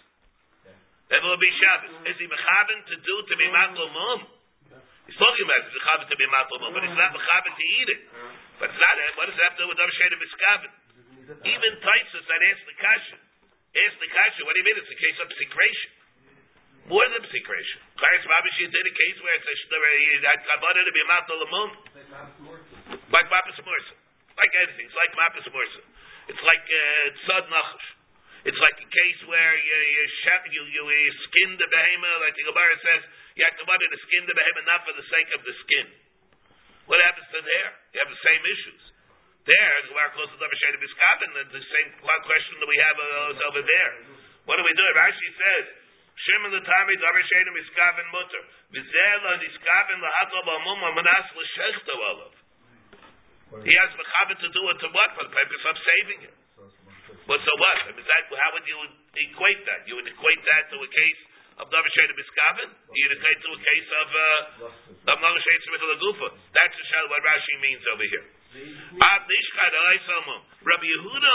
It 1.07 1.21
would 1.23 1.39
be 1.39 1.51
Shabbos. 1.55 1.93
Is 2.11 2.17
he 2.19 2.27
mechabit 2.27 2.79
to 2.91 2.95
do 2.99 3.15
to 3.31 3.33
be 3.39 3.47
matal 3.47 3.87
mum? 3.95 4.19
He's 5.07 5.15
talking 5.15 5.43
about 5.47 5.63
it's 5.63 5.71
mechaber 5.71 6.05
to 6.11 6.17
be 6.19 6.27
matal 6.27 6.59
but 6.67 6.83
it's 6.83 6.99
not 6.99 7.15
mechaber 7.15 7.51
to 7.55 7.65
eat 7.79 7.89
it. 7.95 8.01
But 8.59 8.75
it's 8.75 8.81
not. 8.81 8.95
What 9.15 9.31
does 9.31 9.39
that 9.39 9.55
have 9.55 9.55
to 9.55 9.63
do 9.63 9.67
with 9.71 9.79
Davar 9.79 9.87
of 9.87 10.19
Miskaven? 10.19 10.71
Even 11.47 11.71
Taisus 11.79 12.23
that 12.27 12.41
asked 12.51 12.67
the 12.67 12.75
kasha, 12.75 13.17
asked 13.19 13.99
the 14.03 14.09
kasha. 14.11 14.41
What 14.43 14.55
do 14.55 14.59
you 14.63 14.67
mean? 14.67 14.79
It's 14.79 14.91
a 14.91 14.99
case 14.99 15.17
of 15.23 15.27
secretion. 15.31 15.91
More 16.87 17.03
than 17.03 17.23
secretion. 17.27 17.79
Charis 17.99 18.23
Rabishi 18.27 18.63
did 18.71 18.85
a 18.87 18.95
case 18.95 19.17
where 19.19 19.35
it's 19.35 19.47
a 19.47 20.35
kavana 20.43 20.81
to 20.87 20.91
be 20.91 21.03
matal 21.07 21.39
mum. 21.51 21.69
Like 23.11 23.27
mapis 23.31 23.59
morsa. 23.63 23.95
Like 24.35 24.53
anything. 24.59 24.87
It's 24.87 24.95
like 24.95 25.11
mapis 25.15 25.47
morsa. 25.51 25.81
It's 26.31 26.43
like 26.43 26.63
uh, 26.67 27.07
tzad 27.27 27.47
nachash. 27.47 27.96
It's 28.47 28.61
like 28.63 28.79
a 28.79 28.87
case 28.87 29.19
where 29.27 29.53
you 29.59 29.75
you, 29.91 30.03
you, 30.55 30.63
you, 30.71 30.83
you 30.87 31.11
skin 31.27 31.59
the 31.59 31.67
behemoth, 31.67 32.23
like 32.23 32.31
the 32.39 32.47
Gemara 32.47 32.75
says, 32.79 33.03
you 33.35 33.43
have 33.43 33.59
to 33.59 33.67
want 33.67 33.83
to 33.83 33.99
skin 34.07 34.23
the 34.23 34.31
behemoth 34.31 34.67
not 34.71 34.87
for 34.87 34.95
the 34.95 35.03
sake 35.03 35.29
of 35.35 35.43
the 35.43 35.51
skin. 35.67 35.87
What 36.87 37.03
happens 37.03 37.27
to 37.35 37.43
there? 37.43 37.71
You 37.91 37.99
have 38.07 38.07
the 38.07 38.23
same 38.23 38.43
issues. 38.47 38.83
There, 39.43 39.75
the 39.83 39.91
Gemara 39.91 40.15
close 40.15 40.31
to 40.31 40.39
Davar 40.39 40.55
Shady 40.63 40.79
Biskabin, 40.79 41.29
the 41.51 41.59
same 41.59 41.89
question 41.99 42.55
that 42.63 42.69
we 42.71 42.79
have 42.79 42.95
uh, 42.95 43.47
over 43.51 43.59
there. 43.67 43.91
What 44.47 44.55
do 44.55 44.63
we 44.63 44.71
do? 44.71 44.83
Rashi 44.95 45.27
says, 45.35 45.65
Shimon 46.15 46.55
the 46.55 46.63
Tami 46.63 46.95
Davar 47.03 47.23
Shady 47.27 47.51
Biskabin 47.51 48.07
Mutter. 48.15 48.43
Vizela 48.71 49.43
Niskabin 49.43 49.99
Lahatla 49.99 50.41
Bamum 50.47 50.95
Manas 50.95 51.27
L'Shechta 51.35 51.93
Olav. 51.99 52.31
He 53.67 53.75
has 53.75 53.91
mechabit 53.99 54.39
to 54.39 54.49
do 54.55 54.61
it 54.71 54.77
to 54.83 54.87
what? 54.95 55.09
For 55.19 55.23
the 55.27 55.35
purpose 55.35 55.63
of 55.67 55.75
saving 55.83 56.19
him. 56.31 56.35
But 57.27 57.43
so 57.43 57.51
what? 57.59 57.77
I 57.83 57.91
mean, 57.91 58.07
that, 58.07 58.23
how 58.31 58.49
would 58.55 58.63
you 58.63 58.77
equate 59.19 59.61
that? 59.67 59.83
You 59.83 59.99
would 59.99 60.07
equate 60.07 60.41
that 60.47 60.71
to 60.71 60.79
a 60.79 60.89
case 60.89 61.21
of 61.59 61.67
Davar 61.67 61.91
Sheda 61.91 62.15
Biskavin? 62.15 62.69
You 62.95 63.03
would 63.11 63.19
equate 63.19 63.39
to 63.43 63.49
a 63.51 63.59
case 63.59 63.89
of 63.91 64.07
uh, 64.07 64.71
of 65.83 65.89
Agufa. 65.99 66.27
That's 66.55 66.75
what 67.11 67.19
Rashi 67.27 67.55
means 67.59 67.83
over 67.91 68.05
here. 68.07 68.25
Rabbi 70.63 70.87
Yehuda 70.87 71.31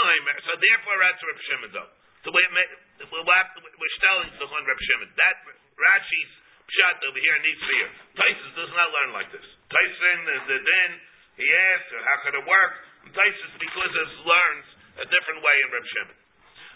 So 0.49 0.51
therefore, 0.57 0.97
that's 0.97 1.21
Reb 1.21 1.39
Shimon 1.45 1.71
though. 1.77 1.89
So 2.25 2.31
we're, 2.33 2.49
we're 2.49 3.97
telling 4.01 4.29
one 4.33 4.63
Reb 4.65 4.81
Shimon. 4.81 5.09
That 5.13 5.35
Rashi's 5.77 6.31
shot 6.73 6.97
over 7.05 7.19
here 7.19 7.37
needs 7.43 7.61
fear. 7.61 7.87
Taisus 8.17 8.51
does 8.57 8.71
not 8.73 8.89
learn 8.89 9.11
like 9.13 9.29
this. 9.29 9.45
Taisus 9.69 10.41
the 10.49 10.57
then 10.57 10.89
he 11.37 11.45
asks, 11.45 11.89
how 12.01 12.17
could 12.25 12.35
it 12.39 12.45
work? 12.45 12.73
Taisus 13.11 13.53
because 13.59 13.91
it 13.93 14.09
learns 14.23 14.67
a 15.01 15.05
different 15.09 15.41
way 15.41 15.55
in 15.65 15.67
Reb 15.73 15.85
Shimon. 15.87 16.17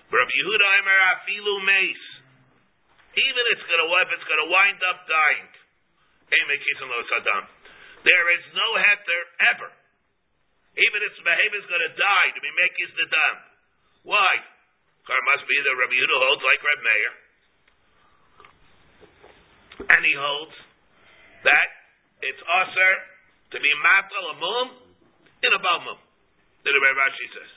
Reb 0.10 0.30
Yehuda 0.32 0.66
Aimer 0.80 0.98
afilu 1.14 1.54
meis. 1.68 2.04
Even 3.18 3.44
it's 3.54 3.66
gonna 3.66 3.90
if 4.06 4.10
it's 4.14 4.28
gonna 4.30 4.50
wind 4.50 4.80
up 4.88 5.06
dying. 5.10 5.50
There 8.08 8.28
is 8.38 8.44
no 8.54 8.68
heter 8.78 9.22
ever. 9.54 9.72
Even 10.78 11.00
if 11.02 11.12
behavior 11.24 11.60
is 11.60 11.66
gonna 11.66 11.94
die 11.98 12.30
to 12.36 12.42
be 12.42 12.52
makis 12.54 12.92
the 12.94 13.08
dam. 13.10 13.36
Why? 14.06 14.34
Car 15.08 15.22
must 15.34 15.48
be 15.48 15.58
that 15.58 15.76
Rabbi 15.76 15.96
Yehuda 15.98 16.18
holds 16.20 16.44
like 16.44 16.62
Reb 16.62 16.82
Meir. 16.84 17.14
And 19.98 20.02
he 20.06 20.14
holds 20.14 20.56
that 21.44 21.68
it's 22.22 22.42
usher 22.42 22.94
to 23.54 23.58
be 23.62 23.72
matal 23.82 24.26
a 24.34 24.36
mum 24.42 24.68
in 25.42 25.52
a 25.54 25.62
balmum. 25.62 25.98
The 26.66 26.74
Rashi 26.74 27.28
says. 27.32 27.57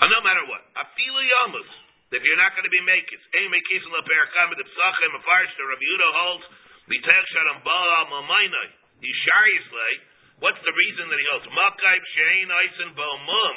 Uh, 0.00 0.08
no 0.08 0.24
matter 0.24 0.44
what. 0.48 0.64
Afilu 0.80 1.20
yamus. 1.20 1.68
If 2.10 2.24
you're 2.26 2.40
not 2.40 2.56
going 2.58 2.66
to 2.66 2.72
be 2.72 2.82
makers, 2.82 3.22
ein 3.36 3.52
mekis 3.52 3.84
la 3.86 4.02
perakam 4.02 4.50
the 4.56 4.66
psachim 4.66 5.12
afarish 5.14 5.52
the 5.54 5.62
Rabbi 5.62 5.84
Yehuda 5.84 6.08
holds 6.10 6.44
mitech 6.90 7.26
sharam 7.36 7.60
baal 7.62 8.08
mamaynai 8.08 8.68
yishayislei. 8.98 9.94
What's 10.42 10.58
the 10.64 10.72
reason 10.72 11.04
that 11.06 11.18
he 11.20 11.26
holds 11.30 11.46
makayb 11.52 12.02
shein 12.16 12.48
eisen 12.48 12.96
bo 12.96 13.08
mum? 13.28 13.56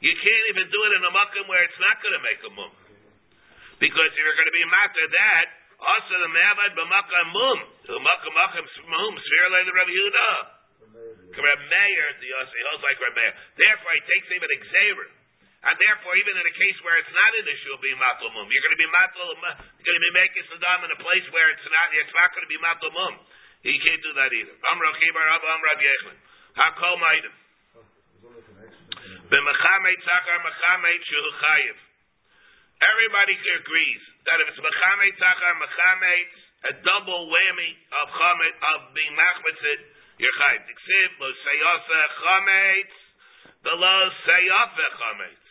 You 0.00 0.14
can't 0.14 0.46
even 0.54 0.70
do 0.70 0.80
it 0.86 0.92
in 0.96 1.02
a 1.04 1.12
makom 1.12 1.44
where 1.50 1.60
it's 1.66 1.80
not 1.82 2.00
going 2.00 2.16
to 2.16 2.22
make 2.24 2.40
a 2.46 2.52
mum, 2.54 2.72
because 3.82 4.10
if 4.14 4.20
you're 4.20 4.38
going 4.38 4.48
to 4.48 4.56
be 4.56 4.64
matter 4.68 5.04
that 5.10 5.46
also 5.80 6.14
the 6.24 6.30
me'avad 6.30 6.72
b'makam 6.78 7.26
mum 7.34 7.58
makom 7.98 8.32
makom 8.32 8.64
mum 8.88 9.12
sphere 9.18 9.48
the 9.50 9.74
Rabbi 9.74 9.90
Yehuda. 9.90 10.30
Reb 11.34 11.60
Meir, 11.66 12.06
the 12.22 12.30
he 12.30 12.62
holds 12.70 12.84
like 12.86 12.96
Reb 13.02 13.12
Meir. 13.18 13.34
Therefore, 13.58 13.92
he 13.98 14.02
takes 14.06 14.30
even 14.30 14.46
exaver. 14.54 15.08
And 15.64 15.80
therefore, 15.80 16.12
even 16.20 16.36
in 16.36 16.44
a 16.44 16.56
case 16.60 16.76
where 16.84 17.00
it's 17.00 17.14
not 17.16 17.32
an 17.40 17.48
issue 17.48 17.72
of 17.72 17.80
being 17.80 17.96
matul 17.96 18.28
you're 18.28 18.64
going 18.68 18.76
to 18.76 18.82
be 18.84 18.90
matul, 18.92 19.32
you're 19.32 19.88
going 19.88 19.96
to 19.96 20.06
be 20.12 20.16
making 20.20 20.44
saddam 20.52 20.84
in 20.84 20.92
a 20.92 21.00
place 21.00 21.24
where 21.32 21.48
it's 21.56 21.64
not, 21.64 21.88
it's 21.96 22.12
not 22.12 22.28
going 22.36 22.44
to 22.44 22.52
be 22.52 22.60
matul 22.60 22.92
He 23.64 23.80
can't 23.80 24.02
do 24.04 24.12
that 24.12 24.28
either. 24.28 24.56
Amra 24.60 24.92
chibar 25.00 25.24
abba 25.24 25.48
amra 25.56 25.72
yechlin. 25.80 26.18
Hakol 26.52 27.00
maidim. 27.00 27.34
B'mechameit 29.32 29.98
tzakar 30.04 30.38
mechameit 30.44 31.00
shu 31.08 31.18
chayiv. 31.40 31.76
Everybody 32.84 33.34
agrees 33.56 34.02
that 34.28 34.36
if 34.44 34.52
it's 34.52 34.60
mechameit 34.60 35.16
tzakar 35.16 35.52
mechameit, 35.64 36.32
a 36.68 36.72
double 36.84 37.32
whammy 37.32 37.72
of 38.04 38.06
chamet 38.12 38.54
of 38.68 38.78
being 38.92 39.16
machmitzit, 39.16 39.80
you're 40.20 40.36
chayiv. 40.44 40.60
Diksiv 40.68 41.08
lo 41.24 41.28
seyasa 41.40 42.00
chamet, 42.20 42.90
the 43.64 43.74
lo 43.80 43.96
seyafe 44.28 44.86
chamet. 45.00 45.43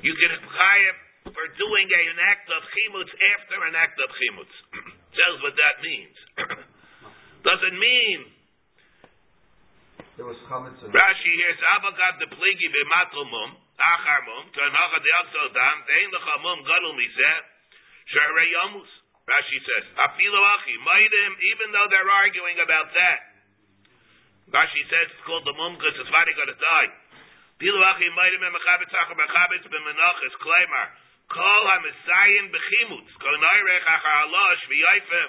You 0.00 0.12
get 0.14 0.30
chayiv 0.30 0.96
for 1.34 1.46
doing 1.58 1.86
a, 1.90 2.02
an 2.14 2.20
act 2.22 2.46
of 2.48 2.60
chimutz 2.70 3.10
after 3.34 3.58
an 3.66 3.74
act 3.74 3.98
of 3.98 4.08
chimutz. 4.14 4.54
Tells 5.18 5.38
what 5.42 5.54
that 5.58 5.76
means. 5.82 6.16
Doesn't 7.48 7.76
mean 7.76 8.18
There 10.14 10.28
was 10.28 10.38
chametz. 10.46 10.78
Rashi 10.86 11.32
here 11.34 11.54
says, 11.56 11.66
Avagat 11.80 12.14
the 12.22 12.28
pligi 12.30 12.68
b'matul 12.70 13.26
mum, 13.26 13.50
achar 13.74 14.20
mum, 14.28 14.44
kanacha 14.54 14.98
de 15.02 15.10
aksel 15.24 15.48
dam, 15.50 15.76
dein 15.88 16.08
lecha 16.14 16.36
mum 16.44 16.58
gadol 16.62 16.94
mizeh, 16.94 17.40
shere 18.12 18.44
yamus. 18.54 18.90
Rashi 19.26 19.58
says, 19.64 19.84
afilu 19.98 20.40
achi, 20.58 20.74
maidim, 20.78 21.32
even 21.54 21.68
though 21.72 21.88
they're 21.90 22.12
arguing 22.22 22.58
about 22.62 22.92
that. 22.92 23.18
Rashi 24.50 24.82
says 24.90 25.06
it's 25.10 25.24
called 25.26 25.46
the 25.46 25.54
mum 25.54 25.78
because 25.78 25.94
it's 25.94 26.10
finally 26.10 26.34
going 26.34 26.52
to 26.52 26.58
die. 26.58 26.90
Achar 27.60 28.00
klaimar, 30.40 30.88
kol 31.28 31.62
ha-misayin 31.68 32.48
b'chimutz, 32.48 33.12
konayrech 33.20 33.84
achar 33.84 34.24
alosh 34.24 34.64
v'yaife. 34.64 35.28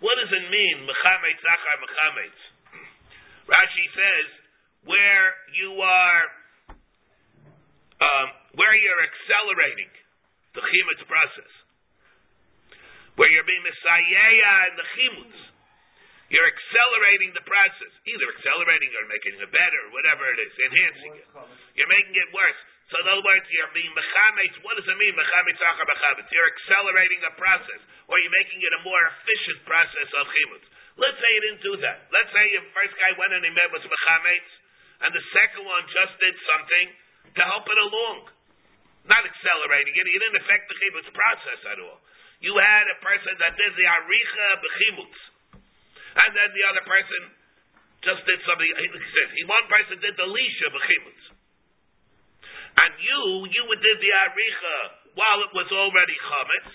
What 0.00 0.16
does 0.20 0.32
it 0.32 0.50
mean, 0.50 0.84
mechametz 0.84 1.40
achar 1.40 1.80
mechametz? 1.80 2.40
Rashi 3.48 3.88
says, 3.96 4.28
where 4.84 5.34
you 5.56 5.80
are, 5.80 6.22
um, 8.04 8.28
where 8.54 8.74
you're 8.76 9.02
accelerating 9.08 9.88
the 10.54 10.60
chimutz 10.60 11.00
process, 11.08 11.52
where 13.16 13.30
you're 13.32 13.48
being 13.48 13.64
misayeya 13.64 14.68
in 14.68 14.76
the 14.76 14.84
chimutz, 14.92 15.41
you're 16.32 16.48
accelerating 16.48 17.36
the 17.36 17.44
process, 17.44 17.92
either 18.08 18.26
accelerating 18.32 18.88
or 18.96 19.04
making 19.12 19.36
it 19.36 19.52
better, 19.52 19.82
whatever 19.92 20.24
it 20.32 20.40
is, 20.40 20.52
enhancing 20.64 21.12
it. 21.20 21.28
You're 21.76 21.92
making 21.92 22.16
it 22.16 22.32
worse. 22.32 22.56
So 22.88 22.96
in 23.04 23.06
other 23.12 23.20
words, 23.20 23.44
you're 23.52 23.68
being 23.76 23.92
mechametz. 23.92 24.56
What 24.64 24.80
does 24.80 24.88
it 24.88 24.96
mean, 24.96 25.12
mechametz 25.12 25.60
achar 25.60 25.84
mechametz? 25.84 26.32
You're 26.32 26.48
accelerating 26.56 27.20
a 27.28 27.32
process, 27.36 27.80
or 28.08 28.16
you're 28.16 28.32
making 28.32 28.64
it 28.64 28.72
a 28.72 28.80
more 28.80 29.02
efficient 29.12 29.60
process 29.68 30.08
of 30.16 30.24
chimutz. 30.24 30.66
Let's 30.96 31.20
say 31.20 31.28
you 31.36 31.42
didn't 31.52 31.64
do 31.68 31.74
that. 31.84 32.08
Let's 32.08 32.32
say 32.32 32.44
your 32.52 32.64
first 32.72 32.96
guy 32.96 33.12
went 33.20 33.36
and 33.36 33.44
he 33.44 33.52
met 33.52 33.68
with 33.68 33.84
mechametz, 33.84 34.50
and 35.04 35.12
the 35.12 35.24
second 35.36 35.68
one 35.68 35.84
just 35.92 36.16
did 36.16 36.36
something 36.48 36.86
to 37.36 37.42
help 37.44 37.68
it 37.68 37.80
along, 37.80 38.28
not 39.04 39.20
accelerating 39.20 39.92
it. 39.96 40.04
He 40.08 40.16
didn't 40.16 40.40
affect 40.40 40.64
the 40.68 40.76
chimutz 40.80 41.08
process 41.12 41.60
at 41.76 41.80
all. 41.80 42.00
You 42.40 42.56
had 42.56 42.88
a 42.88 42.98
person 43.04 43.36
that 43.36 43.52
did 43.56 43.72
the 43.76 43.84
aricha 43.84 44.48
b'chimutz, 44.60 45.31
and 46.12 46.30
then 46.36 46.48
the 46.52 46.64
other 46.68 46.84
person 46.84 47.20
just 48.02 48.22
did 48.26 48.40
something. 48.44 48.66
He 48.66 48.88
said, 48.90 49.28
he, 49.32 49.42
one 49.46 49.66
person 49.70 49.96
did 50.02 50.14
the 50.18 50.28
lisha 50.28 50.68
b'chimutz. 50.74 51.24
And 52.72 52.92
you, 52.98 53.20
you 53.52 53.64
did 53.78 53.96
the 54.00 54.12
aricha 54.26 54.76
while 55.14 55.40
it 55.44 55.52
was 55.52 55.68
already 55.70 56.16
chametz. 56.18 56.72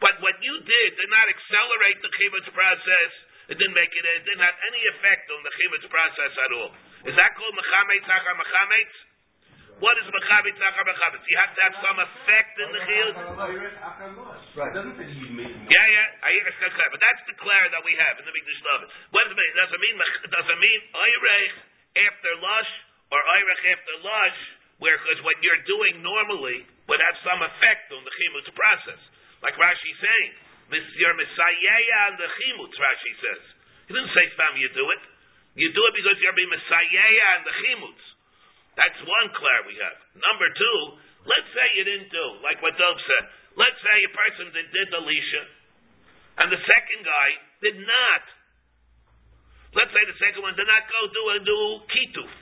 But 0.00 0.20
what 0.20 0.36
you 0.44 0.54
did 0.60 0.88
did 0.96 1.10
not 1.10 1.26
accelerate 1.28 1.98
the 2.04 2.12
chivutz 2.20 2.48
process. 2.52 3.10
It 3.46 3.56
didn't 3.56 3.78
make 3.78 3.92
it. 3.94 4.04
It 4.04 4.26
didn't 4.26 4.44
have 4.44 4.58
any 4.70 4.82
effect 4.96 5.30
on 5.30 5.40
the 5.40 5.52
chivutz 5.54 5.86
process 5.88 6.32
at 6.34 6.50
all. 6.52 6.70
Is 7.06 7.14
that 7.16 7.30
called 7.38 7.54
mechametz 7.54 8.06
achar 8.06 8.34
mechametz? 8.36 8.96
What 9.76 9.92
is 10.00 10.08
mechametz 10.08 10.56
achar 10.56 10.84
mechametz? 10.88 11.24
You 11.28 11.36
have 11.36 11.52
to 11.52 11.60
have 11.60 11.76
some 11.84 11.98
effect 12.00 12.54
in 12.64 12.68
the 12.72 12.80
chiyuv. 12.80 13.12
Right. 14.56 14.72
Doesn't 14.72 14.96
say 14.96 15.04
you 15.12 15.28
made 15.36 15.52
him. 15.52 15.68
Yeah, 15.68 15.86
yeah, 15.92 16.24
I 16.24 16.32
hear 16.32 16.48
clear, 16.48 16.88
but 16.88 16.96
that's 16.96 17.22
the 17.28 17.36
clear 17.36 17.64
that 17.76 17.84
we 17.84 17.92
have 18.00 18.16
in 18.16 18.24
the 18.24 18.32
Mikdash 18.32 18.60
David. 18.64 18.88
What 19.12 19.28
does 19.28 19.36
it 19.36 19.38
mean? 19.38 19.52
Does 19.52 19.68
it 19.68 19.80
mean 19.84 19.96
does 20.00 20.48
it 20.48 20.58
mean 20.64 20.80
after 21.92 22.32
lush 22.40 22.72
or 23.12 23.20
oirech 23.20 23.62
after 23.68 23.94
lush? 24.00 24.40
Where 24.80 24.96
because 24.96 25.20
what 25.24 25.36
you're 25.44 25.64
doing 25.68 26.04
normally 26.04 26.64
would 26.88 27.00
have 27.00 27.16
some 27.24 27.40
effect 27.44 27.92
on 27.92 28.00
the 28.04 28.12
chimutz 28.16 28.48
process, 28.52 29.00
like 29.40 29.56
Rashi 29.56 29.92
saying, 30.00 30.30
"Mis- 30.72 30.92
"You're 31.00 31.16
misayeya 31.16 32.12
on 32.12 32.16
the 32.16 32.28
chimutz." 32.28 32.76
Rashi 32.76 33.12
says. 33.20 33.44
He 33.88 33.96
didn't 33.96 34.12
say 34.12 34.24
stam 34.36 34.56
you 34.56 34.68
do 34.72 34.84
it. 34.88 35.02
You 35.56 35.68
do 35.72 35.82
it 35.84 35.94
because 35.96 36.16
you're 36.20 36.36
being 36.36 36.52
misayeya 36.52 37.26
on 37.40 37.44
the 37.44 37.54
chimutz. 37.60 38.15
That's 38.76 39.00
one 39.02 39.28
clear 39.32 39.58
we 39.64 39.74
have. 39.80 39.96
Number 40.20 40.48
two, 40.52 40.78
let's 41.24 41.48
say 41.56 41.66
you 41.80 41.84
didn't 41.88 42.12
do 42.12 42.26
like 42.44 42.60
what 42.60 42.76
Dov 42.76 42.96
said. 43.00 43.24
Let's 43.56 43.80
say 43.80 43.96
a 44.04 44.12
person 44.12 44.52
that 44.52 44.66
did 44.68 44.86
the 44.92 45.00
lisha, 45.00 45.42
and 46.44 46.52
the 46.52 46.60
second 46.60 47.00
guy 47.00 47.28
did 47.64 47.76
not. 47.80 48.22
Let's 49.72 49.92
say 49.96 50.04
the 50.04 50.18
second 50.20 50.44
one 50.44 50.52
did 50.60 50.68
not 50.68 50.84
go 50.92 51.00
do 51.08 51.24
a 51.32 51.38
new 51.40 51.64
kituf, 51.88 52.32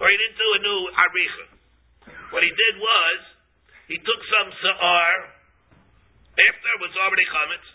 or 0.00 0.08
he 0.08 0.16
didn't 0.16 0.40
do 0.40 0.48
a 0.56 0.60
new 0.64 0.80
aricha. 0.96 1.46
What 2.32 2.40
he 2.40 2.52
did 2.52 2.74
was 2.80 3.18
he 3.92 4.00
took 4.00 4.20
some 4.40 4.48
sa'ar 4.56 5.12
after 6.34 6.68
it 6.74 6.80
was 6.80 6.92
already 6.96 7.28
chametz, 7.28 7.68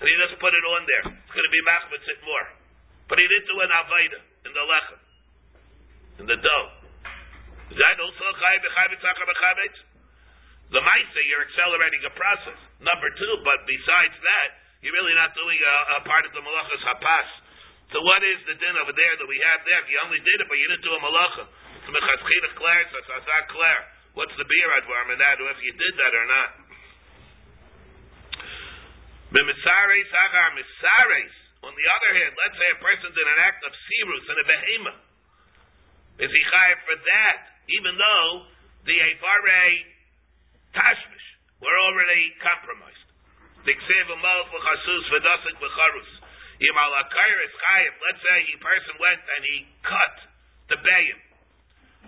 and 0.00 0.08
he 0.08 0.14
just 0.16 0.40
put 0.40 0.56
it 0.56 0.64
on 0.64 0.82
there. 0.88 1.04
It's 1.12 1.32
going 1.36 1.44
to 1.44 1.52
be 1.52 1.62
machmetz 1.68 2.08
more, 2.24 2.46
but 3.12 3.20
he 3.20 3.24
didn't 3.28 3.48
do 3.52 3.56
an 3.60 3.68
avaida 3.68 4.18
in 4.48 4.52
the 4.56 4.64
lechem, 4.64 5.00
in 6.20 6.26
the 6.26 6.40
dough. 6.40 6.81
That 7.72 7.96
also 8.00 8.24
chay 8.36 8.56
b'chay 8.60 8.86
b'tzachar? 8.92 9.24
The 10.72 10.80
Maisa, 10.80 11.20
you're 11.28 11.44
accelerating 11.44 12.00
a 12.08 12.12
process. 12.16 12.56
Number 12.80 13.08
two, 13.12 13.34
but 13.44 13.60
besides 13.68 14.16
that, 14.16 14.48
you're 14.80 14.96
really 14.96 15.12
not 15.12 15.36
doing 15.36 15.60
a, 15.60 15.76
a 15.96 16.08
part 16.08 16.24
of 16.24 16.32
the 16.32 16.40
malachas 16.40 16.80
hapas. 16.80 17.28
So 17.92 18.00
what 18.00 18.24
is 18.24 18.40
the 18.48 18.56
din 18.56 18.74
over 18.80 18.96
there 18.96 19.14
that 19.20 19.28
we 19.28 19.36
have 19.52 19.60
there? 19.68 19.84
If 19.84 19.88
you 19.92 20.00
only 20.00 20.16
did 20.24 20.40
it, 20.40 20.48
but 20.48 20.56
you 20.56 20.66
didn't 20.72 20.84
do 20.84 20.96
a 20.96 21.00
malacha. 21.04 21.44
So 21.84 21.88
mechatzchila 21.92 22.50
clear, 22.56 22.82
so 22.88 22.96
it's. 23.04 23.12
What's 24.16 24.36
the 24.36 24.48
beer 24.48 24.68
advarm 24.80 25.12
in 25.12 25.18
that, 25.20 25.40
if 25.40 25.60
you 25.60 25.72
did 25.76 25.94
that 25.96 26.12
or 26.12 26.26
not? 26.28 26.50
B'misares 29.32 30.08
agar 30.08 30.48
misares. 30.56 31.34
On 31.68 31.72
the 31.72 31.86
other 31.94 32.10
hand, 32.16 32.32
let's 32.32 32.56
say 32.58 32.68
a 32.74 32.80
person 32.80 33.08
did 33.12 33.26
an 33.28 33.38
act 33.44 33.60
of 33.64 33.72
sirus 33.76 34.24
and 34.24 34.38
a 34.40 34.46
behema. 34.48 34.94
Is 36.26 36.30
he 36.32 36.42
chayav 36.48 36.78
for 36.84 36.96
that? 36.96 37.51
Even 37.68 37.94
though 37.94 38.46
the 38.86 38.96
Avare 38.98 39.84
Tashmish 40.74 41.26
were 41.62 41.78
already 41.86 42.34
compromised. 42.42 43.06
Let's 43.62 43.78
say 43.78 43.98
a 44.02 44.18
person 48.58 48.94
went 48.98 49.22
and 49.22 49.46
he 49.46 49.70
cut 49.86 50.16
the 50.74 50.78
bayim. 50.82 51.22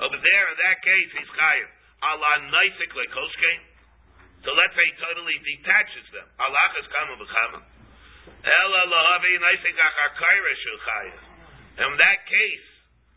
Over 0.03 0.19
there, 0.19 0.45
in 0.51 0.59
that 0.59 0.83
case, 0.83 1.07
he's 1.15 1.31
chayav. 1.39 1.71
Allah 2.03 2.51
naisik 2.51 2.91
lekoshkein. 2.91 3.63
So 4.43 4.51
let's 4.53 4.75
say 4.75 4.85
he 4.91 4.95
totally 4.99 5.39
detaches 5.39 6.11
them. 6.11 6.27
Allah 6.43 6.75
is 6.83 6.91
kama 6.91 7.15
b'chama. 7.15 7.63
Ela 8.43 8.83
lahavi 8.91 9.39
naisik 9.39 9.79
achar 9.79 10.43
shu 10.59 10.75
chayav. 10.83 11.23
In 11.87 11.95
that 11.99 12.27
case, 12.27 12.74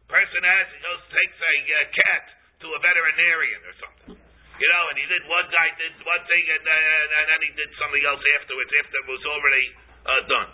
person 0.08 0.42
has, 0.44 0.66
he 0.72 0.80
goes, 0.80 1.02
takes 1.12 1.38
a 1.38 1.54
uh, 1.68 1.78
cat 1.92 2.24
to 2.64 2.68
a 2.74 2.80
veterinarian 2.80 3.62
or 3.64 3.76
something. 3.78 4.16
You 4.58 4.68
know, 4.74 4.84
and 4.90 4.98
he 4.98 5.06
did, 5.06 5.22
one 5.30 5.48
guy 5.54 5.70
did 5.78 5.94
one 6.02 6.24
thing 6.26 6.44
and, 6.50 6.66
uh, 6.66 7.18
and 7.22 7.26
then 7.30 7.42
he 7.46 7.52
did 7.54 7.70
something 7.78 8.04
else 8.08 8.24
afterwards, 8.42 8.72
after 8.82 8.98
it 8.98 9.08
was 9.08 9.24
already 9.30 9.68
uh, 10.08 10.22
done. 10.26 10.50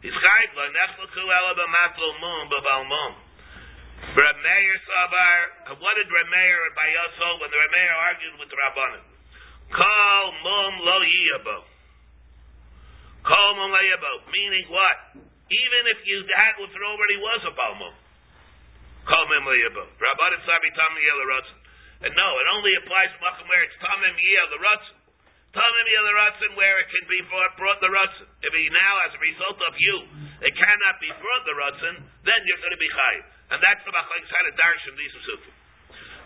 He's 0.00 0.16
chayv 0.16 0.50
la 0.56 0.66
nechlechu 0.72 1.22
ela 1.22 1.52
mum 1.54 2.42
b'bal 2.48 2.84
mum. 2.88 3.12
Reb 4.02 4.36
Meir 4.42 4.74
what 5.78 5.94
did 5.94 6.10
Reb 6.10 6.28
Meir 6.28 6.58
and 6.66 6.74
Bayoso 6.74 7.28
when 7.38 7.50
the 7.54 7.58
Reb 7.58 7.76
argued 7.86 8.34
with 8.42 8.50
Rabbanim? 8.50 9.04
Kol 9.70 10.26
mum 10.42 10.72
lo 10.82 10.98
yiyabo. 11.06 11.58
Kol 13.22 13.50
mum 13.54 13.70
lo 13.70 13.78
yiyabo. 13.78 14.12
Meaning 14.34 14.66
what? 14.74 15.22
Even 15.22 15.82
if 15.94 16.02
you 16.02 16.26
had 16.34 16.58
what 16.58 16.74
already 16.74 17.18
was 17.22 17.40
a 17.46 17.52
bal 17.54 17.94
mum 19.06 19.44
lo 19.46 19.54
yiyabo. 19.54 19.84
Rabbanim 19.98 20.40
sabi 20.46 20.70
tam 20.74 20.94
yel 20.98 21.22
ratzon. 21.26 21.58
And 22.02 22.12
no, 22.18 22.28
it 22.38 22.46
only 22.50 22.72
applies 22.82 23.10
to 23.14 23.18
Makom 23.22 23.46
where 23.46 23.62
it's 23.62 23.78
tamim 23.82 24.16
yel 24.18 24.52
ratzon. 24.58 24.98
Tamim 25.54 25.86
yel 25.90 26.08
ratzon 26.14 26.50
where 26.54 26.76
it 26.82 26.88
can 26.90 27.04
be 27.10 27.20
brought, 27.26 27.78
the 27.82 27.90
ratzon. 27.90 28.28
If 28.42 28.52
he 28.54 28.64
now, 28.70 28.94
as 29.06 29.12
a 29.14 29.20
result 29.22 29.58
of 29.62 29.74
you, 29.78 29.96
it 30.46 30.54
cannot 30.54 30.96
be 31.02 31.10
brought 31.18 31.44
the 31.46 31.56
ratzon, 31.58 31.94
then 32.26 32.40
you're 32.46 32.62
going 32.62 32.74
to 32.74 32.82
be 32.82 32.90
chayiv. 32.90 33.24
And 33.54 33.58
that's 33.60 33.82
the 33.84 33.92
machlekes 33.92 34.30
had 34.30 34.46
a 34.48 34.54
darshan 34.54 34.94
these 34.96 35.14
sufim. 35.28 35.54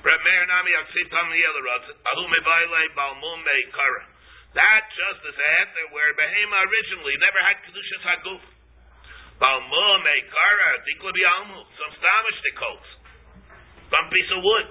Reb 0.06 0.20
Meir 0.22 0.46
Nami 0.46 0.72
Aksiv 0.78 1.06
Tam 1.10 1.28
Yelarot, 1.34 1.84
Ahu 1.90 2.24
Mevaile 2.30 2.82
Balmum 2.94 3.42
Kara. 3.74 4.04
That 4.54 4.88
just 4.94 5.20
as 5.26 5.36
after 5.60 5.84
where 5.92 6.14
Behema 6.16 6.58
originally 6.64 7.16
never 7.20 7.40
had 7.42 7.60
Kedushas 7.66 8.04
Haguf. 8.06 8.55
Kara, 9.36 10.70
some 11.76 11.92
stamish. 12.00 12.40
Some 13.86 14.06
piece 14.10 14.30
of 14.32 14.40
wood. 14.42 14.66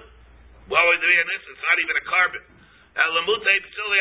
What 0.66 0.82
would 0.82 1.00
be 1.00 1.14
in 1.14 1.26
this? 1.30 1.42
It's 1.46 1.62
not 1.62 1.78
even 1.78 1.96
a 1.96 2.04
carbon. 2.10 2.42
Psili 2.96 3.98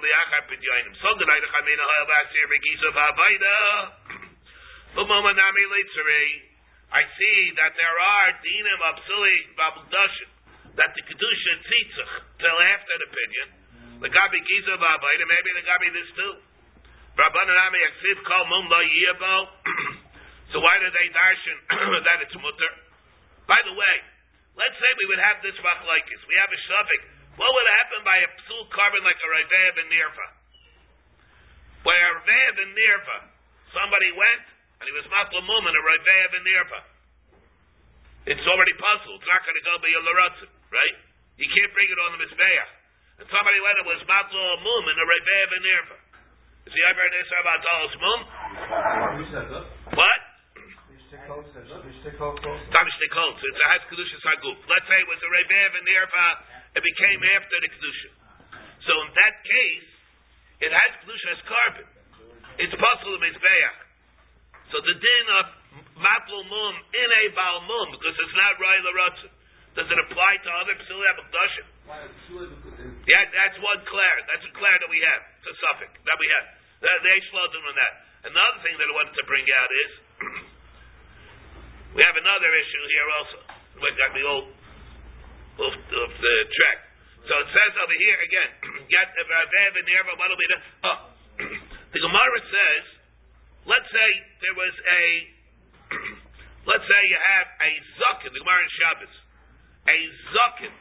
Liachar 0.00 0.42
Pidyoinim. 0.48 0.94
So 1.02 1.08
I 1.12 1.38
Chamina 1.52 1.84
Leitzeri. 5.70 6.50
I 6.90 7.06
see 7.14 7.54
that 7.54 7.72
there 7.78 7.98
are 8.02 8.28
dinim 8.42 8.80
of 8.82 8.98
babudashim 9.54 10.30
that 10.74 10.90
the 10.94 11.02
kedusha 11.06 11.52
tzitzach 11.62 12.12
till 12.38 12.58
after 12.74 12.96
the 12.98 13.08
pidyon. 13.14 13.48
The 14.02 14.10
gabi 14.10 14.40
giza 14.42 14.74
ba'abayda, 14.74 15.24
maybe 15.28 15.50
the 15.54 15.62
gabi 15.62 15.88
this 15.94 16.10
too. 16.18 16.34
So 20.50 20.58
why 20.58 20.74
do 20.82 20.88
they 20.90 21.08
darshan 21.14 21.58
that 22.10 22.18
it's 22.26 22.34
mutter? 22.34 22.72
By 23.46 23.60
the 23.62 23.70
way, 23.70 23.94
let's 24.58 24.74
say 24.82 24.90
we 24.98 25.06
would 25.06 25.22
have 25.22 25.38
this 25.46 25.54
machlokes. 25.62 26.22
We 26.26 26.34
have 26.42 26.50
a 26.50 26.58
shavik. 26.66 27.02
What 27.38 27.46
would 27.46 27.68
happen 27.78 28.00
by 28.02 28.18
a 28.18 28.28
psul 28.50 28.66
carbon 28.74 29.06
like 29.06 29.20
a 29.20 29.28
Ravev 29.30 29.74
and 29.78 29.88
Nirva? 29.94 30.26
By 31.86 31.94
a 31.94 32.08
Ravev 32.18 32.54
and 32.66 32.72
Nirva, 32.74 33.18
somebody 33.70 34.10
went 34.10 34.44
and 34.82 34.84
he 34.90 34.94
was 34.96 35.06
matla 35.06 35.38
mum 35.44 35.64
and 35.70 35.76
a 35.76 35.84
Ravev 35.86 36.30
and 36.34 36.44
Nirva. 36.44 36.80
It's 38.26 38.46
already 38.50 38.74
puzzled. 38.74 39.22
It's 39.22 39.30
not 39.30 39.46
going 39.46 39.54
to 39.54 39.66
go 39.70 39.74
by 39.78 39.90
a 39.92 40.02
Laratzim, 40.02 40.50
right? 40.74 40.96
You 41.38 41.46
can't 41.46 41.72
bring 41.72 41.88
it 41.88 41.98
on 42.10 42.18
the 42.18 42.20
Mizbeach. 42.26 42.70
And 43.22 43.26
somebody 43.30 43.58
went 43.62 43.76
and 43.80 43.86
was 43.86 44.02
matla 44.02 44.44
mum 44.66 44.84
and 44.88 44.98
a 44.98 45.06
Ravev 45.06 45.48
and 45.54 45.62
Nirva. 45.62 46.09
Is 46.68 46.72
the 46.76 46.82
Iber 46.92 47.06
Nisar 47.08 47.40
about 47.40 47.60
Talos 47.64 47.94
mum? 48.00 48.20
Who 49.16 49.24
said 49.32 49.46
that? 49.48 49.64
What? 49.96 50.20
Tamish 51.10 52.98
Nikol. 53.02 53.32
So 53.34 53.44
it's 53.48 53.60
a 53.60 53.66
has 53.70 53.82
kedusha 53.90 54.18
saguf. 54.22 54.56
Let's 54.68 54.86
say 54.86 54.98
it 55.00 55.08
was 55.10 55.20
a 55.20 55.30
rebev 55.30 55.70
and 55.74 55.84
nirva. 55.88 56.26
It 56.78 56.82
became 56.84 57.20
after 57.34 57.56
the 57.64 57.68
kedusha. 57.74 58.10
So 58.86 58.92
in 59.04 59.08
that 59.16 59.34
case, 59.42 59.88
it 60.62 60.72
has 60.72 60.90
kedusha 61.02 61.28
as 61.34 61.42
carbon. 61.48 61.88
It's 62.60 62.76
possible 62.76 63.16
to 63.16 63.20
mizbeach. 63.24 63.78
So 64.70 64.78
the 64.84 64.96
din 65.00 65.26
of 65.42 65.46
matlo 65.98 66.46
mum 66.46 66.74
in 66.92 67.08
a 67.08 67.24
bal 67.34 67.66
mum 67.66 67.86
because 67.96 68.14
it's 68.14 68.36
not 68.36 68.60
royal 68.60 68.94
ratzon. 68.94 69.32
Does 69.78 69.86
it 69.86 69.98
apply 70.02 70.32
to 70.42 70.48
other 70.50 70.74
psuli 70.82 71.06
abdashim? 71.14 71.66
Yeah, 73.06 73.22
that's 73.30 73.58
one 73.62 73.80
clear. 73.86 74.14
That's 74.26 74.42
a 74.42 74.52
clear 74.54 74.76
that 74.82 74.90
we 74.90 74.98
have. 74.98 75.20
It's 75.38 75.48
a 75.50 75.56
suffix 75.62 75.90
that 75.94 76.18
we 76.18 76.26
have. 76.26 76.46
They, 76.80 77.18
slowed 77.30 77.54
on 77.54 77.76
that. 77.76 77.92
Another 78.34 78.58
thing 78.66 78.74
that 78.80 78.88
I 78.88 78.94
wanted 78.96 79.14
to 79.14 79.24
bring 79.28 79.46
out 79.52 79.70
is 79.70 79.90
we 81.96 82.00
have 82.02 82.16
another 82.18 82.50
issue 82.50 82.84
here 82.88 83.08
also. 83.20 83.38
We 83.78 83.88
got 83.94 84.10
me 84.12 84.22
all 84.26 84.44
off, 85.60 85.76
the 85.76 86.34
track. 86.50 86.78
So 87.28 87.32
it 87.36 87.48
says 87.52 87.72
over 87.78 87.96
here 88.00 88.18
again, 88.24 88.50
get 88.88 89.06
the 89.12 89.24
the 89.28 90.56
oh 90.88 90.98
the 91.94 92.00
Gemara 92.00 92.40
says, 92.48 92.84
let's 93.68 93.88
say 93.92 94.08
there 94.40 94.56
was 94.56 94.74
a 94.80 95.04
let's 96.70 96.86
say 96.88 97.00
you 97.12 97.18
have 97.20 97.48
a 97.60 97.70
Zukin, 98.00 98.30
the 98.32 98.40
Gemara 98.40 98.62
in 98.64 98.72
Shabbos, 98.80 99.14
a 99.88 99.98
Zukin 100.34 100.74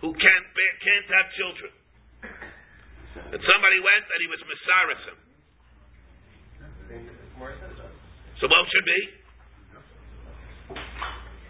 who 0.00 0.10
can't 0.14 0.46
bear, 0.54 0.72
can't 0.82 1.08
have 1.14 1.26
children. 1.38 1.72
And 3.14 3.40
somebody 3.40 3.78
went 3.78 4.04
and 4.10 4.18
he 4.20 4.28
was 4.28 4.40
Messiah. 4.42 4.98
So 8.42 8.50
what 8.50 8.66
should 8.68 8.84
be? 8.84 9.00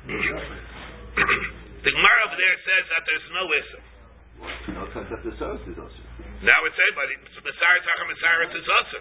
the 1.85 1.91
Gemara 1.91 2.21
over 2.29 2.37
there 2.37 2.57
says 2.61 2.85
that 2.93 3.03
there's 3.09 3.29
no 3.33 3.45
issa. 3.49 3.81
No, 4.75 4.81
because 4.85 5.07
that's 5.09 5.25
the 5.25 5.33
service 5.41 5.65
is 5.71 5.79
also. 5.81 6.01
Now 6.45 6.61
it's 6.69 6.77
saying, 6.77 6.95
but 6.99 7.09
Messiah 7.41 7.81
Tachar 7.81 8.07
Messiah 8.11 8.53
is 8.53 8.69
also. 8.69 9.01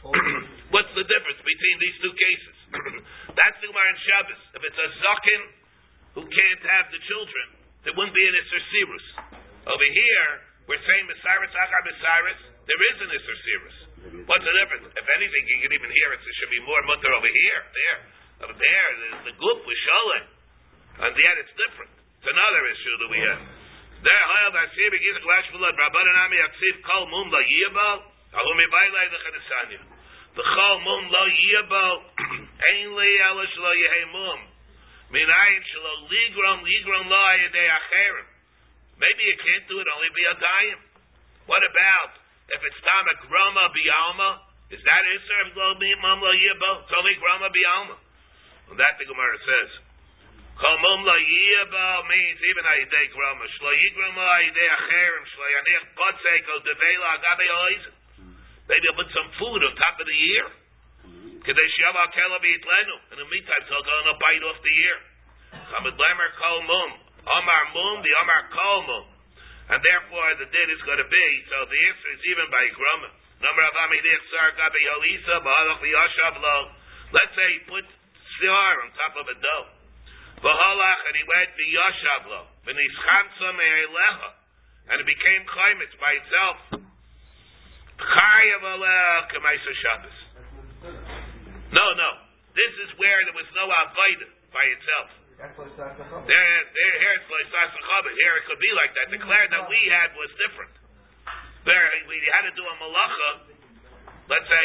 What's 0.72 0.88
the 0.96 1.04
difference 1.04 1.40
between 1.44 1.76
these 1.76 1.96
two 2.00 2.14
cases? 2.16 2.56
That's 3.36 3.58
the 3.60 3.68
Gemara 3.68 3.84
in 3.92 3.98
Shabbos. 4.00 4.40
If 4.56 4.62
it's 4.64 4.80
a 4.80 4.88
zakin 4.96 5.59
who 6.14 6.22
can't 6.26 6.62
have 6.66 6.86
the 6.90 7.00
children, 7.06 7.46
there 7.86 7.94
wouldn't 7.96 8.16
be 8.16 8.26
an 8.26 8.34
Isser 8.34 8.62
Sirus. 8.70 9.06
Over 9.66 9.86
here, 9.90 10.28
we're 10.66 10.84
saying 10.84 11.04
Messiah 11.06 11.48
Tachar 11.48 11.82
Messiah, 11.86 12.36
there 12.66 12.82
is 12.92 12.96
an 13.00 13.10
Isser 13.14 13.36
Sirus. 13.40 13.76
What's 14.00 14.44
the 14.44 14.54
difference? 14.64 14.84
If 14.96 15.06
anything, 15.16 15.42
you 15.44 15.58
can 15.60 15.72
even 15.76 15.90
hear 15.92 16.08
it, 16.16 16.20
there 16.24 16.36
should 16.40 16.52
be 16.52 16.62
more 16.64 16.80
mutter 16.88 17.12
over 17.12 17.28
here. 17.28 17.60
There. 17.68 17.98
Over 18.48 18.56
there, 18.56 18.88
the, 18.96 19.08
the 19.28 19.34
group 19.36 19.60
was 19.68 19.78
shalom. 19.84 20.24
And 21.04 21.12
yet 21.16 21.36
it's 21.36 21.52
different. 21.56 21.92
It's 21.92 22.28
another 22.28 22.62
issue 22.72 22.94
that 23.04 23.10
we 23.12 23.20
have. 23.20 23.40
There, 24.00 24.24
Hayal 24.32 24.52
Basir 24.56 24.88
begins 24.88 25.20
to 25.20 25.24
clash 25.24 25.46
with 25.52 25.60
Rabbanan 25.60 26.16
Ami 26.24 26.36
Yaksiv 26.40 26.80
Kol 26.88 27.04
Mum 27.12 27.28
La 27.28 27.40
Yibal, 27.44 27.98
Ahumi 28.32 28.66
Bailai 28.72 29.04
the 29.12 29.18
Chedesanya. 29.20 29.80
The 30.40 30.44
Chol 30.44 30.76
Mum 30.80 31.02
La 31.12 31.24
Yibal, 31.28 31.94
Ein 32.72 32.88
Li 32.96 33.10
Elish 33.28 33.56
La 33.60 33.72
Yehei 33.76 34.04
Mum. 34.08 34.40
Minayin 35.10 35.62
Shalo 35.74 36.06
Ligron 36.06 36.62
Ligron 36.62 37.06
La 37.10 37.26
Yedei 37.42 37.66
Acherim. 37.66 38.28
Maybe 38.94 39.22
you 39.26 39.36
can't 39.42 39.66
do 39.66 39.82
it 39.82 39.88
only 39.90 40.10
be 40.14 40.22
a 40.22 40.34
dayim. 40.38 40.80
What 41.50 41.62
about 41.66 42.12
if 42.54 42.60
it's 42.62 42.80
Tamak 42.86 43.18
Rama 43.26 43.74
Bialma? 43.74 44.30
Is 44.70 44.78
that 44.78 45.02
Isser 45.10 45.50
of 45.50 45.58
Lo 45.58 45.74
Mum 45.74 46.22
La 46.22 46.30
It's 46.30 46.94
only 46.94 47.18
Rama 47.18 47.50
Bialma. 47.50 47.96
And 48.70 48.78
that 48.78 49.02
the 49.02 49.06
Gemara 49.10 49.38
says. 49.42 49.70
Kol 50.60 50.76
mum 50.78 51.02
la 51.08 51.16
means 52.06 52.38
even 52.44 52.64
a 52.68 52.74
yidei 52.84 53.10
grama. 53.10 53.44
Shlo 53.58 53.72
la 54.14 54.36
yidei 54.46 54.68
acherim. 54.78 55.24
Shlo 55.26 55.46
yanich 55.50 55.86
potzek 55.98 56.46
devela 56.62 57.08
agabe 57.18 57.46
oizen. 57.66 57.94
Maybe 58.68 58.86
I'll 58.86 58.94
put 58.94 59.10
some 59.10 59.30
food 59.42 59.58
on 59.66 59.74
top 59.74 59.98
of 59.98 60.06
the 60.06 60.14
year. 60.14 60.46
Kedei 61.40 61.68
shiav 61.72 61.96
kela 62.12 62.38
lenu. 62.40 62.96
In 63.12 63.16
the 63.16 63.28
meantime, 63.32 63.64
I'll 63.72 63.82
go 63.82 63.94
and 64.04 64.18
bite 64.20 64.44
off 64.44 64.60
the 64.60 64.74
ear. 64.76 64.98
Kamad 65.72 65.96
lemer 65.96 66.30
kol 66.36 66.60
mum. 66.68 66.90
Omar 67.24 67.64
mum, 67.72 67.96
the 68.04 68.12
Omar 68.20 68.42
kol 68.52 68.80
mum. 68.84 69.04
And 69.70 69.80
therefore, 69.86 70.34
the 70.42 70.50
din 70.50 70.68
is 70.74 70.82
going 70.82 70.98
to 70.98 71.06
be, 71.06 71.28
so 71.46 71.56
the 71.62 71.78
answer 71.78 72.10
is 72.18 72.22
even 72.26 72.46
by 72.50 72.64
grama. 72.74 73.08
Number 73.40 73.64
of 73.64 73.74
amidich 73.86 74.24
sar 74.28 74.50
gabe 74.58 74.80
yoisa, 74.82 75.40
ba'alach 75.40 75.80
liyashav 75.80 76.36
lo. 76.42 76.56
Let's 77.14 77.32
say 77.38 77.48
he 77.56 77.60
put 77.70 77.86
star 78.36 78.72
on 78.84 78.92
top 78.98 79.14
of 79.16 79.30
a 79.30 79.36
dough. 79.38 79.66
V'halach, 80.44 81.00
and 81.08 81.14
he 81.16 81.24
went 81.24 81.50
v'yashav 81.56 82.22
lo, 82.28 82.40
v'nischansa 82.66 83.48
me'elecha, 83.56 84.30
and 84.92 84.96
it 85.00 85.08
became 85.08 85.42
climate 85.48 85.94
by 85.96 86.12
itself. 86.20 86.58
Chayav 87.96 88.64
aleh 88.74 89.30
k'maisa 89.32 89.72
Shabbos. 89.86 90.19
No, 91.70 91.86
no. 91.94 92.10
This 92.54 92.72
is 92.82 92.90
where 92.98 93.18
there 93.26 93.36
was 93.36 93.46
no 93.54 93.66
avodah 93.70 94.30
by 94.50 94.64
itself. 94.74 95.08
That's 95.40 95.56
what 95.56 95.72
There, 95.72 95.88
there, 96.28 96.94
here 97.00 97.14
it's. 97.16 97.28
Here 97.30 98.34
it 98.36 98.44
could 98.44 98.60
be 98.60 98.72
like 98.76 98.92
that. 98.92 99.08
The 99.08 99.20
clair 99.24 99.48
that 99.48 99.64
we 99.72 99.80
had 99.88 100.12
was 100.12 100.28
different. 100.36 100.74
There, 101.64 101.86
we 102.04 102.16
had 102.28 102.44
to 102.44 102.52
do 102.52 102.60
a 102.60 102.74
malacha. 102.76 103.30
Let's 104.28 104.44
say, 104.44 104.64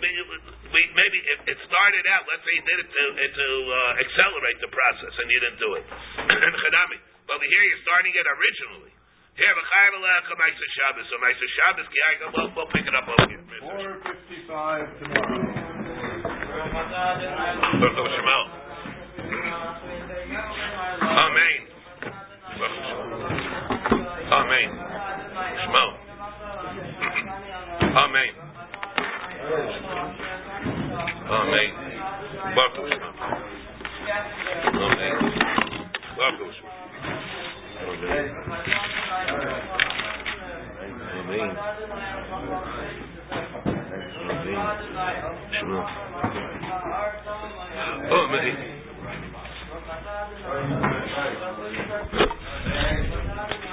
we, 0.00 0.80
maybe 0.96 1.18
it, 1.20 1.38
it 1.52 1.58
started 1.68 2.04
out. 2.08 2.24
Let's 2.24 2.40
say 2.48 2.52
you 2.56 2.64
did 2.64 2.78
it 2.80 2.88
to, 2.88 3.04
to 3.12 3.48
uh, 3.68 4.02
accelerate 4.08 4.58
the 4.64 4.72
process, 4.72 5.12
and 5.20 5.26
you 5.28 5.38
didn't 5.44 5.60
do 5.60 5.70
it. 5.76 5.84
Chadami. 6.64 6.98
But 7.28 7.44
here 7.44 7.64
you're 7.68 7.84
starting 7.84 8.12
it 8.16 8.24
originally. 8.24 8.92
Here, 9.36 9.52
v'chayv 9.52 9.92
alecha 10.00 10.32
ma'aser 10.32 10.68
Shabbos. 10.80 11.04
So 11.12 11.16
ma'aser 11.20 11.48
Shabbos, 11.60 11.86
ki 11.92 12.00
we'll, 12.32 12.50
we'll 12.56 12.72
pick 12.72 12.88
it 12.88 12.94
up 12.96 13.04
over 13.04 13.28
here. 13.28 13.44
Four 13.60 14.00
fifty-five 14.00 14.86
tomorrow. 14.96 15.63
Shema. 16.64 18.38
Amen. 41.26 42.73
Amen. 44.44 44.58
Shema. 45.58 45.80
Amen. 48.12 48.74